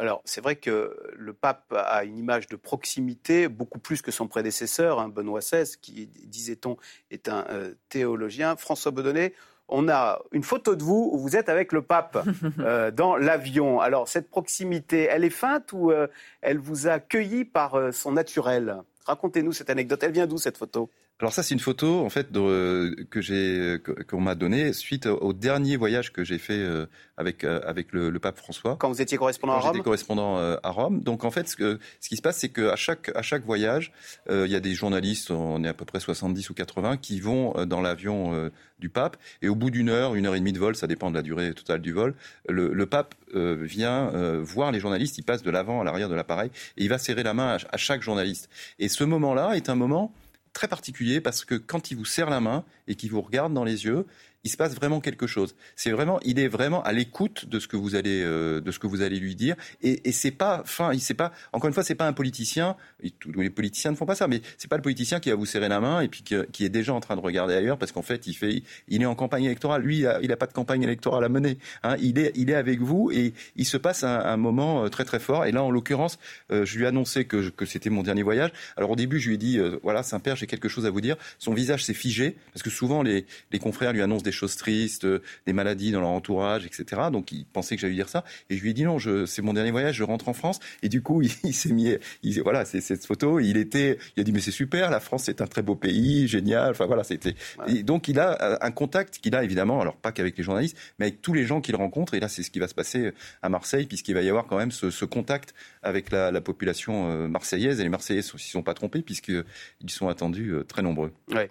Alors, 0.00 0.22
c'est 0.24 0.40
vrai 0.40 0.56
que 0.56 0.96
le 1.14 1.34
pape 1.34 1.74
a 1.76 2.04
une 2.04 2.16
image 2.16 2.46
de 2.46 2.56
proximité 2.56 3.48
beaucoup 3.48 3.78
plus 3.78 4.00
que 4.00 4.10
son 4.10 4.28
prédécesseur, 4.28 4.98
hein, 4.98 5.10
Benoît 5.10 5.40
XVI, 5.40 5.76
qui, 5.80 6.06
disait-on, 6.06 6.78
est 7.10 7.28
un 7.28 7.44
euh, 7.50 7.74
théologien. 7.90 8.56
François 8.56 8.92
Bedonnet, 8.92 9.34
on 9.70 9.88
a 9.88 10.20
une 10.32 10.42
photo 10.42 10.76
de 10.76 10.82
vous 10.82 11.10
où 11.12 11.18
vous 11.18 11.36
êtes 11.36 11.48
avec 11.48 11.72
le 11.72 11.82
pape 11.82 12.24
euh, 12.58 12.90
dans 12.90 13.16
l'avion. 13.16 13.80
Alors, 13.80 14.08
cette 14.08 14.28
proximité, 14.28 15.08
elle 15.10 15.24
est 15.24 15.30
feinte 15.30 15.72
ou 15.72 15.90
euh, 15.90 16.06
elle 16.42 16.58
vous 16.58 16.88
a 16.88 16.92
accueilli 16.92 17.44
par 17.44 17.92
son 17.92 18.12
naturel? 18.12 18.76
Racontez-nous 19.06 19.52
cette 19.52 19.70
anecdote. 19.70 20.02
Elle 20.02 20.12
vient 20.12 20.26
d'où 20.26 20.38
cette 20.38 20.58
photo? 20.58 20.90
Alors 21.20 21.34
ça, 21.34 21.42
c'est 21.42 21.54
une 21.54 21.60
photo 21.60 22.00
en 22.00 22.08
fait 22.08 22.32
de, 22.32 22.96
que 23.10 23.20
j'ai 23.20 23.78
qu'on 24.08 24.22
m'a 24.22 24.34
donnée 24.34 24.72
suite 24.72 25.04
au 25.04 25.34
dernier 25.34 25.76
voyage 25.76 26.12
que 26.12 26.24
j'ai 26.24 26.38
fait 26.38 26.54
euh, 26.54 26.86
avec 27.18 27.44
euh, 27.44 27.60
avec 27.66 27.92
le, 27.92 28.18
pape 28.18 28.38
François. 28.38 28.76
Quand 28.76 28.88
vous 28.88 29.02
étiez 29.02 29.18
correspondant 29.18 29.52
à 29.52 29.58
Rome. 29.58 29.72
J'étais 29.74 29.84
correspondant 29.84 30.38
euh, 30.38 30.56
à 30.62 30.70
Rome. 30.70 31.02
Donc 31.02 31.24
en 31.24 31.30
fait, 31.30 31.46
ce, 31.46 31.56
que, 31.56 31.78
ce 32.00 32.08
qui 32.08 32.16
se 32.16 32.22
passe, 32.22 32.38
c'est 32.38 32.48
qu'à 32.48 32.74
chaque 32.74 33.12
à 33.14 33.20
chaque 33.20 33.44
voyage, 33.44 33.92
il 34.30 34.46
y 34.46 34.54
a 34.54 34.60
des 34.60 34.72
journalistes, 34.72 35.30
on 35.30 35.62
est 35.62 35.68
à 35.68 35.74
peu 35.74 35.84
près 35.84 36.00
70 36.00 36.48
ou 36.48 36.54
80, 36.54 36.96
qui 36.96 37.20
vont 37.20 37.66
dans 37.66 37.82
l'avion 37.82 38.50
du 38.78 38.88
pape. 38.88 39.18
Et 39.42 39.48
au 39.48 39.54
bout 39.54 39.70
d'une 39.70 39.90
heure, 39.90 40.14
une 40.14 40.24
heure 40.24 40.34
et 40.34 40.38
demie 40.38 40.54
de 40.54 40.58
vol, 40.58 40.74
ça 40.74 40.86
dépend 40.86 41.10
de 41.10 41.16
la 41.16 41.22
durée 41.22 41.52
totale 41.52 41.82
du 41.82 41.92
vol, 41.92 42.14
le, 42.48 42.72
le 42.72 42.86
pape 42.86 43.14
vient 43.34 44.10
voir 44.40 44.72
les 44.72 44.80
journalistes. 44.80 45.18
Il 45.18 45.24
passe 45.24 45.42
de 45.42 45.50
l'avant 45.50 45.82
à 45.82 45.84
l'arrière 45.84 46.08
de 46.08 46.14
l'appareil 46.14 46.50
et 46.78 46.84
il 46.84 46.88
va 46.88 46.96
serrer 46.98 47.22
la 47.22 47.34
main 47.34 47.56
à, 47.56 47.58
à 47.74 47.76
chaque 47.76 48.02
journaliste. 48.02 48.48
Et 48.78 48.88
ce 48.88 49.04
moment-là 49.04 49.52
est 49.56 49.68
un 49.68 49.74
moment 49.74 50.12
très 50.52 50.68
particulier 50.68 51.20
parce 51.20 51.44
que 51.44 51.54
quand 51.54 51.90
il 51.90 51.96
vous 51.96 52.04
serre 52.04 52.30
la 52.30 52.40
main 52.40 52.64
et 52.86 52.94
qu'il 52.94 53.10
vous 53.10 53.20
regarde 53.20 53.54
dans 53.54 53.64
les 53.64 53.84
yeux, 53.84 54.06
il 54.44 54.50
se 54.50 54.56
passe 54.56 54.74
vraiment 54.74 55.00
quelque 55.00 55.26
chose. 55.26 55.54
C'est 55.76 55.90
vraiment, 55.90 56.18
il 56.24 56.38
est 56.38 56.48
vraiment 56.48 56.82
à 56.82 56.92
l'écoute 56.92 57.46
de 57.46 57.58
ce 57.58 57.68
que 57.68 57.76
vous 57.76 57.94
allez, 57.94 58.22
euh, 58.22 58.60
de 58.60 58.70
ce 58.70 58.78
que 58.78 58.86
vous 58.86 59.02
allez 59.02 59.18
lui 59.18 59.34
dire. 59.34 59.54
Et, 59.82 60.08
et 60.08 60.12
c'est 60.12 60.30
pas, 60.30 60.60
enfin, 60.62 60.92
il 60.92 61.00
sait 61.00 61.14
pas. 61.14 61.32
Encore 61.52 61.68
une 61.68 61.74
fois, 61.74 61.82
c'est 61.82 61.94
pas 61.94 62.06
un 62.06 62.12
politicien. 62.12 62.76
les 63.02 63.50
politiciens 63.50 63.90
ne 63.90 63.96
font 63.96 64.06
pas 64.06 64.14
ça, 64.14 64.28
mais 64.28 64.40
c'est 64.56 64.68
pas 64.68 64.76
le 64.76 64.82
politicien 64.82 65.20
qui 65.20 65.28
va 65.30 65.36
vous 65.36 65.46
serrer 65.46 65.68
la 65.68 65.80
main 65.80 66.00
et 66.00 66.08
puis 66.08 66.22
qui, 66.22 66.64
est 66.64 66.68
déjà 66.68 66.94
en 66.94 67.00
train 67.00 67.16
de 67.16 67.20
regarder 67.20 67.54
ailleurs 67.54 67.78
parce 67.78 67.92
qu'en 67.92 68.02
fait, 68.02 68.26
il 68.26 68.34
fait, 68.34 68.62
il 68.88 69.02
est 69.02 69.06
en 69.06 69.14
campagne 69.14 69.44
électorale. 69.44 69.82
Lui, 69.82 70.04
il 70.22 70.28
n'a 70.28 70.36
pas 70.36 70.46
de 70.46 70.52
campagne 70.52 70.82
électorale 70.82 71.24
à 71.24 71.28
mener. 71.28 71.58
Hein. 71.82 71.96
Il 72.00 72.18
est, 72.18 72.32
il 72.34 72.48
est 72.50 72.54
avec 72.54 72.80
vous 72.80 73.10
et 73.12 73.34
il 73.56 73.66
se 73.66 73.76
passe 73.76 74.04
un, 74.04 74.36
moment 74.36 74.84
euh, 74.84 74.88
très 74.88 75.04
très 75.04 75.18
fort. 75.18 75.44
Et 75.44 75.52
là, 75.52 75.62
en 75.62 75.70
l'occurrence, 75.70 76.18
euh, 76.50 76.64
je 76.64 76.78
lui 76.78 76.84
ai 76.84 76.86
annoncé 76.86 77.26
que, 77.26 77.50
que 77.50 77.66
c'était 77.66 77.90
mon 77.90 78.02
dernier 78.02 78.22
voyage. 78.22 78.52
Alors 78.76 78.90
au 78.90 78.96
début, 78.96 79.20
je 79.20 79.28
lui 79.28 79.34
ai 79.34 79.38
dit, 79.38 79.58
voilà, 79.82 80.02
Saint-Père, 80.02 80.36
j'ai 80.36 80.46
quelque 80.46 80.68
chose 80.68 80.86
à 80.86 80.90
vous 80.90 81.02
dire. 81.02 81.16
Son 81.38 81.52
visage 81.52 81.84
s'est 81.84 81.94
figé 81.94 82.36
parce 82.54 82.62
que 82.62 82.70
souvent 82.70 83.02
les, 83.02 83.26
les 83.52 83.58
confrères 83.58 83.92
lui 83.92 84.00
annoncent 84.00 84.22
des 84.22 84.29
des 84.30 84.36
choses 84.36 84.56
tristes, 84.56 85.06
des 85.46 85.52
maladies 85.52 85.92
dans 85.92 86.00
leur 86.00 86.10
entourage, 86.10 86.66
etc. 86.66 87.02
Donc 87.12 87.32
il 87.32 87.44
pensait 87.44 87.76
que 87.76 87.80
j'allais 87.82 87.94
dire 87.94 88.08
ça. 88.08 88.24
Et 88.48 88.56
je 88.56 88.62
lui 88.62 88.70
ai 88.70 88.74
dit 88.74 88.84
non, 88.84 88.98
c'est 89.26 89.42
mon 89.42 89.52
dernier 89.52 89.70
voyage, 89.70 89.96
je 89.96 90.04
rentre 90.04 90.28
en 90.28 90.32
France. 90.32 90.60
Et 90.82 90.88
du 90.88 91.02
coup, 91.02 91.22
il, 91.44 91.54
s'est 91.54 91.72
mis, 91.72 91.96
il, 92.22 92.42
voilà, 92.42 92.64
c'est 92.64 92.80
cette 92.80 93.04
photo. 93.04 93.40
Il 93.40 93.56
était, 93.56 93.98
il 94.16 94.20
a 94.20 94.24
dit 94.24 94.32
mais 94.32 94.40
c'est 94.40 94.50
super, 94.50 94.90
la 94.90 95.00
France 95.00 95.24
c'est 95.24 95.40
un 95.40 95.46
très 95.46 95.62
beau 95.62 95.74
pays, 95.74 96.28
génial. 96.28 96.70
Enfin 96.70 96.86
voilà, 96.86 97.04
c'était. 97.04 97.34
Donc 97.82 98.08
il 98.08 98.18
a 98.18 98.58
un 98.62 98.70
contact 98.70 99.18
qu'il 99.18 99.34
a 99.34 99.44
évidemment, 99.44 99.80
alors 99.80 99.96
pas 99.96 100.12
qu'avec 100.12 100.36
les 100.36 100.44
journalistes, 100.44 100.76
mais 100.98 101.06
avec 101.06 101.22
tous 101.22 101.32
les 101.32 101.44
gens 101.44 101.60
qu'il 101.60 101.76
rencontre. 101.76 102.14
Et 102.14 102.20
là, 102.20 102.28
c'est 102.28 102.42
ce 102.42 102.50
qui 102.50 102.58
va 102.58 102.68
se 102.68 102.74
passer 102.74 103.12
à 103.42 103.48
Marseille, 103.48 103.86
puisqu'il 103.86 104.14
va 104.14 104.22
y 104.22 104.28
avoir 104.28 104.46
quand 104.46 104.56
même 104.56 104.70
ce, 104.70 105.04
contact 105.04 105.54
avec 105.82 106.10
la, 106.10 106.40
population 106.40 107.10
euh, 107.10 107.28
marseillaise. 107.28 107.80
Et 107.80 107.82
les 107.82 107.88
Marseillais 107.88 108.20
ne 108.20 108.38
s'y 108.38 108.50
sont 108.50 108.62
pas 108.62 108.74
trompés, 108.74 109.02
puisqu'ils 109.02 109.44
sont 109.88 110.08
attendus 110.08 110.50
euh, 110.50 110.64
très 110.64 110.82
nombreux. 110.82 111.12
Ouais. 111.28 111.50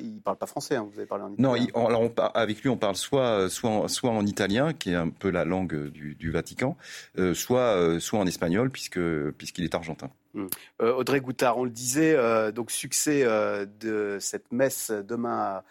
Il 0.00 0.14
ne 0.14 0.20
parle 0.20 0.36
pas 0.36 0.46
français, 0.46 0.76
hein, 0.76 0.88
vous 0.90 0.98
avez 0.98 1.06
parlé 1.06 1.24
en 1.24 1.32
italien. 1.32 1.66
Non, 1.74 1.86
alors 1.86 2.10
avec 2.34 2.62
lui, 2.62 2.68
on 2.68 2.76
parle 2.76 2.96
soit, 2.96 3.48
soit, 3.48 3.70
en, 3.70 3.88
soit 3.88 4.10
en 4.10 4.26
italien, 4.26 4.72
qui 4.72 4.90
est 4.90 4.96
un 4.96 5.10
peu 5.10 5.30
la 5.30 5.44
langue 5.44 5.90
du, 5.90 6.30
Vatican, 6.30 6.76
euh, 7.18 7.34
soit, 7.34 8.00
soit 8.00 8.18
en 8.18 8.26
espagnol, 8.26 8.70
puisque, 8.70 9.00
puisqu'il 9.32 9.64
est 9.64 9.74
argentin. 9.74 10.10
Hmm. 10.34 10.46
Audrey 10.80 11.20
Goutard, 11.20 11.58
on 11.58 11.64
le 11.64 11.70
disait, 11.70 12.16
donc 12.52 12.70
succès 12.70 13.24
de 13.24 14.18
cette 14.20 14.52
messe 14.52 14.90
demain 14.90 15.62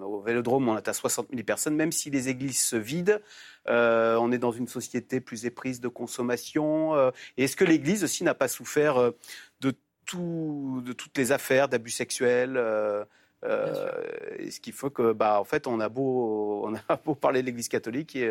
au 0.00 0.20
Vélodrome, 0.20 0.68
on 0.68 0.76
est 0.76 0.88
à 0.88 0.92
60 0.92 1.28
000 1.30 1.42
personnes, 1.42 1.76
même 1.76 1.92
si 1.92 2.10
les 2.10 2.28
églises 2.28 2.60
se 2.60 2.76
vident. 2.76 3.18
Euh, 3.68 4.16
on 4.16 4.32
est 4.32 4.38
dans 4.38 4.52
une 4.52 4.68
société 4.68 5.20
plus 5.20 5.44
éprise 5.46 5.80
de 5.80 5.88
consommation. 5.88 6.94
Euh, 6.94 7.10
et 7.36 7.44
est-ce 7.44 7.56
que 7.56 7.64
l'Église 7.64 8.04
aussi 8.04 8.24
n'a 8.24 8.34
pas 8.34 8.48
souffert 8.48 8.96
euh, 8.96 9.10
de, 9.60 9.74
tout, 10.12 10.82
de 10.84 10.92
toutes 10.92 11.16
les 11.18 11.32
affaires 11.32 11.68
d'abus 11.68 11.90
sexuels 11.90 12.60
ce 13.42 14.60
qu'il 14.60 14.72
faut 14.72 14.90
que, 14.90 15.12
bah, 15.12 15.40
en 15.40 15.44
fait, 15.44 15.66
on 15.66 15.80
a 15.80 15.88
beau, 15.88 16.64
on 16.66 16.74
a 16.74 16.96
beau 16.96 17.14
parler 17.14 17.40
de 17.40 17.46
l'Église 17.46 17.68
catholique, 17.68 18.14
et 18.16 18.30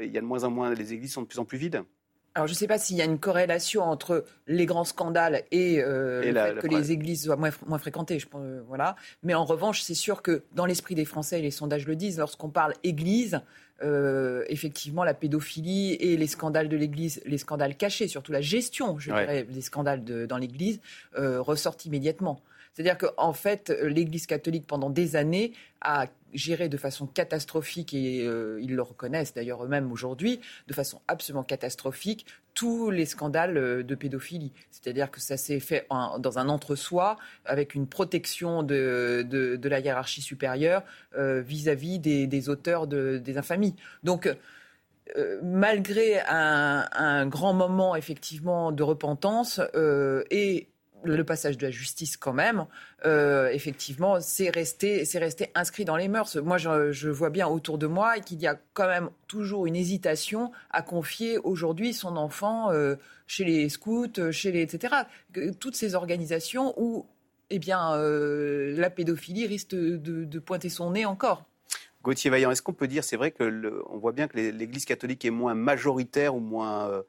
il 0.00 0.10
y 0.10 0.18
a 0.18 0.20
de 0.20 0.26
moins 0.26 0.44
en 0.44 0.50
moins, 0.50 0.72
les 0.74 0.92
églises 0.92 1.12
sont 1.12 1.22
de 1.22 1.26
plus 1.26 1.38
en 1.38 1.44
plus 1.44 1.58
vides. 1.58 1.82
Alors, 2.34 2.48
je 2.48 2.52
ne 2.52 2.56
sais 2.56 2.66
pas 2.66 2.78
s'il 2.78 2.96
y 2.96 3.02
a 3.02 3.04
une 3.04 3.18
corrélation 3.18 3.82
entre 3.84 4.24
les 4.48 4.66
grands 4.66 4.84
scandales 4.84 5.44
et, 5.52 5.76
le 5.76 6.32
fait 6.32 6.58
que 6.60 6.66
les 6.66 6.90
églises 6.90 7.24
soient 7.24 7.36
moins, 7.36 7.50
moins 7.66 7.78
fréquentées. 7.78 8.18
Je, 8.18 8.26
voilà. 8.66 8.96
Mais 9.22 9.34
en 9.34 9.44
revanche, 9.44 9.82
c'est 9.82 9.94
sûr 9.94 10.20
que 10.20 10.42
dans 10.52 10.66
l'esprit 10.66 10.94
des 10.94 11.04
Français, 11.04 11.38
et 11.38 11.42
les 11.42 11.52
sondages 11.52 11.86
le 11.86 11.94
disent, 11.94 12.18
lorsqu'on 12.18 12.48
parle 12.48 12.74
église, 12.82 13.40
euh, 13.82 14.44
effectivement 14.48 15.02
la 15.02 15.14
pédophilie 15.14 15.94
et 15.94 16.16
les 16.16 16.28
scandales 16.28 16.68
de 16.68 16.76
l'Église, 16.76 17.20
les 17.26 17.38
scandales 17.38 17.76
cachés, 17.76 18.06
surtout 18.06 18.30
la 18.30 18.40
gestion, 18.40 19.00
je 19.00 19.10
dirais, 19.10 19.44
des 19.44 19.60
scandales 19.62 20.04
dans 20.04 20.36
l'Église, 20.36 20.80
euh, 21.18 21.40
ressortent 21.40 21.84
immédiatement. 21.84 22.40
C'est-à-dire 22.74 22.98
qu'en 22.98 23.32
fait, 23.32 23.70
l'Église 23.82 24.26
catholique, 24.26 24.66
pendant 24.66 24.90
des 24.90 25.14
années, 25.16 25.52
a 25.80 26.06
géré 26.34 26.68
de 26.68 26.76
façon 26.76 27.06
catastrophique, 27.06 27.94
et 27.94 28.26
euh, 28.26 28.58
ils 28.60 28.74
le 28.74 28.82
reconnaissent 28.82 29.32
d'ailleurs 29.32 29.64
eux-mêmes 29.64 29.90
aujourd'hui, 29.92 30.40
de 30.66 30.74
façon 30.74 31.00
absolument 31.06 31.44
catastrophique, 31.44 32.26
tous 32.54 32.90
les 32.90 33.06
scandales 33.06 33.56
euh, 33.56 33.82
de 33.84 33.94
pédophilie. 33.94 34.52
C'est-à-dire 34.72 35.10
que 35.10 35.20
ça 35.20 35.36
s'est 35.36 35.60
fait 35.60 35.86
dans 36.18 36.38
un 36.38 36.48
entre-soi, 36.48 37.16
avec 37.44 37.74
une 37.76 37.86
protection 37.86 38.64
de, 38.64 39.24
de, 39.24 39.68
la 39.68 39.78
hiérarchie 39.78 40.22
supérieure 40.22 40.82
euh, 41.16 41.40
vis-à-vis 41.40 42.00
des, 42.00 42.48
auteurs 42.48 42.86
de, 42.86 43.18
des 43.18 43.38
infamies. 43.38 43.76
Donc, 44.02 44.28
malgré 45.42 46.20
un, 46.26 47.26
grand 47.26 47.52
moment 47.52 47.94
effectivement 47.94 48.72
de 48.72 48.82
repentance 48.82 49.60
et 50.30 50.68
le 51.04 51.24
passage 51.24 51.58
de 51.58 51.66
la 51.66 51.70
justice 51.70 52.16
quand 52.16 52.32
même, 52.32 52.66
euh, 53.04 53.48
effectivement, 53.50 54.20
c'est 54.20 54.50
resté, 54.50 55.04
resté 55.14 55.50
inscrit 55.54 55.84
dans 55.84 55.96
les 55.96 56.08
mœurs. 56.08 56.36
Moi, 56.36 56.58
je, 56.58 57.08
vois 57.08 57.30
bien 57.30 57.46
autour 57.46 57.78
de 57.78 57.86
moi 57.86 58.18
qu'il 58.18 58.40
y 58.40 58.46
a 58.46 58.58
quand 58.72 58.88
même 58.88 59.10
toujours 59.28 59.66
une 59.66 59.76
hésitation 59.76 60.50
à 60.70 60.82
confier 60.82 61.38
aujourd'hui 61.38 61.92
son 61.92 62.16
enfant 62.16 62.72
euh, 62.72 62.96
chez 63.26 63.44
les 63.44 63.68
scouts, 63.68 64.30
chez 64.30 64.52
les 64.52 64.62
etc. 64.62 64.94
Toutes 65.60 65.76
ces 65.76 65.94
organisations 65.94 66.74
où, 66.76 67.06
eh 67.50 67.58
bien, 67.58 67.94
euh, 67.94 68.74
la 68.76 68.90
pédophilie 68.90 69.46
risque 69.46 69.70
de, 69.70 70.38
pointer 70.38 70.68
son 70.68 70.92
nez 70.92 71.04
encore. 71.04 71.44
Gauthier 72.02 72.30
Vaillant, 72.30 72.50
est-ce 72.50 72.62
qu'on 72.62 72.74
peut 72.74 72.88
dire, 72.88 73.02
c'est 73.02 73.16
vrai 73.16 73.30
que 73.30 73.82
on 73.88 73.96
voit 73.96 74.12
bien 74.12 74.28
que 74.28 74.36
l'Église 74.36 74.84
catholique 74.84 75.24
est 75.24 75.30
moins 75.30 75.54
majoritaire 75.54 76.34
ou 76.34 76.40
moins 76.40 77.02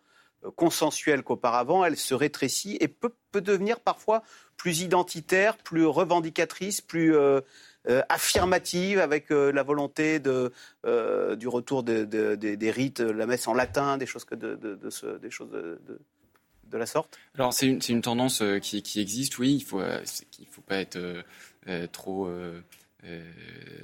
consensuelle 0.56 1.24
qu'auparavant, 1.24 1.86
elle 1.86 1.98
se 1.98 2.14
rétrécit 2.14 2.78
et 2.80 2.88
peut, 2.88 3.12
devenir 3.34 3.82
parfois 3.82 4.24
plus 4.56 4.80
identitaire, 4.80 5.58
plus 5.58 5.86
revendicatrice, 5.86 6.80
plus 6.80 7.16
euh, 7.16 7.42
euh, 7.90 8.02
affirmative 8.08 9.00
avec 9.00 9.30
euh, 9.30 9.52
la 9.52 9.62
volonté 9.62 10.20
de, 10.20 10.54
du 11.36 11.48
retour 11.48 11.84
des 11.84 12.72
rites, 12.72 13.02
la 13.02 13.26
messe 13.26 13.48
en 13.48 13.54
latin, 13.54 13.98
des 13.98 14.06
choses, 14.06 14.26
de, 14.32 14.56
de, 14.56 16.78
la 16.78 16.86
sorte. 16.86 17.18
Alors 17.36 17.54
c'est 17.54 17.68
une, 17.68 18.02
tendance 18.02 18.42
qui, 18.62 18.82
qui, 18.82 19.02
existe, 19.02 19.38
oui, 19.38 19.56
il 19.56 19.60
ne 19.60 19.66
faut, 19.66 19.82
faut 20.52 20.62
pas 20.62 20.78
être 20.78 20.98
trop 21.92 22.28
euh, 22.28 22.62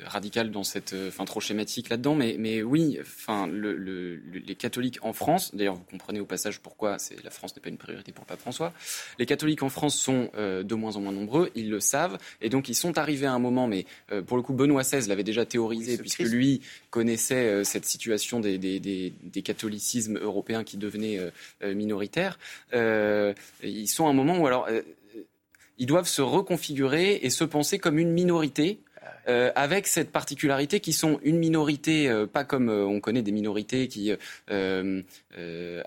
radical 0.06 0.52
dans 0.52 0.64
cette, 0.64 0.94
euh, 0.94 1.08
enfin 1.08 1.26
trop 1.26 1.40
schématique 1.40 1.90
là-dedans, 1.90 2.16
mais, 2.16 2.36
mais 2.38 2.62
oui, 2.62 2.98
enfin 3.02 3.48
le, 3.48 3.76
le, 3.76 4.16
les 4.16 4.56
catholiques 4.56 5.00
en 5.02 5.14
France, 5.14 5.56
d'ailleurs 5.56 5.76
vous 5.76 5.84
comprenez 5.90 6.20
au 6.20 6.26
passage 6.26 6.60
pourquoi 6.60 7.00
c'est 7.00 7.22
la 7.24 7.30
France 7.30 7.56
n'est 7.56 7.62
pas 7.62 7.70
une 7.70 7.78
priorité 7.78 8.12
pour 8.12 8.24
le 8.26 8.28
pape 8.28 8.40
François. 8.40 8.74
Les 9.20 9.26
catholiques 9.26 9.64
en 9.64 9.70
France 9.70 9.96
sont 9.96 10.30
euh, 10.36 10.64
de 10.64 10.76
moins 10.76 10.96
en 10.96 11.02
moins 11.02 11.12
nombreux, 11.12 11.50
ils 11.56 11.70
le 11.70 11.80
savent, 11.80 12.18
et 12.42 12.50
donc 12.50 12.70
ils 12.70 12.76
sont 12.76 12.98
arrivés 12.98 13.26
à 13.26 13.34
un 13.34 13.40
moment, 13.40 13.68
mais 13.68 13.86
pour 14.28 14.38
le 14.38 14.44
coup 14.44 14.54
Benoît 14.54 14.84
XVI 14.84 15.08
l'avait 15.08 15.24
déjà 15.24 15.46
théorisé 15.46 15.98
puisque 15.98 16.20
lui 16.20 16.62
connaissait 16.90 17.64
cette 17.64 17.86
situation 17.86 18.40
des, 18.40 18.58
des, 18.58 18.80
des, 18.80 19.14
des, 19.24 19.42
catholicismes 19.42 20.18
européens 20.18 20.64
qui 20.64 20.78
devenaient 20.78 21.20
minoritaires. 21.64 22.38
ils 22.74 23.88
sont 23.88 24.08
à 24.08 24.10
un 24.10 24.14
moment 24.14 24.38
où 24.38 24.48
alors 24.48 24.68
ils 25.78 25.86
doivent 25.86 26.08
se 26.08 26.22
reconfigurer 26.22 27.20
et 27.22 27.30
se 27.30 27.44
penser 27.44 27.80
comme 27.80 27.98
une 27.98 28.12
minorité 28.12 28.80
euh, 29.28 29.52
avec 29.56 29.88
cette 29.88 30.12
particularité 30.12 30.80
qui 30.80 30.94
sont 30.94 31.20
une 31.24 31.38
minorité, 31.38 32.10
euh, 32.10 32.26
pas 32.26 32.44
comme 32.44 32.70
euh, 32.70 32.86
on 32.86 33.00
connaît 33.00 33.22
des 33.22 33.32
minorités 33.32 33.88
qui 33.88 34.12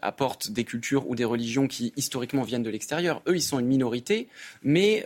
apportent 0.02 0.50
des 0.50 0.64
cultures 0.64 1.08
ou 1.08 1.14
des 1.14 1.24
religions 1.24 1.66
qui 1.66 1.92
historiquement 1.96 2.42
viennent 2.42 2.62
de 2.62 2.70
l'extérieur. 2.70 3.22
Eux, 3.26 3.36
ils 3.36 3.42
sont 3.42 3.58
une 3.58 3.66
minorité, 3.66 4.28
mais 4.62 5.04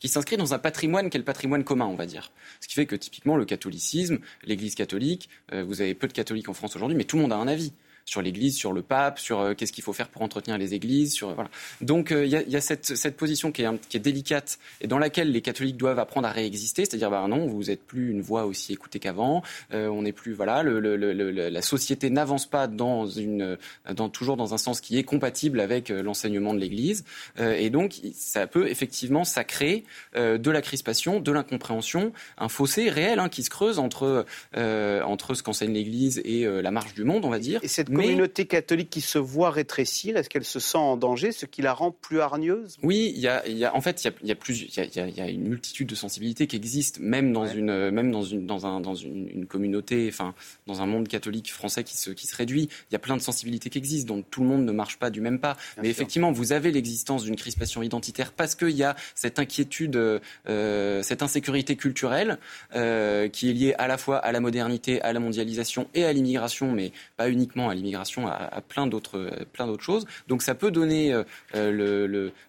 qui 0.00 0.08
s'inscrit 0.08 0.36
dans 0.36 0.54
un 0.54 0.58
patrimoine 0.58 1.10
qui 1.10 1.18
le 1.18 1.24
patrimoine 1.24 1.64
commun, 1.64 1.86
on 1.86 1.94
va 1.94 2.06
dire. 2.06 2.30
Ce 2.60 2.68
qui 2.68 2.74
fait 2.74 2.86
que 2.86 2.96
typiquement 2.96 3.36
le 3.36 3.44
catholicisme, 3.44 4.18
l'Église 4.44 4.74
catholique, 4.74 5.28
vous 5.52 5.80
avez 5.80 5.94
peu 5.94 6.08
de 6.08 6.12
catholiques 6.12 6.48
en 6.48 6.54
France 6.54 6.76
aujourd'hui, 6.76 6.96
mais 6.96 7.04
tout 7.04 7.16
le 7.16 7.22
monde 7.22 7.32
a 7.32 7.36
un 7.36 7.48
avis 7.48 7.72
sur 8.08 8.22
l'Église, 8.22 8.56
sur 8.56 8.72
le 8.72 8.82
pape, 8.82 9.18
sur 9.18 9.40
euh, 9.40 9.54
qu'est-ce 9.54 9.72
qu'il 9.72 9.84
faut 9.84 9.92
faire 9.92 10.08
pour 10.08 10.22
entretenir 10.22 10.56
les 10.56 10.72
églises. 10.74 11.12
Sur, 11.12 11.34
voilà. 11.34 11.50
Donc 11.80 12.10
euh, 12.10 12.24
il 12.24 12.30
y, 12.30 12.56
a, 12.56 12.60
cette, 12.60 12.96
cette 12.96 13.16
position 13.16 13.52
qui 13.52 13.62
est, 13.62 13.88
qui 13.88 13.98
est, 13.98 14.00
délicate 14.00 14.58
et 14.80 14.86
dans 14.86 14.98
laquelle 14.98 15.30
les 15.30 15.42
catholiques 15.42 15.76
doivent 15.76 15.98
apprendre 15.98 16.26
à 16.26 16.32
réexister, 16.32 16.86
c'est-à-dire 16.86 17.10
bah, 17.10 17.26
non, 17.28 17.46
vous 17.46 17.64
n'êtes 17.64 17.82
plus 17.82 18.10
une 18.10 18.22
voix 18.22 18.46
aussi 18.46 18.72
écoutée 18.72 18.98
qu'avant, 18.98 19.42
euh, 19.74 19.88
on 19.88 20.02
n'est 20.02 20.12
plus 20.12 20.32
voilà, 20.32 20.62
le, 20.62 20.80
le, 20.80 20.96
le, 20.96 21.30
la 21.30 21.62
société 21.62 22.08
n'avance 22.08 22.46
pas 22.46 22.66
dans 22.66 23.06
une, 23.06 23.58
dans, 23.92 24.08
toujours 24.08 24.36
dans 24.36 24.54
un 24.54 24.58
sens 24.58 24.80
qui 24.80 24.98
est 24.98 25.04
compatible 25.04 25.60
avec 25.60 25.90
l'enseignement 25.90 26.54
de 26.54 26.58
l'Église 26.58 27.04
et 27.38 27.70
donc 27.70 28.00
ça 28.14 28.46
peut 28.46 28.68
effectivement 28.68 29.24
ça 29.24 29.44
crée 29.44 29.84
de 30.16 30.50
la 30.50 30.62
crispation, 30.62 31.20
de 31.20 31.32
l'incompréhension, 31.32 32.12
un 32.38 32.48
fossé 32.48 32.88
réel 32.88 33.18
hein, 33.18 33.28
qui 33.28 33.42
se 33.42 33.50
creuse 33.50 33.78
entre 33.78 34.24
entre 34.54 35.34
ce 35.34 35.42
qu'enseigne 35.42 35.72
l'Église 35.72 36.20
et 36.24 36.44
la 36.44 36.70
marche 36.70 36.94
du 36.94 37.04
monde, 37.04 37.24
on 37.24 37.30
va 37.30 37.38
dire. 37.38 37.60
Communauté 38.02 38.46
catholique 38.46 38.90
qui 38.90 39.00
se 39.00 39.18
voit 39.18 39.50
rétrécir, 39.50 40.16
est-ce 40.16 40.28
qu'elle 40.28 40.44
se 40.44 40.60
sent 40.60 40.78
en 40.78 40.96
danger, 40.96 41.32
ce 41.32 41.46
qui 41.46 41.62
la 41.62 41.72
rend 41.72 41.90
plus 41.90 42.20
hargneuse? 42.20 42.76
Oui, 42.82 43.12
il 43.14 43.20
y 43.20 43.28
a, 43.28 43.46
y 43.48 43.64
a, 43.64 43.74
en 43.74 43.80
fait, 43.80 44.04
il 44.04 44.06
y 44.06 44.10
a, 44.10 44.12
y, 44.28 44.32
a 44.32 44.34
plus, 44.34 44.62
il 44.62 44.74
y, 44.74 45.00
a, 45.00 45.08
y 45.08 45.20
a, 45.20 45.28
une 45.28 45.48
multitude 45.48 45.88
de 45.88 45.94
sensibilités 45.94 46.46
qui 46.46 46.56
existent, 46.56 47.00
même 47.02 47.32
dans 47.32 47.46
une, 47.46 47.90
même 47.90 48.10
dans 48.10 48.22
une, 48.22 48.46
dans 48.46 48.66
un, 48.66 48.80
dans 48.80 48.94
une, 48.94 49.28
une, 49.28 49.46
communauté, 49.46 50.08
enfin, 50.08 50.34
dans 50.66 50.82
un 50.82 50.86
monde 50.86 51.08
catholique 51.08 51.52
français 51.52 51.84
qui 51.84 51.96
se, 51.96 52.10
qui 52.10 52.26
se 52.26 52.36
réduit. 52.36 52.68
Il 52.90 52.92
y 52.92 52.96
a 52.96 52.98
plein 52.98 53.16
de 53.16 53.22
sensibilités 53.22 53.70
qui 53.70 53.78
existent, 53.78 54.14
donc 54.14 54.26
tout 54.30 54.42
le 54.42 54.48
monde 54.48 54.64
ne 54.64 54.72
marche 54.72 54.98
pas 54.98 55.10
du 55.10 55.20
même 55.20 55.38
pas. 55.38 55.56
Mais 55.82 55.88
effectivement, 55.88 56.32
vous 56.32 56.52
avez 56.52 56.70
l'existence 56.70 57.24
d'une 57.24 57.36
crispation 57.36 57.82
identitaire 57.82 58.32
parce 58.32 58.54
qu'il 58.54 58.70
y 58.70 58.84
a 58.84 58.96
cette 59.14 59.38
inquiétude, 59.38 60.20
euh, 60.48 61.02
cette 61.02 61.22
insécurité 61.22 61.76
culturelle 61.76 62.38
euh, 62.74 63.28
qui 63.28 63.50
est 63.50 63.52
liée 63.52 63.74
à 63.78 63.88
la 63.88 63.98
fois 63.98 64.18
à 64.18 64.32
la 64.32 64.40
modernité, 64.40 65.00
à 65.02 65.12
la 65.12 65.20
mondialisation 65.20 65.88
et 65.94 66.04
à 66.04 66.12
l'immigration, 66.12 66.72
mais 66.72 66.92
pas 67.16 67.28
uniquement 67.30 67.68
à 67.68 67.74
l'immigration 67.74 67.87
à, 68.26 68.60
d'autres 68.86 69.30
plein 69.52 69.66
d'autres 69.66 69.84
choses. 69.84 70.06
Donc 70.28 70.42
ça 70.42 70.54
peut 70.54 70.70
donner 70.70 71.14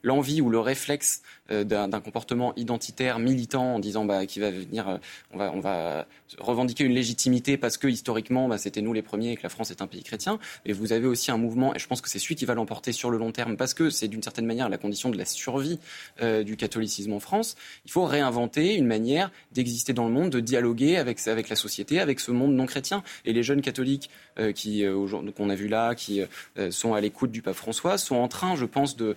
l'envie 0.04 0.42
ou 0.42 0.50
le 0.50 0.60
réflexe 0.60 1.22
d'un 1.50 2.02
comportement 2.02 2.54
identitaire 2.56 3.20
militant 3.20 3.76
en 3.76 3.80
disant 3.80 4.06
bah, 4.06 4.26
qui 4.26 4.40
va 4.40 4.52
venir, 4.52 5.00
on 5.32 5.38
va 5.38 5.52
on 5.54 5.60
va 5.60 6.08
revendiquer 6.38 6.84
une 6.84 6.94
légitimité 6.94 7.58
parce 7.58 7.78
que 7.78 7.88
historiquement 7.88 8.48
bah, 8.48 8.58
c'était 8.58 8.82
nous 8.82 8.94
les 8.94 9.02
premiers 9.02 9.32
et 9.32 9.38
que 9.38 9.44
la 9.44 9.50
France 9.50 9.72
est 9.72 9.82
un 9.82 9.88
pays 9.88 10.04
chrétien. 10.04 10.40
Et 10.66 10.74
vous 10.74 10.94
avez 10.94 11.08
aussi 11.08 11.32
un 11.32 11.38
mouvement 11.38 11.76
et 11.76 11.80
je 11.80 11.88
pense 11.88 12.02
que 12.02 12.10
c'est 12.10 12.20
celui 12.20 12.36
qui 12.36 12.46
va 12.46 12.54
l'emporter 12.54 12.92
sur 12.92 13.10
le 13.10 13.18
long 13.18 13.32
terme 13.32 13.58
parce 13.58 13.74
que 13.74 13.90
c'est 13.90 14.08
d'une 14.08 14.24
certaine 14.24 14.46
manière 14.46 14.70
la 14.70 14.78
condition 14.78 15.10
de 15.10 15.18
la 15.18 15.26
survie 15.26 15.80
du 16.22 16.58
catholicisme 16.58 17.14
en 17.14 17.20
France. 17.20 17.56
Il 17.86 17.92
faut 17.92 18.06
réinventer 18.06 18.76
une 18.76 18.86
manière 18.88 19.32
d'exister 19.52 19.94
dans 19.94 20.06
le 20.06 20.14
monde, 20.14 20.30
de 20.30 20.40
dialoguer 20.40 20.98
avec, 20.98 21.26
avec 21.28 21.50
la 21.50 21.56
société, 21.56 22.00
avec 22.00 22.20
ce 22.20 22.32
monde 22.32 22.54
non 22.54 22.66
chrétien. 22.66 23.04
Et 23.26 23.34
les 23.34 23.44
jeunes 23.44 23.62
catholiques 23.62 24.10
euh, 24.40 24.52
qui 24.52 24.86
euh, 24.86 25.08
qu'on 25.36 25.50
a 25.50 25.56
vu 25.56 25.68
là, 25.68 25.96
qui 25.96 26.22
euh, 26.58 26.72
sont 26.72 26.94
à 26.94 27.02
l'écoute 27.02 27.32
du 27.32 27.42
pape 27.42 27.56
François, 27.56 27.98
sont 27.98 28.16
en 28.16 28.28
train, 28.28 28.56
je 28.56 28.66
pense, 28.66 28.96
de 28.96 29.16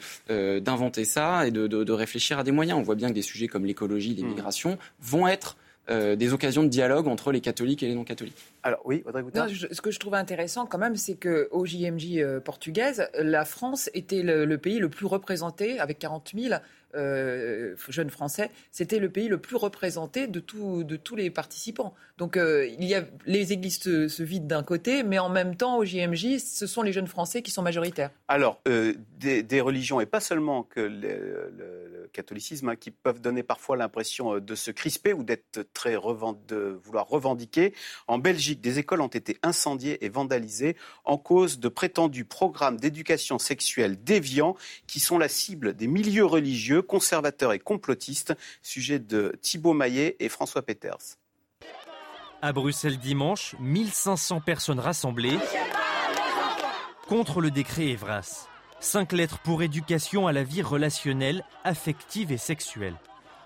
d'inventer 0.61 1.05
ça 1.05 1.47
et 1.47 1.51
de, 1.51 1.67
de, 1.67 1.93
réfléchir 1.93 2.22
à 2.31 2.43
des 2.43 2.53
moyens. 2.53 2.79
On 2.79 2.83
voit 2.83 2.95
bien 2.95 3.09
que 3.09 3.15
des 3.15 3.23
sujets 3.23 3.49
comme 3.49 3.65
l'écologie, 3.65 4.15
l'immigration 4.15 4.79
vont 5.01 5.27
être 5.29 5.57
des 5.89 6.33
occasions 6.33 6.63
de 6.63 6.69
dialogue 6.69 7.09
entre 7.09 7.33
les 7.33 7.41
catholiques 7.41 7.83
et 7.83 7.89
les 7.89 7.95
non-catholiques. 7.97 8.37
Alors 8.63 8.81
oui, 8.85 9.03
Audrey 9.05 9.25
non, 9.35 9.47
Ce 9.49 9.81
que 9.81 9.91
je 9.91 9.99
trouve 9.99 10.15
intéressant 10.15 10.65
quand 10.65 10.79
même, 10.79 10.95
c'est 10.95 11.17
qu'au 11.17 11.67
JMJ 11.67 12.41
portugaise, 12.45 13.11
la 13.19 13.45
France 13.45 13.91
était 13.93 14.23
le, 14.23 14.45
le, 14.45 14.59
pays 14.59 14.79
le 14.79 14.89
plus 14.89 15.07
représenté, 15.07 15.81
avec 15.81 15.99
40 15.99 16.33
000 16.39 16.55
euh, 16.95 17.75
jeunes 17.89 18.11
Français, 18.11 18.51
c'était 18.71 18.99
le 18.99 19.09
pays 19.09 19.29
le 19.29 19.39
plus 19.39 19.57
représenté 19.57 20.27
de, 20.27 20.41
tous 20.41 21.17
les 21.17 21.31
participants. 21.31 21.95
Donc 22.19 22.37
euh, 22.37 22.69
les 23.27 23.53
églises 23.53 23.81
se, 23.81 24.23
vident 24.23 24.47
d'un 24.47 24.63
côté, 24.63 25.03
mais 25.03 25.19
en 25.19 25.29
même 25.29 25.57
temps, 25.57 25.79
au 25.79 25.85
JMJ, 25.85 26.39
ce 26.39 26.67
sont 26.67 26.83
les 26.83 26.93
jeunes 26.93 27.07
Français 27.07 27.43
qui 27.43 27.51
sont 27.51 27.63
majoritaires. 27.63 28.11
Alors, 28.29 28.61
euh, 28.69 28.95
des, 29.19 29.61
religions, 29.61 30.01
et 30.01 30.07
pas 30.07 30.21
seulement 30.21 30.69
le, 30.77 32.09
catholicisme, 32.13 32.69
hein, 32.69 32.77
qui 32.77 32.91
peuvent 32.91 33.21
donner 33.21 33.43
parfois 33.43 33.77
l'impression 33.77 34.39
de 34.39 34.55
se 34.55 34.71
crisper 34.71 35.15
ou 35.15 35.23
d'être 35.23 35.67
très 35.73 35.97
de 36.49 36.79
vouloir 36.85 37.09
revendiquer. 37.09 37.73
En 38.07 38.19
Belgique, 38.19 38.61
des 38.61 38.79
écoles 38.79 39.01
ont 39.01 39.07
été 39.07 39.39
incendiées 39.43 40.05
et 40.05 40.09
vandalisées 40.09 40.77
en 41.05 41.17
cause 41.17 41.59
de 41.59 41.69
prétendus 41.69 42.25
programmes 42.25 42.77
d'éducation 42.77 43.39
sexuelle 43.39 44.03
déviants 44.03 44.57
qui 44.87 45.01
sont 45.01 45.19
la 45.19 45.29
cible 45.29 45.75
des 45.75 45.87
milieux 45.87 46.27
religieux 46.27 46.82
conservateur 46.83 47.53
et 47.53 47.59
complotiste. 47.59 48.35
Sujet 48.63 48.99
de 48.99 49.33
Thibault 49.41 49.73
Maillet 49.73 50.17
et 50.21 50.29
François 50.29 50.63
Peters. 50.63 51.17
À 52.43 52.53
Bruxelles 52.53 52.99
dimanche, 52.99 53.55
1500 53.61 54.41
personnes 54.41 54.81
rassemblées 54.81 55.39
contre 57.07 57.41
le 57.41 57.51
décret 57.51 57.89
Evras. 57.89 58.49
Cinq 58.81 59.13
lettres 59.13 59.39
pour 59.39 59.63
éducation 59.63 60.27
à 60.27 60.33
la 60.33 60.43
vie 60.43 60.63
relationnelle, 60.63 61.45
affective 61.63 62.33
et 62.33 62.39
sexuelle. 62.39 62.97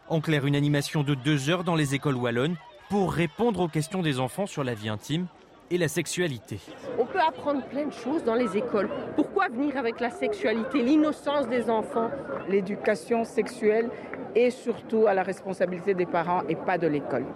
En 0.08 0.20
clair, 0.20 0.46
une 0.46 0.56
animation 0.56 1.02
de 1.02 1.14
deux 1.14 1.50
heures 1.50 1.64
dans 1.64 1.74
les 1.74 1.94
écoles 1.94 2.16
wallonnes 2.16 2.56
pour 2.88 3.12
répondre 3.12 3.60
aux 3.60 3.68
questions 3.68 4.02
des 4.02 4.18
enfants 4.20 4.46
sur 4.46 4.64
la 4.64 4.74
vie 4.74 4.88
intime 4.88 5.26
et 5.70 5.78
la 5.78 5.88
sexualité. 5.88 6.60
On 6.98 7.06
peut 7.06 7.20
apprendre 7.20 7.64
plein 7.66 7.86
de 7.86 7.92
choses 7.92 8.24
dans 8.24 8.34
les 8.34 8.56
écoles. 8.56 8.88
Pourquoi 9.14 9.48
venir 9.48 9.76
avec 9.76 10.00
la 10.00 10.10
sexualité, 10.10 10.82
l'innocence 10.82 11.48
des 11.48 11.68
enfants? 11.70 12.10
L'éducation 12.48 13.24
sexuelle 13.24 13.90
est 14.34 14.50
surtout 14.50 15.06
à 15.06 15.14
la 15.14 15.22
responsabilité 15.22 15.94
des 15.94 16.06
parents 16.06 16.42
et 16.48 16.56
pas 16.56 16.78
de 16.78 16.86
l'école. 16.86 17.26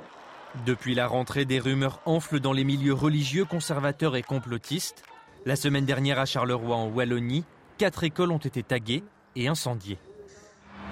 Depuis 0.66 0.94
la 0.94 1.06
rentrée, 1.06 1.44
des 1.44 1.58
rumeurs 1.58 2.00
enflent 2.04 2.40
dans 2.40 2.52
les 2.52 2.64
milieux 2.64 2.92
religieux, 2.92 3.44
conservateurs 3.44 4.16
et 4.16 4.22
complotistes. 4.22 5.04
La 5.46 5.56
semaine 5.56 5.84
dernière 5.84 6.18
à 6.18 6.26
Charleroi, 6.26 6.76
en 6.76 6.88
Wallonie, 6.88 7.44
quatre 7.78 8.04
écoles 8.04 8.32
ont 8.32 8.38
été 8.38 8.62
taguées 8.62 9.04
et 9.36 9.48
incendiées. 9.48 9.98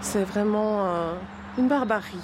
C'est 0.01 0.25
vraiment 0.25 0.87
euh, 0.87 1.15
une 1.59 1.69
barbarie. 1.69 2.17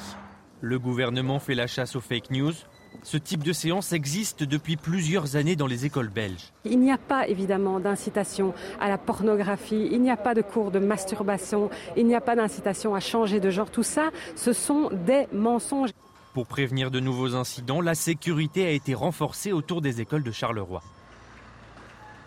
Le 0.60 0.78
gouvernement 0.78 1.40
fait 1.40 1.54
la 1.54 1.66
chasse 1.66 1.96
aux 1.96 2.00
fake 2.00 2.30
news 2.30 2.54
ce 3.02 3.16
type 3.16 3.42
de 3.42 3.52
séance 3.52 3.92
existe 3.92 4.42
depuis 4.42 4.76
plusieurs 4.76 5.36
années 5.36 5.56
dans 5.56 5.66
les 5.66 5.84
écoles 5.84 6.08
belges. 6.08 6.52
Il 6.64 6.80
n'y 6.80 6.92
a 6.92 6.98
pas 6.98 7.28
évidemment 7.28 7.80
d'incitation 7.80 8.54
à 8.80 8.88
la 8.88 8.98
pornographie, 8.98 9.88
il 9.90 10.00
n'y 10.00 10.10
a 10.10 10.16
pas 10.16 10.34
de 10.34 10.42
cours 10.42 10.70
de 10.70 10.78
masturbation, 10.78 11.70
il 11.96 12.06
n'y 12.06 12.14
a 12.14 12.20
pas 12.20 12.36
d'incitation 12.36 12.94
à 12.94 13.00
changer 13.00 13.40
de 13.40 13.50
genre. 13.50 13.70
Tout 13.70 13.82
ça, 13.82 14.10
ce 14.36 14.52
sont 14.52 14.90
des 14.90 15.26
mensonges. 15.32 15.90
Pour 16.32 16.46
prévenir 16.46 16.90
de 16.90 17.00
nouveaux 17.00 17.34
incidents, 17.34 17.80
la 17.80 17.94
sécurité 17.94 18.66
a 18.66 18.70
été 18.70 18.94
renforcée 18.94 19.52
autour 19.52 19.80
des 19.80 20.00
écoles 20.00 20.24
de 20.24 20.32
Charleroi. 20.32 20.82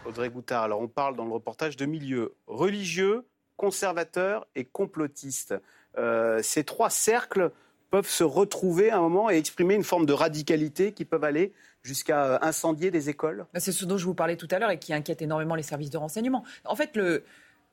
Audrey 0.05 0.29
Goutard, 0.29 0.63
alors 0.63 0.79
on 0.79 0.87
parle 0.87 1.15
dans 1.15 1.25
le 1.25 1.31
reportage 1.31 1.75
de 1.75 1.85
milieux 1.85 2.33
religieux, 2.47 3.25
conservateurs 3.57 4.47
et 4.55 4.63
complotistes. 4.63 5.55
Euh, 5.97 6.39
ces 6.41 6.63
trois 6.63 6.89
cercles 6.89 7.51
peuvent 7.89 8.09
se 8.09 8.23
retrouver 8.23 8.89
à 8.91 8.97
un 8.97 9.01
moment 9.01 9.29
et 9.29 9.37
exprimer 9.37 9.75
une 9.75 9.83
forme 9.83 10.05
de 10.05 10.13
radicalité 10.13 10.91
qui 10.91 11.05
peuvent 11.05 11.23
aller 11.23 11.53
jusqu'à 11.83 12.25
euh, 12.25 12.37
incendier 12.41 12.91
des 12.91 13.09
écoles 13.09 13.45
bah, 13.53 13.59
C'est 13.59 13.71
ce 13.71 13.85
dont 13.85 13.97
je 13.97 14.05
vous 14.05 14.13
parlais 14.13 14.35
tout 14.35 14.47
à 14.51 14.59
l'heure 14.59 14.71
et 14.71 14.79
qui 14.79 14.93
inquiète 14.93 15.21
énormément 15.21 15.55
les 15.55 15.63
services 15.63 15.89
de 15.89 15.97
renseignement. 15.97 16.43
En 16.65 16.75
fait, 16.75 16.97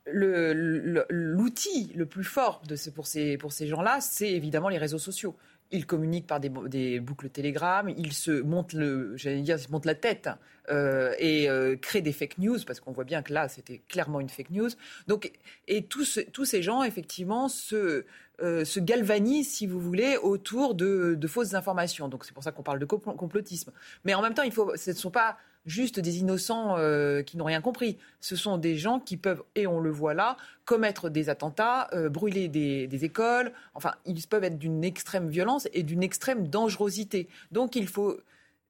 l'outil 0.06 1.92
le, 1.94 2.06
plus 2.06 2.24
fort 2.24 2.62
de 2.66 2.76
pour 2.90 3.06
ces, 3.06 3.36
pour 3.36 3.52
ces 3.52 3.66
gens-là, 3.66 4.00
c'est 4.00 4.30
évidemment 4.30 4.68
les 4.68 4.78
réseaux 4.78 4.98
sociaux. 4.98 5.36
Ils 5.70 5.86
communiquent 5.86 6.26
par 6.26 6.40
des, 6.40 7.00
boucles 7.00 7.30
Telegram, 7.30 7.88
ils 7.88 8.12
se 8.12 8.30
montent, 8.30 8.74
le, 8.74 9.16
dire, 9.16 9.58
ils 9.58 9.70
montent 9.72 9.86
la 9.86 9.94
tête 9.94 10.28
euh, 10.70 11.14
et 11.18 11.48
euh, 11.48 11.74
créent 11.76 12.02
des 12.02 12.12
fake 12.12 12.38
news, 12.38 12.58
parce 12.66 12.80
qu'on 12.80 12.92
voit 12.92 13.04
bien 13.04 13.22
que 13.22 13.32
là, 13.32 13.48
c'était 13.48 13.78
clairement 13.88 14.20
une 14.20 14.28
fake 14.28 14.50
news. 14.50 14.68
Donc, 15.08 15.32
et 15.66 15.84
tous, 15.84 16.20
tous 16.32 16.44
ces 16.44 16.62
gens, 16.62 16.84
effectivement, 16.84 17.48
se, 17.48 18.04
euh, 18.40 18.64
se 18.64 18.80
galvanise, 18.80 19.48
si 19.48 19.66
vous 19.66 19.80
voulez, 19.80 20.16
autour 20.16 20.74
de, 20.74 21.18
fausses 21.26 21.54
informations. 21.54 22.08
Donc 22.08 22.24
c'est 22.24 22.34
pour 22.34 22.42
ça 22.42 22.52
qu'on 22.52 22.62
parle 22.62 22.78
de 22.78 22.84
complotisme. 22.84 23.72
Mais 24.04 24.14
en 24.14 24.22
même 24.22 24.34
temps, 24.34 24.42
il 24.42 24.52
faut, 24.52 24.74
ce 24.76 24.90
ne 24.90 24.96
sont 24.96 25.10
pas 25.10 25.36
juste 25.66 26.00
des 26.00 26.18
innocents 26.18 26.76
euh, 26.76 27.22
qui 27.22 27.36
n'ont 27.36 27.44
rien 27.44 27.60
compris. 27.60 27.96
Ce 28.20 28.36
sont 28.36 28.58
des 28.58 28.76
gens 28.76 29.00
qui 29.00 29.16
peuvent, 29.16 29.42
et 29.54 29.66
on 29.66 29.80
le 29.80 29.90
voit 29.90 30.14
là, 30.14 30.36
commettre 30.64 31.10
des 31.10 31.28
attentats, 31.28 31.88
euh, 31.92 32.08
brûler 32.08 32.48
des, 32.48 32.86
des, 32.86 33.04
écoles. 33.04 33.52
Enfin, 33.74 33.92
ils 34.04 34.26
peuvent 34.26 34.44
être 34.44 34.58
d'une 34.58 34.84
extrême 34.84 35.28
violence 35.28 35.68
et 35.72 35.82
d'une 35.82 36.02
extrême 36.02 36.48
dangerosité. 36.48 37.28
Donc 37.52 37.76
il 37.76 37.86
faut 37.86 38.18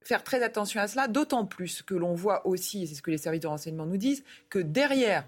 faire 0.02 0.22
très 0.22 0.42
attention 0.42 0.80
à 0.80 0.86
cela, 0.86 1.08
d'autant 1.08 1.46
plus 1.46 1.82
que 1.82 1.94
l'on 1.94 2.14
voit 2.14 2.46
aussi, 2.46 2.82
et 2.82 2.86
c'est 2.86 2.94
ce 2.94 3.02
que 3.02 3.10
les 3.10 3.18
services 3.18 3.40
de 3.40 3.46
renseignement 3.46 3.86
nous 3.86 3.96
disent, 3.96 4.22
que 4.50 4.58
derrière 4.58 5.26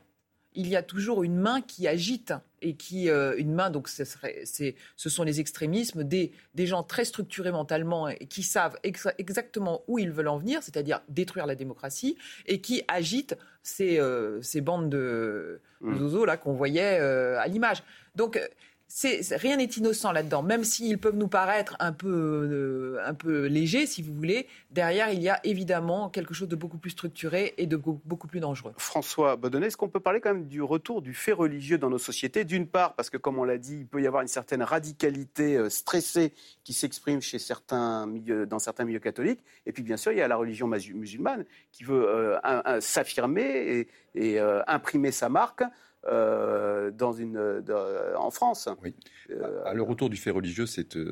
il 0.57 0.68
y 0.68 0.74
a 0.74 0.82
toujours 0.82 1.22
une 1.22 1.36
main 1.36 1.61
qui 1.61 1.86
agite 1.86 2.32
et 2.62 2.74
qui 2.74 3.09
euh, 3.11 3.34
une 3.36 3.52
main 3.52 3.70
donc 3.70 3.88
ce, 3.88 4.04
serait, 4.04 4.42
ce 4.44 5.09
sont 5.09 5.22
les 5.22 5.38
extrémismes 5.40 6.02
des, 6.02 6.32
des 6.54 6.66
gens 6.66 6.82
très 6.82 7.04
structurés 7.04 7.52
mentalement 7.52 8.09
et 8.09 8.26
qui 8.26 8.42
savent 8.42 8.76
exactement 8.82 9.82
où 9.86 9.98
ils 9.98 10.11
veulent 10.11 10.28
en 10.28 10.38
venir, 10.38 10.62
c'est-à-dire 10.62 11.02
détruire 11.09 11.46
la 11.46 11.54
démocratie 11.54 12.16
et 12.46 12.61
qui 12.61 12.82
agitent 12.88 13.36
ces, 13.62 14.00
euh, 14.00 14.40
ces 14.42 14.62
bandes 14.62 14.88
de, 14.88 15.61
de 15.82 15.86
mmh. 15.86 15.98
zozos 15.98 16.24
là 16.24 16.36
qu'on 16.36 16.54
voyait 16.54 16.98
euh, 17.00 17.38
à 17.38 17.46
l'image. 17.46 17.82
Donc 18.14 18.40
rien 19.32 19.57
n'est 19.57 19.64
innocent 19.64 20.12
là-dedans, 20.12 20.43
même 20.43 20.64
s'ils 20.64 20.99
peuvent 20.99 21.16
nous 21.16 21.28
paraître 21.28 21.76
un 21.80 21.93
peu, 21.93 22.09
euh, 22.09 23.03
un 23.05 23.14
peu 23.14 23.47
légers, 23.47 23.87
si 23.87 24.01
vous 24.01 24.14
voulez. 24.14 24.47
Derrière, 24.70 25.11
il 25.11 25.20
y 25.20 25.28
a 25.28 25.41
évidemment 25.45 26.09
quelque 26.09 26.34
chose 26.34 26.49
de 26.49 26.57
beaucoup 26.57 26.78
plus 26.78 26.91
structuré 26.91 27.55
et 27.59 27.66
de 27.66 27.76
beaucoup 27.76 28.28
plus 28.28 28.41
dangereux. 28.41 28.72
François 28.78 29.37
Baudonnet, 29.37 29.66
est-ce 29.66 29.76
qu'on 29.76 29.89
peut 29.89 30.01
parler 30.01 30.20
quand 30.20 30.32
même 30.32 30.47
du 30.47 30.62
retour 30.62 31.03
du 31.03 31.14
fait 31.14 31.32
religieux 31.32 31.78
dans 31.78 31.91
nos 31.91 31.99
sociétés? 31.99 32.45
D'une 32.45 32.66
part, 32.66 32.95
parce 32.95 33.11
que 33.11 33.16
comme 33.16 33.39
on 33.39 33.45
l'a 33.45 33.59
dit, 33.59 33.78
il 33.80 33.87
peut 33.87 34.01
y 34.01 34.07
avoir 34.07 34.22
une 34.22 34.28
certaine 34.28 34.62
radicalité 34.62 35.57
euh, 35.57 35.68
stressée 35.68 36.32
qui 36.64 36.72
s'exprime 36.72 37.20
chez 37.20 37.39
certains 37.39 38.07
milieux, 38.07 38.47
dans 38.47 38.59
certains 38.59 38.84
milieux 38.84 39.01
catholiques. 39.01 39.43
Et 39.66 39.72
puis, 39.72 39.82
bien 39.82 39.97
sûr, 39.97 40.12
il 40.12 40.18
y 40.18 40.22
a 40.22 40.28
la 40.28 40.37
religion 40.37 40.68
musulmane 40.68 41.45
qui 41.72 41.84
veut 41.84 42.07
euh, 42.09 42.80
s'affirmer 42.80 43.89
et, 44.14 44.41
imprimer 44.66 45.12
sa 45.12 45.28
marque. 45.28 45.62
Euh, 46.09 46.92
dans 46.92 47.12
une, 47.12 47.64
en 48.16 48.30
France. 48.30 48.68
Oui. 48.82 48.94
Euh, 49.30 49.72
le 49.72 49.82
retour 49.82 50.09
du 50.09 50.16
fait 50.16 50.30
religieux, 50.30 50.66
c'est 50.66 50.97
euh, 50.97 51.11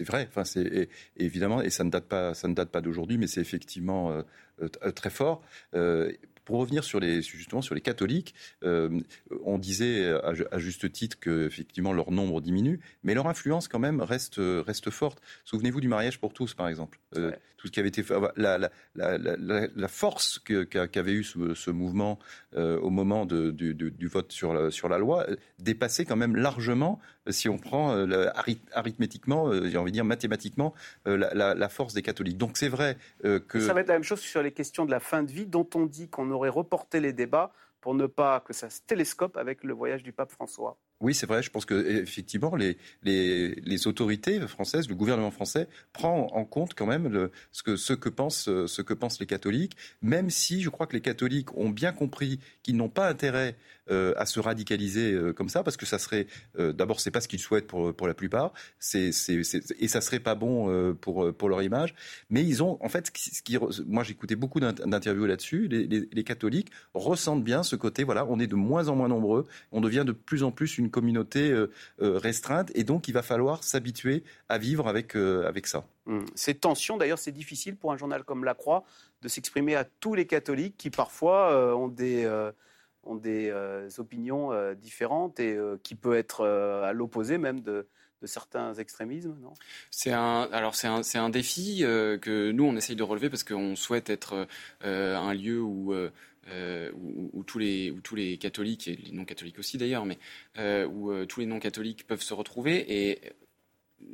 vrai. 0.00 0.26
Enfin, 0.28 0.44
c'est 0.44 0.88
évidemment, 1.16 1.62
et 1.62 1.70
ça 1.70 1.84
ne 1.84 1.90
date 1.90 2.06
pas, 2.06 2.34
ça 2.34 2.48
ne 2.48 2.54
date 2.54 2.70
pas 2.70 2.80
d'aujourd'hui, 2.80 3.18
mais 3.18 3.28
c'est 3.28 3.40
effectivement 3.40 4.22
très 4.96 5.10
fort. 5.10 5.42
Pour 6.46 6.58
revenir 6.58 6.82
sur 6.82 7.00
les, 7.00 7.20
justement 7.20 7.60
sur 7.60 7.74
les 7.74 7.82
catholiques, 7.82 8.34
on 8.62 9.58
disait 9.58 10.08
à, 10.08 10.58
juste 10.58 10.90
titre 10.92 11.18
que 11.20 11.46
effectivement 11.46 11.92
leur 11.92 12.10
nombre 12.10 12.40
diminue, 12.40 12.80
mais 13.02 13.14
leur 13.14 13.26
influence 13.26 13.68
quand 13.68 13.78
même 13.78 14.00
reste, 14.00 14.36
reste 14.38 14.90
forte. 14.90 15.20
Souvenez-vous 15.44 15.80
du 15.80 15.88
mariage 15.88 16.18
pour 16.18 16.32
tous, 16.32 16.54
par 16.54 16.68
exemple. 16.68 16.98
Tout 17.56 17.68
ce 17.68 17.72
qui 17.72 17.80
avait 17.80 17.88
été 17.88 18.04
la, 18.36 18.58
la, 18.58 18.70
la, 18.94 19.18
la 19.74 19.88
force 19.88 20.38
qu'avait 20.38 21.12
eu 21.12 21.24
ce, 21.24 21.70
mouvement 21.70 22.18
au 22.54 22.90
moment 22.90 23.26
de, 23.26 23.50
du, 23.50 23.74
du, 23.74 24.06
vote 24.06 24.32
sur, 24.32 24.72
sur 24.72 24.88
la 24.88 24.98
loi 24.98 25.26
dépassait 25.58 26.04
quand 26.04 26.16
même 26.16 26.36
largement 26.36 27.00
si 27.32 27.48
on 27.48 27.58
prend 27.58 27.94
euh, 27.94 28.28
arithmétiquement, 28.72 29.48
euh, 29.48 29.68
j'ai 29.68 29.78
envie 29.78 29.90
de 29.90 29.96
dire 29.96 30.04
mathématiquement, 30.04 30.74
euh, 31.06 31.16
la, 31.16 31.68
force 31.68 31.94
des 31.94 32.02
catholiques. 32.02 32.38
Donc 32.38 32.56
c'est 32.56 32.68
vrai 32.68 32.96
que... 33.22 33.60
Ça 33.60 33.74
va 33.74 33.80
être 33.80 33.88
la 33.88 33.94
même 33.94 34.04
chose 34.04 34.20
sur 34.20 34.42
les 34.42 34.52
questions 34.52 34.84
de 34.84 34.90
la 34.90 35.00
fin 35.00 35.22
de 35.22 35.30
vie, 35.30 35.46
dont 35.46 35.68
on 35.74 35.86
dit 35.86 36.08
qu'on 36.08 36.30
aurait 36.36 36.48
reporté 36.48 37.00
les 37.00 37.12
débats 37.12 37.52
pour 37.80 37.94
ne 37.94 38.06
pas 38.06 38.40
que 38.40 38.52
ça 38.52 38.68
se 38.70 38.80
télescope 38.80 39.36
avec 39.36 39.62
le 39.62 39.72
voyage 39.72 40.02
du 40.02 40.12
pape 40.12 40.30
François. 40.32 40.76
Oui, 41.00 41.14
c'est 41.14 41.26
vrai. 41.26 41.42
Je 41.42 41.50
pense 41.50 41.66
que 41.66 42.00
effectivement, 42.02 42.56
les, 42.56 43.86
autorités 43.86 44.40
françaises, 44.48 44.88
le 44.88 44.94
gouvernement 44.94 45.30
français 45.30 45.68
prend 45.92 46.28
en 46.32 46.44
compte 46.44 46.74
quand 46.74 46.86
même 46.86 47.08
le, 47.08 47.30
ce, 47.52 47.62
que, 47.62 47.76
ce, 47.76 47.92
que 47.92 48.08
pensent, 48.08 48.48
ce 48.66 48.82
que 48.82 48.94
pensent 48.94 49.20
les 49.20 49.26
catholiques, 49.26 49.76
même 50.00 50.30
si 50.30 50.62
je 50.62 50.70
crois 50.70 50.86
que 50.86 50.94
les 50.94 51.02
catholiques 51.02 51.56
ont 51.56 51.68
bien 51.68 51.92
compris 51.92 52.40
qu'ils 52.62 52.76
n'ont 52.76 52.88
pas 52.88 53.08
intérêt 53.08 53.56
euh, 53.90 54.14
à 54.16 54.26
se 54.26 54.40
radicaliser 54.40 55.12
euh, 55.12 55.32
comme 55.32 55.48
ça, 55.48 55.62
parce 55.62 55.76
que 55.76 55.86
ça 55.86 55.98
serait, 55.98 56.26
euh, 56.58 56.72
d'abord, 56.72 57.00
c'est 57.00 57.10
pas 57.10 57.20
ce 57.20 57.28
qu'ils 57.28 57.40
souhaitent 57.40 57.66
pour, 57.66 57.94
pour 57.94 58.08
la 58.08 58.14
plupart, 58.14 58.52
c'est, 58.78 59.10
et 59.78 59.88
ça 59.88 60.00
serait 60.00 60.20
pas 60.20 60.34
bon 60.34 60.70
euh, 60.70 60.92
pour, 60.92 61.32
pour 61.34 61.48
leur 61.48 61.62
image. 61.62 61.94
Mais 62.30 62.42
ils 62.42 62.62
ont, 62.62 62.78
en 62.80 62.88
fait, 62.88 63.12
ce 63.16 63.42
qui, 63.42 63.58
moi 63.86 64.04
écouté 64.08 64.36
beaucoup 64.36 64.60
d'interviews 64.60 65.26
là-dessus, 65.26 65.68
les, 65.68 66.24
catholiques 66.24 66.70
ressentent 66.94 67.44
bien 67.44 67.62
ce 67.62 67.76
côté, 67.76 68.02
voilà, 68.02 68.26
on 68.26 68.40
est 68.40 68.46
de 68.46 68.56
moins 68.56 68.88
en 68.88 68.96
moins 68.96 69.08
nombreux, 69.08 69.46
on 69.70 69.80
devient 69.80 70.04
de 70.04 70.12
plus 70.12 70.42
en 70.42 70.50
plus 70.50 70.78
une 70.78 70.90
communauté 70.90 71.54
restreinte 71.98 72.72
et 72.74 72.82
donc 72.82 73.06
il 73.06 73.12
va 73.12 73.22
falloir 73.22 73.62
s'habituer 73.62 74.24
à 74.48 74.58
vivre 74.58 74.88
avec, 74.88 75.14
avec 75.14 75.66
ça. 75.66 75.86
Hum. 76.06 76.24
Ces 76.34 76.54
tensions, 76.54 76.96
d'ailleurs, 76.96 77.18
c'est 77.18 77.32
difficile 77.32 77.76
pour 77.76 77.92
un 77.92 77.96
journal 77.96 78.24
comme 78.24 78.44
La 78.44 78.54
Croix 78.54 78.84
de 79.22 79.28
s'exprimer 79.28 79.76
à 79.76 79.84
tous 79.84 80.14
les 80.14 80.26
catholiques 80.26 80.76
qui 80.76 80.90
parfois 80.90 81.76
ont 81.76 81.88
des, 81.88 82.26
ont 83.06 83.16
des 83.16 83.52
opinions 83.98 84.50
différentes 84.74 85.40
et 85.40 85.58
qui 85.82 85.94
peut 85.94 86.16
être 86.16 86.46
à 86.46 86.92
l'opposé 86.92 87.38
même 87.38 87.60
de, 87.60 87.86
certains 88.24 88.74
extrémismes, 88.74 89.36
non? 89.40 89.52
C'est 89.90 90.10
un, 90.10 90.48
alors 90.50 90.74
c'est 90.74 90.88
un, 90.88 91.02
un 91.14 91.30
défi 91.30 91.80
que 91.82 92.50
nous 92.50 92.64
on 92.64 92.74
essaye 92.76 92.96
de 92.96 93.02
relever 93.02 93.30
parce 93.30 93.44
qu'on 93.44 93.76
souhaite 93.76 94.10
être 94.10 94.48
un 94.82 95.34
lieu 95.34 95.60
où 95.60 95.94
euh, 96.48 96.92
où, 97.32 97.42
tous 97.42 97.58
les, 97.58 97.90
où 97.90 98.00
tous 98.00 98.14
les 98.14 98.36
catholiques, 98.38 98.86
et 98.86 98.94
les 98.94 99.10
non-catholiques 99.10 99.58
aussi 99.58 99.78
d'ailleurs, 99.78 100.04
mais 100.04 100.16
euh, 100.58 100.86
où 100.86 101.10
euh, 101.10 101.26
tous 101.26 101.40
les 101.40 101.46
non-catholiques 101.46 102.06
peuvent 102.06 102.22
se 102.22 102.34
retrouver. 102.34 103.08
Et 103.08 103.20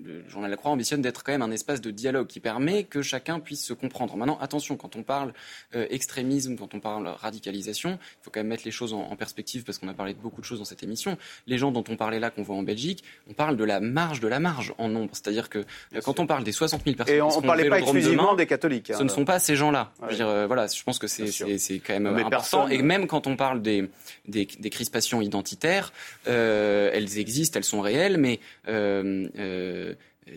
le 0.05 0.29
journal 0.29 0.51
La 0.51 0.57
Croix 0.57 0.71
ambitionne 0.71 1.03
d'être 1.03 1.23
quand 1.23 1.33
même 1.33 1.43
un 1.43 1.51
espace 1.51 1.81
de 1.81 1.91
dialogue 1.91 2.27
qui 2.27 2.41
permet 2.41 2.85
que 2.85 3.03
chacun 3.03 3.41
puisse 3.41 3.65
se 3.65 3.73
comprendre. 3.73 4.17
Maintenant, 4.17 4.39
attention, 4.41 4.77
quand 4.77 4.97
on 4.97 5.03
parle 5.03 5.33
euh, 5.75 5.87
extrémisme, 5.91 6.57
quand 6.57 6.75
on 6.75 6.81
parle 6.81 7.07
radicalisation, 7.09 7.99
il 8.01 8.25
faut 8.25 8.31
quand 8.31 8.41
même 8.41 8.49
mettre 8.49 8.63
les 8.65 8.71
choses 8.71 8.93
en, 8.93 9.15
perspective 9.17 9.65
parce 9.65 9.79
qu'on 9.79 9.89
a 9.89 9.95
parlé 9.95 10.15
de 10.15 10.19
beaucoup 10.19 10.41
de 10.41 10.47
choses 10.47 10.59
dans 10.59 10.65
cette 10.65 10.83
émission. 10.83 11.19
Les 11.47 11.59
gens 11.59 11.71
dont 11.71 11.85
on 11.89 11.97
parlait 11.97 12.21
là, 12.21 12.31
qu'on 12.31 12.43
voit 12.43 12.57
en 12.57 12.63
Belgique, 12.63 13.05
on 13.29 13.35
parle 13.35 13.57
de 13.57 13.65
la 13.65 13.81
marge 13.81 14.21
de 14.21 14.29
la 14.29 14.41
marge 14.41 14.75
en 14.79 14.89
nombre. 14.89 15.11
C'est-à-dire 15.13 15.49
que 15.49 15.59
euh, 15.59 16.01
quand 16.03 16.19
on 16.19 16.27
parle 16.27 16.45
des 16.45 16.53
60 16.53 16.83
000 16.85 16.97
personnes, 16.97 17.17
et 17.17 17.21
on 17.21 17.41
ne 17.41 17.47
parlait 17.47 17.69
pas 17.69 17.81
exclusivement 17.81 18.35
des 18.35 18.47
catholiques. 18.47 18.91
Hein. 18.91 18.99
Ce 18.99 19.03
ne 19.03 19.09
sont 19.09 19.25
pas 19.25 19.39
ces 19.39 19.57
gens-là. 19.57 19.93
Je, 20.03 20.07
veux 20.07 20.17
dire, 20.17 20.29
euh, 20.29 20.47
voilà, 20.47 20.67
je 20.67 20.83
pense 20.83 20.99
que 20.99 21.07
c'est 21.07 21.79
quand 21.87 21.93
même 21.93 22.07
important. 22.07 22.69
Et 22.69 22.83
même 22.83 23.07
quand 23.07 23.27
on 23.27 23.37
parle 23.37 23.63
des, 23.63 23.89
des, 24.27 24.47
des 24.47 24.71
crispations 24.71 25.21
identitaires, 25.21 25.93
elles 26.27 27.19
existent, 27.19 27.59
elles 27.59 27.65
sont 27.65 27.81
réelles, 27.81 28.17
mais 28.17 28.41
euh, 28.69 29.29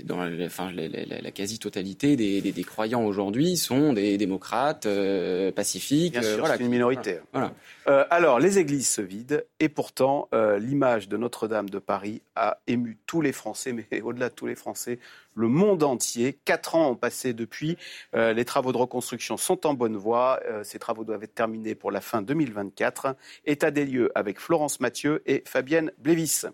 dans 0.03 0.17
la, 0.17 0.45
enfin, 0.45 0.71
la, 0.71 0.87
la, 0.87 1.21
la 1.21 1.31
quasi-totalité 1.31 2.15
des, 2.15 2.41
des, 2.41 2.51
des, 2.51 2.63
croyants 2.63 3.05
aujourd'hui 3.05 3.55
sont 3.55 3.93
des 3.93 4.17
démocrates 4.17 4.87
euh, 4.87 5.51
pacifiques. 5.51 6.13
Bien 6.13 6.23
sûr, 6.23 6.39
voilà, 6.39 6.57
c'est 6.57 6.63
une 6.63 6.71
minorité. 6.71 7.19
Voilà. 7.31 7.53
Euh, 7.87 8.03
alors, 8.09 8.39
les 8.39 8.57
églises 8.57 8.89
se 8.89 9.01
vident 9.01 9.41
et 9.59 9.69
pourtant, 9.69 10.27
euh, 10.33 10.57
l'image 10.57 11.07
de 11.07 11.17
Notre-Dame 11.17 11.69
de 11.69 11.77
Paris 11.77 12.23
a 12.35 12.57
ému 12.65 12.97
tous 13.05 13.21
les 13.21 13.31
Français, 13.31 13.73
mais 13.91 14.01
au-delà 14.01 14.29
de 14.29 14.33
tous 14.33 14.47
les 14.47 14.55
Français, 14.55 14.97
le 15.35 15.49
monde 15.49 15.83
entier. 15.83 16.35
Quatre 16.45 16.75
ans 16.75 16.89
ont 16.89 16.95
passé 16.95 17.33
depuis. 17.33 17.77
Euh, 18.15 18.33
les 18.33 18.45
travaux 18.45 18.71
de 18.71 18.77
reconstruction 18.77 19.37
sont 19.37 19.67
en 19.67 19.75
bonne 19.75 19.97
voie. 19.97 20.39
ces 20.63 20.79
travaux 20.79 21.03
doivent 21.03 21.23
être 21.23 21.35
terminés 21.35 21.75
pour 21.75 21.91
la 21.91 22.01
fin 22.01 22.21
2024. 22.23 23.15
État 23.45 23.69
des 23.69 23.85
lieux 23.85 24.11
avec 24.15 24.39
Florence 24.39 24.79
Mathieu 24.79 25.21
et 25.27 25.43
Fabienne 25.45 25.91
Blévis. 25.99 26.45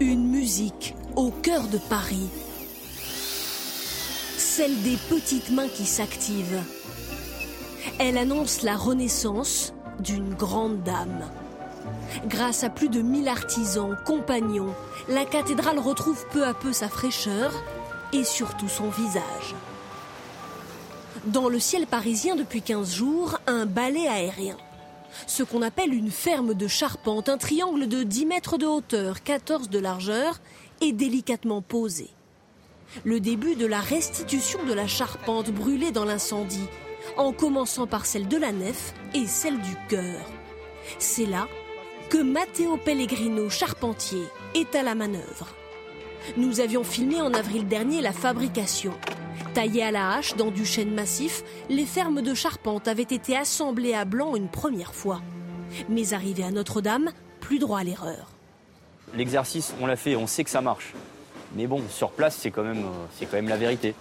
Une 0.00 0.30
musique 0.30 0.94
au 1.20 1.30
cœur 1.30 1.68
de 1.68 1.76
Paris. 1.76 2.30
Celle 4.38 4.80
des 4.80 4.96
petites 5.10 5.50
mains 5.50 5.68
qui 5.68 5.84
s'activent. 5.84 6.62
Elle 7.98 8.16
annonce 8.16 8.62
la 8.62 8.74
renaissance 8.74 9.74
d'une 9.98 10.32
grande 10.32 10.82
dame. 10.82 11.30
Grâce 12.26 12.64
à 12.64 12.70
plus 12.70 12.88
de 12.88 13.02
1000 13.02 13.28
artisans, 13.28 13.98
compagnons, 14.06 14.74
la 15.10 15.26
cathédrale 15.26 15.78
retrouve 15.78 16.24
peu 16.32 16.42
à 16.42 16.54
peu 16.54 16.72
sa 16.72 16.88
fraîcheur 16.88 17.52
et 18.14 18.24
surtout 18.24 18.68
son 18.68 18.88
visage. 18.88 19.54
Dans 21.26 21.50
le 21.50 21.58
ciel 21.58 21.86
parisien 21.86 22.34
depuis 22.34 22.62
15 22.62 22.94
jours, 22.94 23.38
un 23.46 23.66
balai 23.66 24.08
aérien 24.08 24.56
ce 25.26 25.42
qu'on 25.42 25.62
appelle 25.62 25.94
une 25.94 26.10
ferme 26.10 26.54
de 26.54 26.68
charpente, 26.68 27.28
un 27.28 27.38
triangle 27.38 27.88
de 27.88 28.02
10 28.02 28.26
mètres 28.26 28.58
de 28.58 28.66
hauteur, 28.66 29.22
14 29.22 29.68
de 29.68 29.78
largeur, 29.78 30.40
est 30.80 30.92
délicatement 30.92 31.62
posé. 31.62 32.10
Le 33.04 33.20
début 33.20 33.54
de 33.54 33.66
la 33.66 33.80
restitution 33.80 34.64
de 34.64 34.72
la 34.72 34.86
charpente 34.86 35.50
brûlée 35.50 35.92
dans 35.92 36.04
l'incendie, 36.04 36.66
en 37.16 37.32
commençant 37.32 37.86
par 37.86 38.06
celle 38.06 38.28
de 38.28 38.36
la 38.36 38.52
nef 38.52 38.94
et 39.14 39.26
celle 39.26 39.58
du 39.60 39.74
chœur. 39.88 40.20
C'est 40.98 41.26
là 41.26 41.46
que 42.08 42.18
Matteo 42.18 42.76
Pellegrino, 42.76 43.48
charpentier, 43.48 44.24
est 44.54 44.74
à 44.74 44.82
la 44.82 44.94
manœuvre. 44.94 45.48
Nous 46.36 46.60
avions 46.60 46.84
filmé 46.84 47.20
en 47.20 47.32
avril 47.32 47.66
dernier 47.68 48.02
la 48.02 48.12
fabrication. 48.12 48.92
Taillées 49.54 49.84
à 49.84 49.90
la 49.90 50.14
hache 50.14 50.36
dans 50.36 50.50
du 50.50 50.66
chêne 50.66 50.92
massif, 50.92 51.44
les 51.68 51.86
fermes 51.86 52.22
de 52.22 52.34
charpente 52.34 52.88
avaient 52.88 53.02
été 53.02 53.36
assemblées 53.36 53.94
à 53.94 54.04
blanc 54.04 54.36
une 54.36 54.48
première 54.48 54.94
fois. 54.94 55.22
Mais 55.88 56.12
arrivé 56.12 56.42
à 56.42 56.50
Notre-Dame, 56.50 57.10
plus 57.40 57.58
droit 57.58 57.80
à 57.80 57.84
l'erreur. 57.84 58.39
L'exercice, 59.14 59.74
on 59.80 59.86
l'a 59.86 59.96
fait, 59.96 60.16
on 60.16 60.26
sait 60.26 60.44
que 60.44 60.50
ça 60.50 60.60
marche. 60.60 60.94
Mais 61.54 61.66
bon, 61.66 61.82
sur 61.88 62.10
place, 62.10 62.36
c'est 62.36 62.50
quand, 62.50 62.62
même, 62.62 62.84
euh, 62.84 63.06
c'est 63.16 63.26
quand 63.26 63.36
même 63.36 63.48
la 63.48 63.56
vérité. 63.56 63.94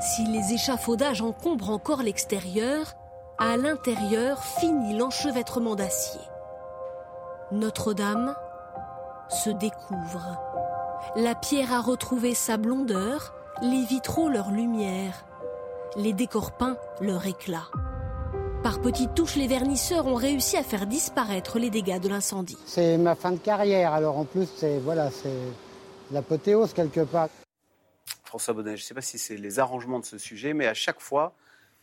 Si 0.00 0.24
les 0.24 0.54
échafaudages 0.54 1.22
encombrent 1.22 1.70
encore 1.70 2.02
l'extérieur, 2.02 2.94
à 3.38 3.56
l'intérieur 3.56 4.42
finit 4.42 4.96
l'enchevêtrement 4.96 5.74
d'acier. 5.76 6.20
Notre-Dame 7.52 8.34
se 9.28 9.50
découvre. 9.50 10.40
La 11.14 11.34
pierre 11.34 11.72
a 11.72 11.80
retrouvé 11.80 12.34
sa 12.34 12.56
blondeur, 12.56 13.34
les 13.62 13.84
vitraux 13.84 14.28
leur 14.28 14.50
lumière, 14.50 15.24
les 15.96 16.12
décors 16.12 16.52
peints 16.52 16.76
leur 17.00 17.26
éclat. 17.26 17.68
Par 18.66 18.80
petites 18.80 19.14
touches, 19.14 19.36
les 19.36 19.46
vernisseurs 19.46 20.08
ont 20.08 20.16
réussi 20.16 20.56
à 20.56 20.64
faire 20.64 20.88
disparaître 20.88 21.60
les 21.60 21.70
dégâts 21.70 22.00
de 22.00 22.08
l'incendie. 22.08 22.58
C'est 22.66 22.98
ma 22.98 23.14
fin 23.14 23.30
de 23.30 23.38
carrière, 23.38 23.92
alors 23.92 24.18
en 24.18 24.24
plus, 24.24 24.48
c'est 24.56 24.80
voilà, 24.80 25.08
c'est 25.12 25.38
l'apothéose 26.10 26.72
quelque 26.72 27.02
part. 27.02 27.28
François 28.24 28.54
Bonnet, 28.54 28.76
je 28.76 28.82
ne 28.82 28.86
sais 28.86 28.94
pas 28.94 29.02
si 29.02 29.18
c'est 29.18 29.36
les 29.36 29.60
arrangements 29.60 30.00
de 30.00 30.04
ce 30.04 30.18
sujet, 30.18 30.52
mais 30.52 30.66
à 30.66 30.74
chaque 30.74 31.00
fois, 31.00 31.32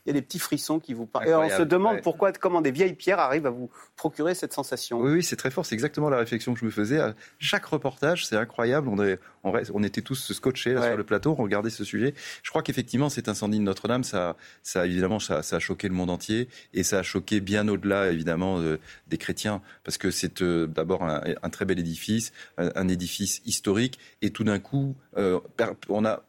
il 0.04 0.10
y 0.10 0.10
a 0.10 0.12
des 0.12 0.20
petits 0.20 0.38
frissons 0.38 0.78
qui 0.78 0.92
vous 0.92 1.06
parlent. 1.06 1.26
Et 1.26 1.34
on 1.34 1.48
se 1.48 1.62
demande 1.62 2.02
pourquoi, 2.02 2.32
comment 2.32 2.60
des 2.60 2.70
vieilles 2.70 2.92
pierres 2.92 3.18
arrivent 3.18 3.46
à 3.46 3.50
vous 3.50 3.70
procurer 3.96 4.34
cette 4.34 4.52
sensation. 4.52 5.00
Oui, 5.00 5.12
oui 5.12 5.22
c'est 5.22 5.36
très 5.36 5.50
fort. 5.50 5.64
C'est 5.64 5.74
exactement 5.74 6.10
la 6.10 6.18
réflexion 6.18 6.52
que 6.52 6.60
je 6.60 6.66
me 6.66 6.70
faisais. 6.70 7.00
À 7.00 7.14
chaque 7.38 7.64
reportage, 7.64 8.26
c'est 8.26 8.36
incroyable. 8.36 8.88
On, 8.88 9.02
est, 9.02 9.18
on, 9.44 9.82
était 9.82 10.02
tous 10.02 10.32
scotchés 10.32 10.74
sur 10.74 10.96
le 10.96 11.04
plateau, 11.04 11.36
on 11.38 11.42
regardait 11.42 11.70
ce 11.70 11.84
sujet. 11.84 12.14
Je 12.42 12.50
crois 12.50 12.62
qu'effectivement, 12.62 13.08
cet 13.08 13.28
incendie 13.28 13.58
de 13.58 13.62
Notre-Dame, 13.62 14.04
ça, 14.04 14.36
ça 14.62 14.86
évidemment, 14.86 15.18
ça, 15.18 15.42
ça, 15.42 15.56
a 15.56 15.58
choqué 15.58 15.88
le 15.88 15.94
monde 15.94 16.10
entier 16.10 16.48
et 16.72 16.82
ça 16.82 17.00
a 17.00 17.02
choqué 17.02 17.40
bien 17.40 17.68
au-delà, 17.68 18.10
évidemment, 18.10 18.58
euh, 18.60 18.78
des 19.08 19.18
chrétiens, 19.18 19.62
parce 19.84 19.98
que 19.98 20.10
c'est 20.10 20.42
euh, 20.42 20.66
d'abord 20.66 21.04
un, 21.04 21.22
un, 21.42 21.50
très 21.50 21.64
bel 21.64 21.78
édifice, 21.78 22.32
un, 22.58 22.88
édifice 22.88 23.42
historique, 23.44 23.98
et 24.22 24.30
tout 24.30 24.44
d'un 24.44 24.58
coup, 24.58 24.96
euh, 25.16 25.40
on 25.88 26.04
a 26.04 26.22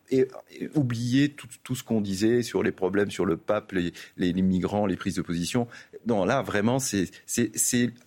oublié 0.76 1.30
tout, 1.30 1.48
tout 1.64 1.76
ce 1.76 1.84
qu'on 1.84 2.02
disait 2.02 2.44
sur 2.44 2.64
les 2.64 2.72
problèmes, 2.72 3.12
sur 3.12 3.26
le 3.26 3.38
pape, 3.38 3.72
les, 3.72 3.94
les, 4.18 4.34
les 4.34 4.42
migrants, 4.42 4.86
les 4.86 4.96
prises 4.96 5.16
de 5.16 5.22
position. 5.22 5.68
Non, 6.08 6.26
là, 6.26 6.42
vraiment, 6.42 6.80
c'est 6.80 7.10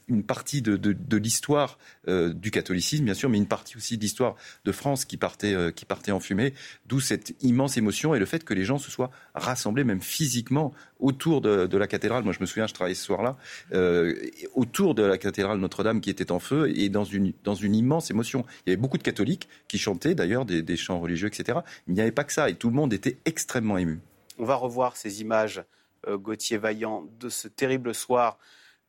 une 0.08 0.22
partie 0.22 0.62
de, 0.62 0.76
de, 0.76 0.92
de 0.92 1.16
l'histoire 1.16 1.78
euh, 2.06 2.32
du 2.32 2.50
catholicisme, 2.50 3.04
bien 3.04 3.14
sûr, 3.14 3.28
mais 3.28 3.38
une 3.38 3.46
partie 3.46 3.76
aussi 3.76 3.96
de 3.96 4.02
l'histoire 4.02 4.36
de 4.64 4.72
France 4.72 4.97
qui 5.04 5.16
partait, 5.16 5.54
euh, 5.54 5.70
qui 5.70 5.84
partait 5.84 6.12
en 6.12 6.20
fumée, 6.20 6.54
d'où 6.86 7.00
cette 7.00 7.34
immense 7.42 7.76
émotion 7.76 8.14
et 8.14 8.18
le 8.18 8.26
fait 8.26 8.44
que 8.44 8.54
les 8.54 8.64
gens 8.64 8.78
se 8.78 8.90
soient 8.90 9.10
rassemblés, 9.34 9.84
même 9.84 10.00
physiquement, 10.00 10.72
autour 10.98 11.40
de, 11.40 11.76
la 11.76 11.86
cathédrale. 11.86 12.24
Moi, 12.24 12.32
je 12.32 12.40
me 12.40 12.46
souviens, 12.46 12.66
je 12.66 12.74
travaillais 12.74 12.94
ce 12.94 13.04
soir-là, 13.04 13.36
euh, 13.72 14.14
autour 14.54 14.94
de 14.94 15.02
la 15.02 15.18
cathédrale 15.18 15.58
Notre-Dame 15.58 16.00
qui 16.00 16.10
était 16.10 16.32
en 16.32 16.38
feu 16.38 16.72
et 16.74 16.88
dans 16.88 17.04
une, 17.04 17.32
dans 17.44 17.54
une 17.54 17.74
immense 17.74 18.10
émotion. 18.10 18.44
Il 18.66 18.70
y 18.70 18.72
avait 18.72 18.80
beaucoup 18.80 18.98
de 18.98 19.02
catholiques 19.02 19.48
qui 19.68 19.78
chantaient, 19.78 20.14
d'ailleurs, 20.14 20.44
des, 20.44 20.76
chants 20.76 21.00
religieux, 21.00 21.28
etc. 21.28 21.60
Il 21.86 21.94
n'y 21.94 22.00
avait 22.00 22.12
pas 22.12 22.24
que 22.24 22.32
ça 22.32 22.50
et 22.50 22.54
tout 22.54 22.68
le 22.68 22.74
monde 22.74 22.92
était 22.92 23.18
extrêmement 23.24 23.78
ému. 23.78 24.00
On 24.38 24.44
va 24.44 24.54
revoir 24.54 24.96
ces 24.96 25.20
images 25.20 25.62
euh, 26.06 26.16
Gauthier 26.16 26.58
Vaillant, 26.58 27.06
de 27.18 27.28
ce 27.28 27.48
terrible 27.48 27.94
soir 27.94 28.38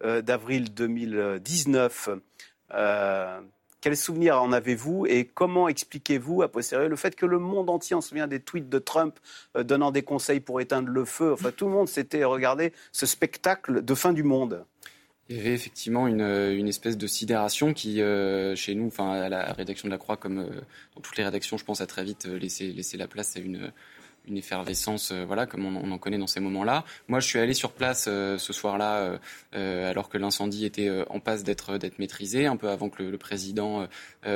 euh, 0.03 0.21
d'avril 0.21 0.73
2019. 0.73 2.09
Euh, 2.71 3.41
Quel 3.81 3.95
souvenir 3.95 4.41
en 4.41 4.51
avez-vous 4.51 5.05
et 5.05 5.25
comment 5.25 5.69
expliquez-vous, 5.69 6.41
à 6.41 6.51
posteriori, 6.51 6.89
le 6.89 6.95
fait 6.97 7.15
que 7.15 7.25
le 7.25 7.39
monde 7.39 7.69
entier, 7.69 7.95
on 7.95 8.01
se 8.01 8.09
souvient 8.09 8.27
des 8.27 8.41
tweets 8.41 8.67
de 8.67 8.79
Trump 8.79 9.17
euh, 9.55 9.63
donnant 9.63 9.91
des 9.91 10.01
conseils 10.01 10.41
pour 10.41 10.59
éteindre 10.59 10.89
le 10.89 11.05
feu, 11.05 11.31
enfin 11.31 11.51
tout 11.51 11.65
le 11.65 11.71
monde 11.71 11.87
s'était 11.87 12.23
regardé 12.25 12.73
ce 12.91 13.05
spectacle 13.05 13.83
de 13.83 13.95
fin 13.95 14.11
du 14.11 14.23
monde. 14.23 14.65
Il 15.29 15.37
y 15.37 15.39
avait 15.39 15.53
effectivement 15.53 16.07
une, 16.07 16.21
une 16.21 16.67
espèce 16.67 16.97
de 16.97 17.07
sidération 17.07 17.73
qui, 17.73 18.01
euh, 18.01 18.55
chez 18.55 18.75
nous, 18.75 18.87
enfin 18.87 19.11
à 19.11 19.29
la 19.29 19.53
rédaction 19.53 19.87
de 19.87 19.91
la 19.91 19.99
Croix, 19.99 20.17
comme 20.17 20.39
euh, 20.39 20.61
dans 20.95 21.01
toutes 21.01 21.17
les 21.17 21.23
rédactions, 21.23 21.55
je 21.55 21.63
pense, 21.63 21.81
a 21.81 21.87
très 21.87 22.03
vite 22.03 22.25
laissé, 22.25 22.73
laissé 22.73 22.97
la 22.97 23.07
place 23.07 23.37
à 23.37 23.39
une, 23.39 23.71
une 24.27 24.37
effervescence, 24.37 25.11
euh, 25.11 25.25
voilà, 25.25 25.45
comme 25.45 25.65
on, 25.65 25.91
en 25.91 25.97
connaît 25.97 26.17
dans 26.17 26.27
ces 26.27 26.39
moments-là. 26.39 26.85
Moi, 27.07 27.19
je 27.19 27.27
suis 27.27 27.39
allé 27.39 27.53
sur 27.53 27.71
place 27.71 28.05
euh, 28.07 28.37
ce 28.37 28.53
soir-là, 28.53 29.19
euh, 29.55 29.89
alors 29.89 30.09
que 30.09 30.17
l'incendie 30.17 30.65
était 30.65 30.89
en 31.09 31.19
passe 31.19 31.43
d'être 31.43 31.79
maîtrisé, 31.97 32.45
un 32.45 32.55
peu 32.55 32.69
avant 32.69 32.89
que 32.89 33.03
le, 33.03 33.17
président 33.17 33.87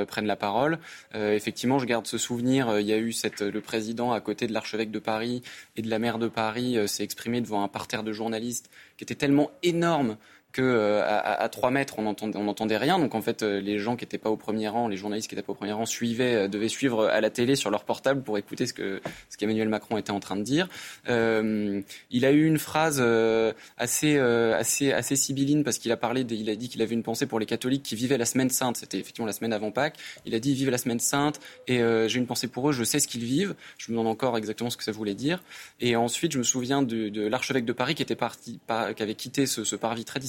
prenne 0.07 0.25
la 0.25 0.35
parole. 0.35 0.77
effectivement, 1.13 1.79
je 1.79 1.85
garde 1.85 2.05
ce 2.05 2.17
souvenir. 2.17 2.79
Il 2.79 2.85
y 2.85 2.93
a 2.93 2.97
eu 2.97 3.13
le 3.39 3.61
président 3.61 4.11
à 4.11 4.19
côté 4.19 4.45
de 4.45 4.53
l'archevêque 4.53 4.91
de 4.91 4.99
Paris 4.99 5.41
et 5.77 5.81
de 5.81 5.89
la 5.89 5.99
maire 5.99 6.19
de 6.19 6.27
Paris 6.27 6.77
s'est 6.87 7.03
exprimé 7.03 7.39
devant 7.39 7.63
un 7.63 7.67
parterre 7.69 8.03
de 8.03 8.11
journalistes 8.11 8.69
qui 8.97 9.03
était 9.03 9.15
tellement 9.15 9.51
énorme 9.63 10.17
que 10.53 10.61
euh, 10.61 11.01
à, 11.03 11.49
3 11.49 11.71
mètres, 11.71 11.95
on 11.97 12.03
n'entendait 12.03 12.37
entendait 12.37 12.77
rien. 12.77 12.99
Donc 12.99 13.15
en 13.15 13.21
fait, 13.21 13.41
euh, 13.41 13.59
les 13.59 13.79
gens 13.79 13.95
qui 13.95 14.05
n'étaient 14.05 14.19
pas 14.19 14.29
au 14.29 14.37
premier 14.37 14.67
rang, 14.67 14.87
les 14.87 14.97
journalistes 14.97 15.27
qui 15.27 15.35
n'étaient 15.35 15.45
pas 15.45 15.53
au 15.53 15.55
premier 15.55 15.73
rang, 15.73 15.87
suivaient, 15.87 16.35
euh, 16.35 16.47
devaient 16.47 16.69
suivre 16.69 17.07
à 17.07 17.19
la 17.21 17.31
télé 17.31 17.55
sur 17.55 17.71
leur 17.71 17.83
portable 17.83 18.21
pour 18.21 18.37
écouter 18.37 18.67
ce 18.67 18.73
que 18.73 19.01
ce 19.29 19.37
qu'Emmanuel 19.37 19.67
Macron 19.67 19.97
était 19.97 20.11
en 20.11 20.19
train 20.19 20.35
de 20.35 20.43
dire. 20.43 20.69
Il 21.07 22.25
a 22.25 22.31
eu 22.31 22.45
une 22.45 22.59
phrase 22.59 23.03
assez 23.77 24.17
assez 24.17 24.91
assez 24.91 25.15
sibylline 25.15 25.63
parce 25.63 25.79
qu'il 25.79 25.91
a 25.91 25.97
parlé, 25.97 26.21
il 26.21 26.49
a 26.49 26.55
dit 26.55 26.69
qu'il 26.69 26.81
avait 26.83 26.93
une 26.93 27.03
pensée 27.03 27.25
pour 27.25 27.39
les 27.39 27.47
catholiques 27.47 27.83
qui 27.83 27.95
vivaient 27.95 28.19
la 28.19 28.25
semaine 28.25 28.51
sainte. 28.51 28.77
C'était 28.77 28.99
effectivement 28.99 29.25
la 29.25 29.33
semaine 29.33 29.53
avant 29.53 29.71
Pâques. 29.71 29.97
Il 30.25 30.35
a 30.35 30.39
dit 30.39 30.53
vivent 30.53 30.69
la 30.69 30.77
semaine 30.77 30.99
sainte 30.99 31.39
et 31.67 31.79
j'ai 31.79 32.19
une 32.19 32.27
pensée 32.27 32.47
pour 32.47 32.69
eux. 32.69 32.73
Je 32.73 32.83
sais 32.83 32.99
ce 32.99 33.07
qu'ils 33.07 33.23
vivent. 33.23 33.55
Je 33.79 33.91
me 33.91 33.97
demande 33.97 34.11
encore 34.11 34.37
exactement 34.37 34.69
ce 34.69 34.77
que 34.77 34.83
ça 34.83 34.91
voulait 34.91 35.15
dire. 35.15 35.41
Et 35.79 35.95
ensuite, 35.95 36.31
je 36.31 36.37
me 36.37 36.43
souviens 36.43 36.83
de, 36.83 37.27
l'archevêque 37.27 37.65
de 37.65 37.73
Paris 37.73 37.95
qui 37.95 38.03
était 38.03 38.15
parti, 38.15 38.59
qui 38.95 39.03
avait 39.03 39.15
quitté 39.15 39.47
ce, 39.47 39.75
parvis 39.75 40.05
très 40.05 40.19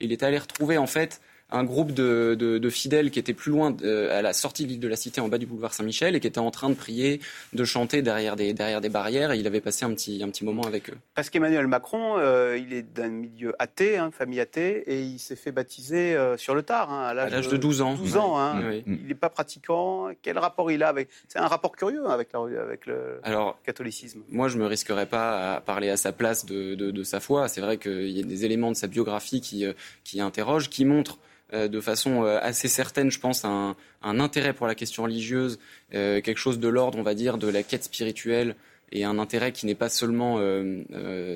il 0.00 0.12
est 0.12 0.22
allé 0.22 0.38
retrouver 0.38 0.78
en 0.78 0.86
fait 0.86 1.20
un 1.52 1.64
groupe 1.64 1.92
de, 1.92 2.70
fidèles 2.70 3.10
qui 3.10 3.18
était 3.18 3.34
plus 3.34 3.50
loin 3.50 3.76
euh, 3.82 4.16
à 4.16 4.22
la 4.22 4.32
sortie 4.32 4.64
de 4.64 4.68
l'île 4.68 4.80
de 4.80 4.88
la 4.88 4.96
Cité, 4.96 5.20
en 5.20 5.28
bas 5.28 5.38
du 5.38 5.46
boulevard 5.46 5.74
Saint-Michel, 5.74 6.14
et 6.14 6.20
qui 6.20 6.26
était 6.26 6.38
en 6.38 6.50
train 6.50 6.68
de 6.68 6.74
prier, 6.74 7.20
de 7.52 7.64
chanter 7.64 8.00
derrière 8.02 8.36
des, 8.36 8.52
derrière 8.52 8.80
des 8.80 8.88
barrières. 8.88 9.32
Et 9.32 9.38
il 9.38 9.46
avait 9.46 9.60
passé 9.60 9.84
un 9.84 9.92
petit, 9.92 10.22
un 10.22 10.28
petit 10.28 10.44
moment 10.44 10.62
avec 10.62 10.90
eux. 10.90 10.96
Parce 11.14 11.30
qu'Emmanuel 11.30 11.66
Macron, 11.66 12.16
euh, 12.18 12.58
il 12.58 12.72
est 12.72 12.82
d'un 12.82 13.08
milieu 13.08 13.54
athée, 13.58 13.96
hein, 13.96 14.10
famille 14.12 14.40
athée, 14.40 14.84
et 14.86 15.02
il 15.02 15.18
s'est 15.18 15.36
fait 15.36 15.52
baptiser 15.52 16.14
euh, 16.14 16.36
sur 16.36 16.54
le 16.54 16.62
tard, 16.62 16.92
hein, 16.92 17.08
à 17.08 17.14
l'âge 17.14 17.48
de 17.48 17.56
12 17.56 17.80
ans. 17.80 17.94
12 17.94 18.16
ans, 18.16 18.38
hein. 18.38 18.60
Il 18.86 19.06
n'est 19.06 19.14
pas 19.14 19.30
pratiquant. 19.30 20.10
Quel 20.22 20.38
rapport 20.38 20.70
il 20.70 20.82
a 20.82 20.88
avec 20.88 21.08
C'est 21.28 21.38
un 21.38 21.48
rapport 21.48 21.72
curieux 21.72 22.06
avec, 22.06 22.28
avec 22.34 22.86
le 22.86 23.20
Alors, 23.22 23.58
catholicisme. 23.64 24.20
Moi, 24.28 24.48
je 24.48 24.58
me 24.58 24.66
risquerais 24.66 25.06
pas 25.06 25.54
à 25.54 25.60
parler 25.60 25.90
à 25.90 25.96
sa 25.96 26.12
place 26.12 26.46
de, 26.46 26.74
de 26.74 27.02
sa 27.02 27.20
foi. 27.20 27.48
C'est 27.48 27.60
vrai 27.60 27.78
qu'il 27.78 28.10
y 28.10 28.20
a 28.20 28.22
des 28.22 28.44
éléments 28.44 28.70
de 28.70 28.76
sa 28.76 28.86
biographie 28.86 29.40
qui, 29.40 29.64
qui 30.04 30.20
interrogent, 30.20 30.68
qui 30.68 30.84
montrent 30.84 31.18
de 31.52 31.80
façon 31.80 32.24
euh, 32.24 32.38
assez 32.42 32.68
certaine, 32.68 33.10
je 33.10 33.18
pense, 33.18 33.44
un, 33.44 33.76
un 34.02 34.20
intérêt 34.20 34.52
pour 34.52 34.66
la 34.66 34.74
question 34.74 35.02
religieuse, 35.04 35.58
euh, 35.94 36.20
quelque 36.20 36.38
chose 36.38 36.58
de 36.58 36.68
l'ordre, 36.68 36.98
on 36.98 37.02
va 37.02 37.14
dire, 37.14 37.38
de 37.38 37.48
la 37.48 37.62
quête 37.62 37.84
spirituelle 37.84 38.54
et 38.92 39.04
un 39.04 39.18
intérêt 39.18 39.52
qui 39.52 39.66
n'est 39.66 39.74
pas 39.74 39.88
seulement, 39.88 40.38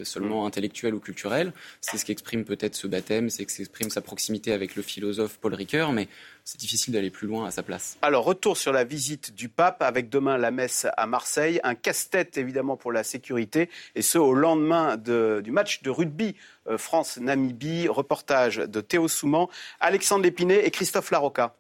seulement 0.05 0.47
intellectuel 0.47 0.95
ou 0.95 1.01
culturel. 1.01 1.53
C'est 1.81 1.99
ce 1.99 2.05
qu'exprime 2.05 2.45
peut-être 2.45 2.75
ce 2.75 2.87
baptême, 2.87 3.31
c'est 3.31 3.49
ce 3.49 3.57
qu'exprime 3.57 3.91
sa 3.91 4.01
proximité 4.01 4.53
avec 4.53 4.77
le 4.77 4.83
philosophe 4.83 5.39
Paul 5.41 5.55
Ricoeur, 5.55 5.93
mais 5.93 6.09
c'est 6.45 6.61
difficile 6.61 6.93
d'aller 6.93 7.11
plus 7.11 7.27
loin 7.27 7.47
à 7.47 7.51
sa 7.51 7.63
place. 7.63 7.97
Alors, 8.03 8.25
retour 8.25 8.57
sur 8.57 8.73
la 8.73 8.85
visite 8.85 9.35
du 9.35 9.49
pape 9.49 9.83
avec 9.83 10.11
demain 10.11 10.37
la 10.37 10.51
messe 10.51 10.87
à 10.97 11.07
Marseille. 11.07 11.59
Un 11.65 11.75
casse-tête 11.75 12.37
évidemment 12.37 12.77
pour 12.77 12.93
la 12.93 13.03
sécurité 13.03 13.71
et 13.95 14.03
ce 14.03 14.19
au 14.19 14.35
lendemain 14.35 14.97
du 14.97 15.51
match 15.51 15.83
de 15.83 15.91
rugby 15.91 16.37
euh, 16.69 16.77
France-Namibie. 16.77 17.89
Reportage 17.89 18.57
de 18.57 18.81
Théo 18.81 19.09
Souman, 19.09 19.49
Alexandre 19.81 20.25
Lépinet 20.25 20.67
et 20.67 20.71
Christophe 20.71 21.11
Larocca. 21.11 21.55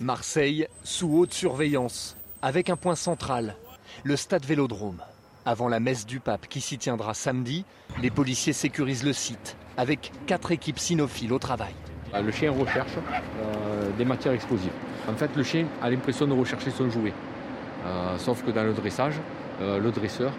Marseille 0.00 0.66
sous 0.82 1.18
haute 1.18 1.32
surveillance 1.32 2.16
avec 2.42 2.68
un 2.68 2.76
point 2.76 2.96
central, 2.96 3.56
le 4.04 4.16
stade 4.16 4.44
Vélodrome. 4.44 5.00
Avant 5.46 5.68
la 5.68 5.80
messe 5.80 6.04
du 6.04 6.20
pape 6.20 6.46
qui 6.46 6.60
s'y 6.60 6.76
tiendra 6.76 7.14
samedi, 7.14 7.64
les 8.02 8.10
policiers 8.10 8.52
sécurisent 8.52 9.02
le 9.02 9.14
site 9.14 9.56
avec 9.78 10.12
quatre 10.26 10.52
équipes 10.52 10.78
cynophiles 10.78 11.32
au 11.32 11.38
travail. 11.38 11.74
Euh, 12.14 12.20
le 12.20 12.30
chien 12.30 12.52
recherche 12.52 12.92
euh, 12.96 13.90
des 13.96 14.04
matières 14.04 14.34
explosives. 14.34 14.72
En 15.08 15.14
fait, 15.14 15.34
le 15.34 15.42
chien 15.42 15.66
a 15.82 15.88
l'impression 15.88 16.26
de 16.26 16.34
rechercher 16.34 16.70
son 16.70 16.90
jouet. 16.90 17.14
Euh, 17.86 18.18
sauf 18.18 18.44
que 18.44 18.50
dans 18.50 18.62
le 18.62 18.74
dressage, 18.74 19.14
le 19.60 19.90
dresseur 19.92 20.32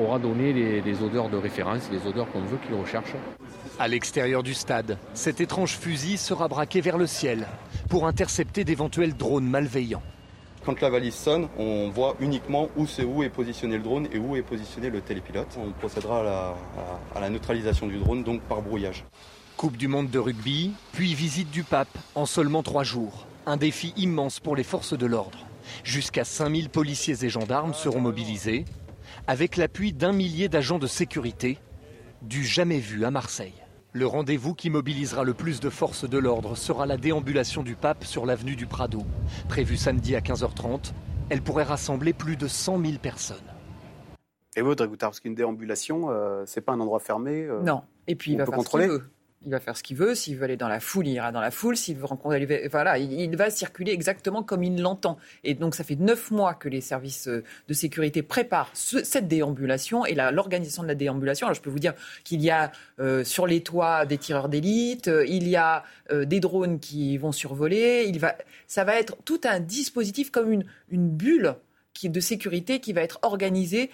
aura 0.00 0.18
donné 0.18 0.54
les, 0.54 1.02
odeurs 1.02 1.28
de 1.28 1.36
référence, 1.36 1.90
les 1.92 2.08
odeurs 2.08 2.30
qu'on 2.32 2.40
veut 2.40 2.56
qu'il 2.66 2.74
recherche. 2.74 3.12
À 3.78 3.86
l'extérieur 3.86 4.42
du 4.42 4.54
stade, 4.54 4.96
cet 5.12 5.42
étrange 5.42 5.76
fusil 5.76 6.16
sera 6.16 6.48
braqué 6.48 6.80
vers 6.80 6.96
le 6.96 7.06
ciel 7.06 7.46
pour 7.90 8.06
intercepter 8.06 8.64
d'éventuels 8.64 9.14
drones 9.14 9.46
malveillants. 9.46 10.02
Quand 10.68 10.82
la 10.82 10.90
valise 10.90 11.14
sonne, 11.14 11.48
on 11.58 11.88
voit 11.88 12.14
uniquement 12.20 12.68
où 12.76 12.86
c'est 12.86 13.02
où 13.02 13.22
est 13.22 13.30
positionné 13.30 13.78
le 13.78 13.82
drone 13.82 14.06
et 14.12 14.18
où 14.18 14.36
est 14.36 14.42
positionné 14.42 14.90
le 14.90 15.00
télépilote. 15.00 15.48
On 15.58 15.70
procédera 15.70 16.54
à 17.14 17.20
la 17.20 17.30
neutralisation 17.30 17.86
du 17.86 17.96
drone, 17.96 18.22
donc 18.22 18.42
par 18.42 18.60
brouillage. 18.60 19.06
Coupe 19.56 19.78
du 19.78 19.88
monde 19.88 20.10
de 20.10 20.18
rugby, 20.18 20.72
puis 20.92 21.14
visite 21.14 21.50
du 21.50 21.62
pape 21.62 21.96
en 22.14 22.26
seulement 22.26 22.62
trois 22.62 22.84
jours. 22.84 23.24
Un 23.46 23.56
défi 23.56 23.94
immense 23.96 24.40
pour 24.40 24.56
les 24.56 24.62
forces 24.62 24.92
de 24.92 25.06
l'ordre. 25.06 25.38
Jusqu'à 25.84 26.24
5000 26.24 26.68
policiers 26.68 27.24
et 27.24 27.30
gendarmes 27.30 27.72
seront 27.72 28.02
mobilisés, 28.02 28.66
avec 29.26 29.56
l'appui 29.56 29.94
d'un 29.94 30.12
millier 30.12 30.50
d'agents 30.50 30.78
de 30.78 30.86
sécurité, 30.86 31.56
du 32.20 32.44
jamais 32.44 32.78
vu 32.78 33.06
à 33.06 33.10
Marseille. 33.10 33.54
Le 33.98 34.06
rendez-vous 34.06 34.54
qui 34.54 34.70
mobilisera 34.70 35.24
le 35.24 35.34
plus 35.34 35.58
de 35.58 35.68
forces 35.68 36.08
de 36.08 36.18
l'ordre 36.18 36.56
sera 36.56 36.86
la 36.86 36.96
déambulation 36.96 37.64
du 37.64 37.74
pape 37.74 38.04
sur 38.04 38.26
l'avenue 38.26 38.54
du 38.54 38.64
Prado. 38.66 39.02
Prévue 39.48 39.76
samedi 39.76 40.14
à 40.14 40.20
15h30, 40.20 40.92
elle 41.30 41.42
pourrait 41.42 41.64
rassembler 41.64 42.12
plus 42.12 42.36
de 42.36 42.46
100 42.46 42.80
000 42.80 42.98
personnes. 43.02 43.38
Et 44.54 44.62
vous, 44.62 44.76
Goutard, 44.76 45.10
parce 45.10 45.18
qu'une 45.18 45.34
déambulation, 45.34 46.10
euh, 46.10 46.44
c'est 46.46 46.60
pas 46.60 46.74
un 46.74 46.78
endroit 46.78 47.00
fermé 47.00 47.42
euh, 47.42 47.60
Non. 47.60 47.82
Et 48.06 48.14
puis 48.14 48.34
il 48.34 48.38
va 48.38 48.44
contrôler 48.46 48.86
il 49.44 49.50
va 49.52 49.60
faire 49.60 49.76
ce 49.76 49.82
qu'il 49.82 49.96
veut. 49.96 50.14
S'il 50.14 50.36
veut 50.36 50.44
aller 50.44 50.56
dans 50.56 50.68
la 50.68 50.80
foule, 50.80 51.06
il 51.06 51.14
ira 51.14 51.30
dans 51.30 51.40
la 51.40 51.50
foule. 51.50 51.76
S'il 51.76 51.96
veut 51.96 52.04
rencontrer, 52.04 52.68
voilà, 52.70 52.98
il, 52.98 53.36
va 53.36 53.50
circuler 53.50 53.92
exactement 53.92 54.42
comme 54.42 54.64
il 54.64 54.80
l'entend. 54.80 55.18
Et 55.44 55.54
donc, 55.54 55.74
ça 55.74 55.84
fait 55.84 55.96
neuf 55.96 56.30
mois 56.30 56.54
que 56.54 56.68
les 56.68 56.80
services 56.80 57.28
euh, 57.28 57.44
de 57.68 57.74
sécurité 57.74 58.22
préparent 58.22 58.70
cette 58.74 59.28
déambulation 59.28 60.04
et 60.04 60.14
l'organisation 60.14 60.82
de 60.82 60.88
la 60.88 60.94
déambulation. 60.94 61.46
Alors, 61.46 61.54
je 61.54 61.60
peux 61.60 61.70
vous 61.70 61.78
dire 61.78 61.94
qu'il 62.24 62.42
y 62.42 62.50
a 62.50 62.72
euh, 62.98 63.24
sur 63.24 63.46
les 63.46 63.62
toits 63.62 64.06
des 64.06 64.18
tireurs 64.18 64.48
d'élite, 64.48 65.08
euh, 65.08 65.24
il 65.26 65.48
y 65.48 65.56
a 65.56 65.84
des 66.10 66.40
drones 66.40 66.80
qui 66.80 67.18
vont 67.18 67.32
survoler. 67.32 68.06
Il 68.08 68.18
va, 68.18 68.34
ça 68.66 68.84
va 68.84 68.98
être 68.98 69.16
tout 69.24 69.40
un 69.44 69.60
dispositif 69.60 70.30
comme 70.30 70.50
une, 70.52 70.64
bulle 70.90 71.54
de 72.02 72.20
sécurité 72.20 72.80
qui 72.80 72.92
va 72.92 73.02
être 73.02 73.18
organisée 73.22 73.90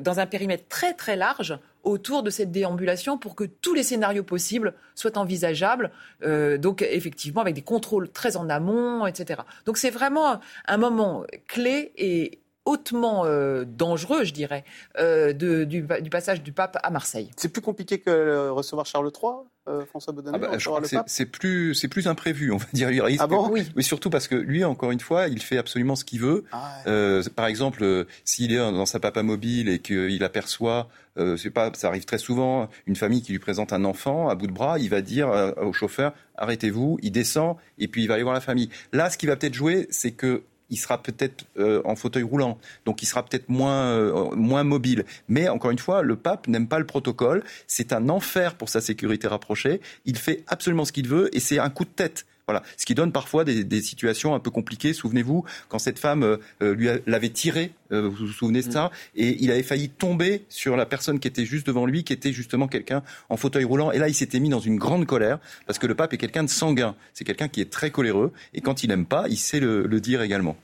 dans 0.00 0.20
un 0.20 0.26
périmètre 0.26 0.68
très 0.68 0.94
très 0.94 1.16
large 1.16 1.58
autour 1.82 2.22
de 2.22 2.30
cette 2.30 2.50
déambulation 2.50 3.18
pour 3.18 3.34
que 3.34 3.44
tous 3.44 3.74
les 3.74 3.82
scénarios 3.82 4.22
possibles 4.22 4.74
soient 4.94 5.16
envisageables. 5.16 5.90
Euh, 6.22 6.58
donc 6.58 6.82
effectivement 6.82 7.40
avec 7.40 7.54
des 7.54 7.62
contrôles 7.62 8.10
très 8.10 8.36
en 8.36 8.48
amont, 8.48 9.06
etc. 9.06 9.40
Donc 9.64 9.78
c'est 9.78 9.90
vraiment 9.90 10.40
un 10.66 10.76
moment 10.76 11.24
clé 11.46 11.92
et 11.96 12.40
hautement 12.68 13.24
euh, 13.24 13.64
dangereux, 13.64 14.24
je 14.24 14.32
dirais, 14.34 14.64
euh, 14.98 15.32
du, 15.32 15.66
du, 15.66 16.10
passage 16.10 16.42
du 16.42 16.52
pape 16.52 16.78
à 16.82 16.90
Marseille. 16.90 17.30
C'est 17.36 17.48
plus 17.48 17.62
compliqué 17.62 17.98
que 17.98 18.50
recevoir 18.50 18.84
Charles 18.84 19.10
III 19.10 19.32
euh, 19.68 19.84
François 19.84 20.14
ah 20.32 20.38
bah, 20.38 21.04
c'est 21.06 21.26
plus, 21.26 21.74
c'est 21.74 21.88
plus 21.88 22.08
imprévu, 22.08 22.50
on 22.52 22.56
va 22.56 22.66
dire. 22.72 22.90
ah 23.20 23.26
bon? 23.26 23.48
Oui. 23.50 23.66
oui. 23.76 23.84
surtout 23.84 24.08
parce 24.08 24.26
que 24.26 24.34
lui, 24.34 24.64
encore 24.64 24.90
une 24.90 25.00
fois, 25.00 25.28
il 25.28 25.42
fait 25.42 25.58
absolument 25.58 25.94
ce 25.94 26.04
qu'il 26.04 26.20
veut. 26.20 26.44
Ah 26.52 26.72
euh, 26.86 27.22
par 27.36 27.46
exemple, 27.46 27.84
euh, 27.84 28.04
s'il 28.24 28.52
est 28.52 28.56
dans 28.56 28.86
sa 28.86 28.98
papa 28.98 29.22
mobile 29.22 29.68
et 29.68 29.78
qu'il 29.78 30.24
aperçoit, 30.24 30.88
euh, 31.18 31.36
c'est 31.36 31.50
pas, 31.50 31.70
ça 31.74 31.88
arrive 31.88 32.06
très 32.06 32.18
souvent, 32.18 32.70
une 32.86 32.96
famille 32.96 33.20
qui 33.20 33.32
lui 33.32 33.38
présente 33.38 33.72
un 33.72 33.84
enfant 33.84 34.28
à 34.28 34.34
bout 34.34 34.46
de 34.46 34.52
bras, 34.52 34.78
il 34.78 34.88
va 34.88 35.02
dire 35.02 35.28
au 35.60 35.72
chauffeur 35.72 36.12
arrêtez-vous, 36.36 36.98
il 37.02 37.10
descend 37.10 37.56
et 37.78 37.88
puis 37.88 38.02
il 38.02 38.06
va 38.06 38.14
aller 38.14 38.22
voir 38.22 38.34
la 38.34 38.40
famille. 38.40 38.70
Là, 38.92 39.10
ce 39.10 39.18
qui 39.18 39.26
va 39.26 39.36
peut-être 39.36 39.54
jouer, 39.54 39.86
c'est 39.90 40.12
que 40.12 40.44
il 40.70 40.76
sera 40.76 41.02
peut-être 41.02 41.44
euh, 41.58 41.80
en 41.84 41.96
fauteuil 41.96 42.22
roulant, 42.22 42.58
donc 42.84 43.02
il 43.02 43.06
sera 43.06 43.24
peut-être 43.24 43.48
moins, 43.48 43.92
euh, 43.92 44.34
moins 44.34 44.64
mobile. 44.64 45.04
Mais 45.28 45.48
encore 45.48 45.70
une 45.70 45.78
fois, 45.78 46.02
le 46.02 46.16
pape 46.16 46.48
n'aime 46.48 46.68
pas 46.68 46.78
le 46.78 46.86
protocole. 46.86 47.42
C'est 47.66 47.92
un 47.92 48.08
enfer 48.08 48.54
pour 48.54 48.68
sa 48.68 48.80
sécurité 48.80 49.28
rapprochée. 49.28 49.80
Il 50.04 50.16
fait 50.16 50.44
absolument 50.46 50.84
ce 50.84 50.92
qu'il 50.92 51.08
veut 51.08 51.34
et 51.34 51.40
c'est 51.40 51.58
un 51.58 51.70
coup 51.70 51.84
de 51.84 51.90
tête 51.90 52.26
Voilà. 52.48 52.62
Ce 52.78 52.86
qui 52.86 52.94
donne 52.94 53.12
parfois 53.12 53.44
des, 53.44 53.62
des 53.62 53.82
situations 53.82 54.34
un 54.34 54.40
peu 54.40 54.50
compliquées. 54.50 54.94
Souvenez-vous, 54.94 55.44
quand 55.68 55.78
cette 55.78 55.98
femme 55.98 56.22
euh, 56.22 56.74
lui 56.74 56.88
l'avait 57.06 57.28
tiré, 57.28 57.72
euh, 57.92 58.08
vous 58.08 58.26
vous 58.26 58.32
souvenez 58.32 58.62
de 58.62 58.72
ça, 58.72 58.90
et 59.14 59.36
il 59.44 59.50
avait 59.50 59.62
failli 59.62 59.90
tomber 59.90 60.46
sur 60.48 60.74
la 60.74 60.86
personne 60.86 61.20
qui 61.20 61.28
était 61.28 61.44
juste 61.44 61.66
devant 61.66 61.84
lui, 61.84 62.04
qui 62.04 62.14
était 62.14 62.32
justement 62.32 62.66
quelqu'un 62.66 63.02
en 63.28 63.36
fauteuil 63.36 63.64
roulant. 63.64 63.92
Et 63.92 63.98
là, 63.98 64.08
il 64.08 64.14
s'était 64.14 64.40
mis 64.40 64.48
dans 64.48 64.60
une 64.60 64.76
grande 64.76 65.04
colère, 65.04 65.40
parce 65.66 65.78
que 65.78 65.86
le 65.86 65.94
pape 65.94 66.14
est 66.14 66.16
quelqu'un 66.16 66.42
de 66.42 66.48
sanguin. 66.48 66.94
C'est 67.12 67.24
quelqu'un 67.24 67.48
qui 67.48 67.60
est 67.60 67.70
très 67.70 67.90
coléreux, 67.90 68.32
et 68.54 68.62
quand 68.62 68.82
il 68.82 68.88
n'aime 68.88 69.04
pas, 69.04 69.26
il 69.28 69.36
sait 69.36 69.60
le, 69.60 69.86
le 69.86 70.00
dire 70.00 70.22
également. 70.22 70.56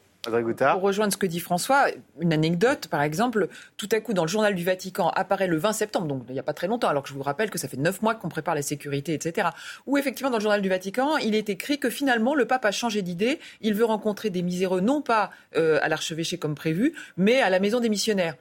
Pour 0.74 0.82
rejoindre 0.82 1.12
ce 1.12 1.16
que 1.16 1.26
dit 1.26 1.40
François, 1.40 1.86
une 2.20 2.32
anecdote, 2.32 2.88
par 2.88 3.02
exemple, 3.02 3.48
tout 3.76 3.88
à 3.92 4.00
coup 4.00 4.14
dans 4.14 4.22
le 4.22 4.28
journal 4.28 4.54
du 4.54 4.64
Vatican 4.64 5.10
apparaît 5.10 5.46
le 5.46 5.56
20 5.56 5.72
septembre, 5.72 6.06
donc 6.06 6.24
il 6.28 6.32
n'y 6.32 6.38
a 6.38 6.42
pas 6.42 6.52
très 6.52 6.66
longtemps, 6.66 6.88
alors 6.88 7.02
que 7.02 7.08
je 7.08 7.14
vous 7.14 7.22
rappelle 7.22 7.50
que 7.50 7.58
ça 7.58 7.68
fait 7.68 7.76
neuf 7.76 8.02
mois 8.02 8.14
qu'on 8.14 8.28
prépare 8.28 8.54
la 8.54 8.62
sécurité, 8.62 9.14
etc. 9.14 9.48
Où 9.86 9.98
effectivement 9.98 10.30
dans 10.30 10.38
le 10.38 10.42
journal 10.42 10.62
du 10.62 10.68
Vatican, 10.68 11.16
il 11.18 11.34
est 11.34 11.48
écrit 11.48 11.78
que 11.78 11.90
finalement 11.90 12.34
le 12.34 12.46
pape 12.46 12.64
a 12.64 12.72
changé 12.72 13.02
d'idée, 13.02 13.40
il 13.60 13.74
veut 13.74 13.84
rencontrer 13.84 14.30
des 14.30 14.42
miséreux 14.42 14.80
non 14.80 15.02
pas 15.02 15.30
euh, 15.56 15.78
à 15.82 15.88
l'archevêché 15.88 16.38
comme 16.38 16.54
prévu, 16.54 16.94
mais 17.16 17.40
à 17.40 17.50
la 17.50 17.60
maison 17.60 17.80
des 17.80 17.88
missionnaires. 17.88 18.36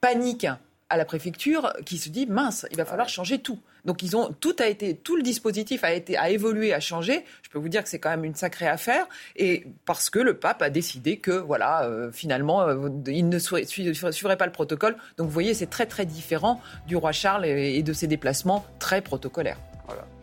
Panique 0.00 0.46
à 0.90 0.96
la 0.96 1.04
préfecture 1.04 1.72
qui 1.86 1.96
se 1.98 2.08
dit 2.08 2.26
mince, 2.26 2.66
il 2.70 2.76
va 2.76 2.84
falloir 2.84 3.08
changer 3.08 3.38
tout. 3.38 3.58
Donc 3.84 4.02
ils 4.02 4.16
ont 4.16 4.34
tout 4.40 4.54
a 4.58 4.66
été 4.66 4.94
tout 4.94 5.16
le 5.16 5.22
dispositif 5.22 5.84
a 5.84 5.92
été 5.92 6.18
a 6.18 6.28
évolué, 6.28 6.74
a 6.74 6.80
changé. 6.80 7.24
Je 7.42 7.48
peux 7.48 7.58
vous 7.58 7.68
dire 7.68 7.82
que 7.82 7.88
c'est 7.88 7.98
quand 7.98 8.10
même 8.10 8.24
une 8.24 8.34
sacrée 8.34 8.68
affaire 8.68 9.06
et 9.36 9.66
parce 9.86 10.10
que 10.10 10.18
le 10.18 10.34
pape 10.34 10.60
a 10.60 10.68
décidé 10.68 11.16
que 11.16 11.30
voilà 11.30 11.84
euh, 11.84 12.10
finalement 12.12 12.62
euh, 12.62 12.90
il 13.06 13.28
ne 13.28 13.38
suivrait 13.38 14.36
pas 14.36 14.46
le 14.46 14.52
protocole. 14.52 14.96
Donc 15.16 15.28
vous 15.28 15.32
voyez 15.32 15.54
c'est 15.54 15.70
très 15.70 15.86
très 15.86 16.04
différent 16.04 16.60
du 16.86 16.96
roi 16.96 17.12
Charles 17.12 17.46
et, 17.46 17.76
et 17.76 17.82
de 17.82 17.92
ses 17.92 18.06
déplacements 18.06 18.66
très 18.78 19.00
protocolaires. 19.00 19.58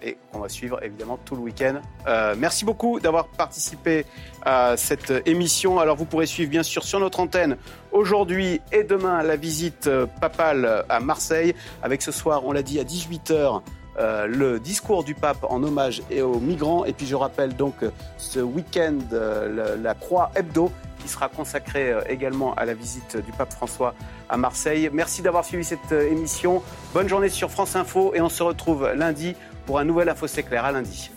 Et 0.01 0.17
qu'on 0.31 0.39
va 0.39 0.49
suivre 0.49 0.81
évidemment 0.83 1.17
tout 1.25 1.35
le 1.35 1.41
week-end. 1.41 1.81
Euh, 2.07 2.35
merci 2.37 2.65
beaucoup 2.65 2.99
d'avoir 2.99 3.27
participé 3.27 4.05
à 4.43 4.77
cette 4.77 5.11
émission. 5.25 5.79
Alors 5.79 5.95
vous 5.95 6.05
pourrez 6.05 6.27
suivre 6.27 6.51
bien 6.51 6.63
sûr 6.63 6.83
sur 6.83 6.99
notre 6.99 7.19
antenne 7.19 7.57
aujourd'hui 7.91 8.61
et 8.71 8.83
demain 8.83 9.23
la 9.23 9.35
visite 9.35 9.87
euh, 9.87 10.05
papale 10.21 10.85
à 10.87 10.99
Marseille 10.99 11.55
avec 11.81 12.01
ce 12.01 12.11
soir, 12.11 12.45
on 12.45 12.51
l'a 12.51 12.63
dit, 12.63 12.79
à 12.79 12.83
18h. 12.83 13.61
Euh, 13.99 14.27
le 14.27 14.59
discours 14.59 15.03
du 15.03 15.15
pape 15.15 15.43
en 15.49 15.63
hommage 15.63 16.03
et 16.11 16.21
aux 16.21 16.39
migrants. 16.39 16.85
Et 16.85 16.93
puis 16.93 17.07
je 17.07 17.15
rappelle 17.15 17.55
donc 17.55 17.73
ce 18.19 18.39
week-end 18.39 18.99
la 19.11 19.93
Croix 19.95 20.31
Hebdo 20.35 20.71
qui 21.01 21.09
sera 21.09 21.29
consacrée 21.29 21.95
également 22.07 22.53
à 22.55 22.65
la 22.65 22.75
visite 22.75 23.17
du 23.17 23.31
pape 23.31 23.51
François 23.51 23.95
à 24.29 24.37
Marseille. 24.37 24.89
Merci 24.93 25.23
d'avoir 25.23 25.45
suivi 25.45 25.63
cette 25.63 25.91
émission. 25.91 26.61
Bonne 26.93 27.09
journée 27.09 27.29
sur 27.29 27.49
France 27.49 27.75
Info 27.75 28.13
et 28.13 28.21
on 28.21 28.29
se 28.29 28.43
retrouve 28.43 28.91
lundi 28.93 29.35
pour 29.67 29.77
un 29.77 29.83
nouvel 29.83 30.09
Info 30.09 30.25
clair. 30.25 30.65
À 30.65 30.71
lundi. 30.71 31.11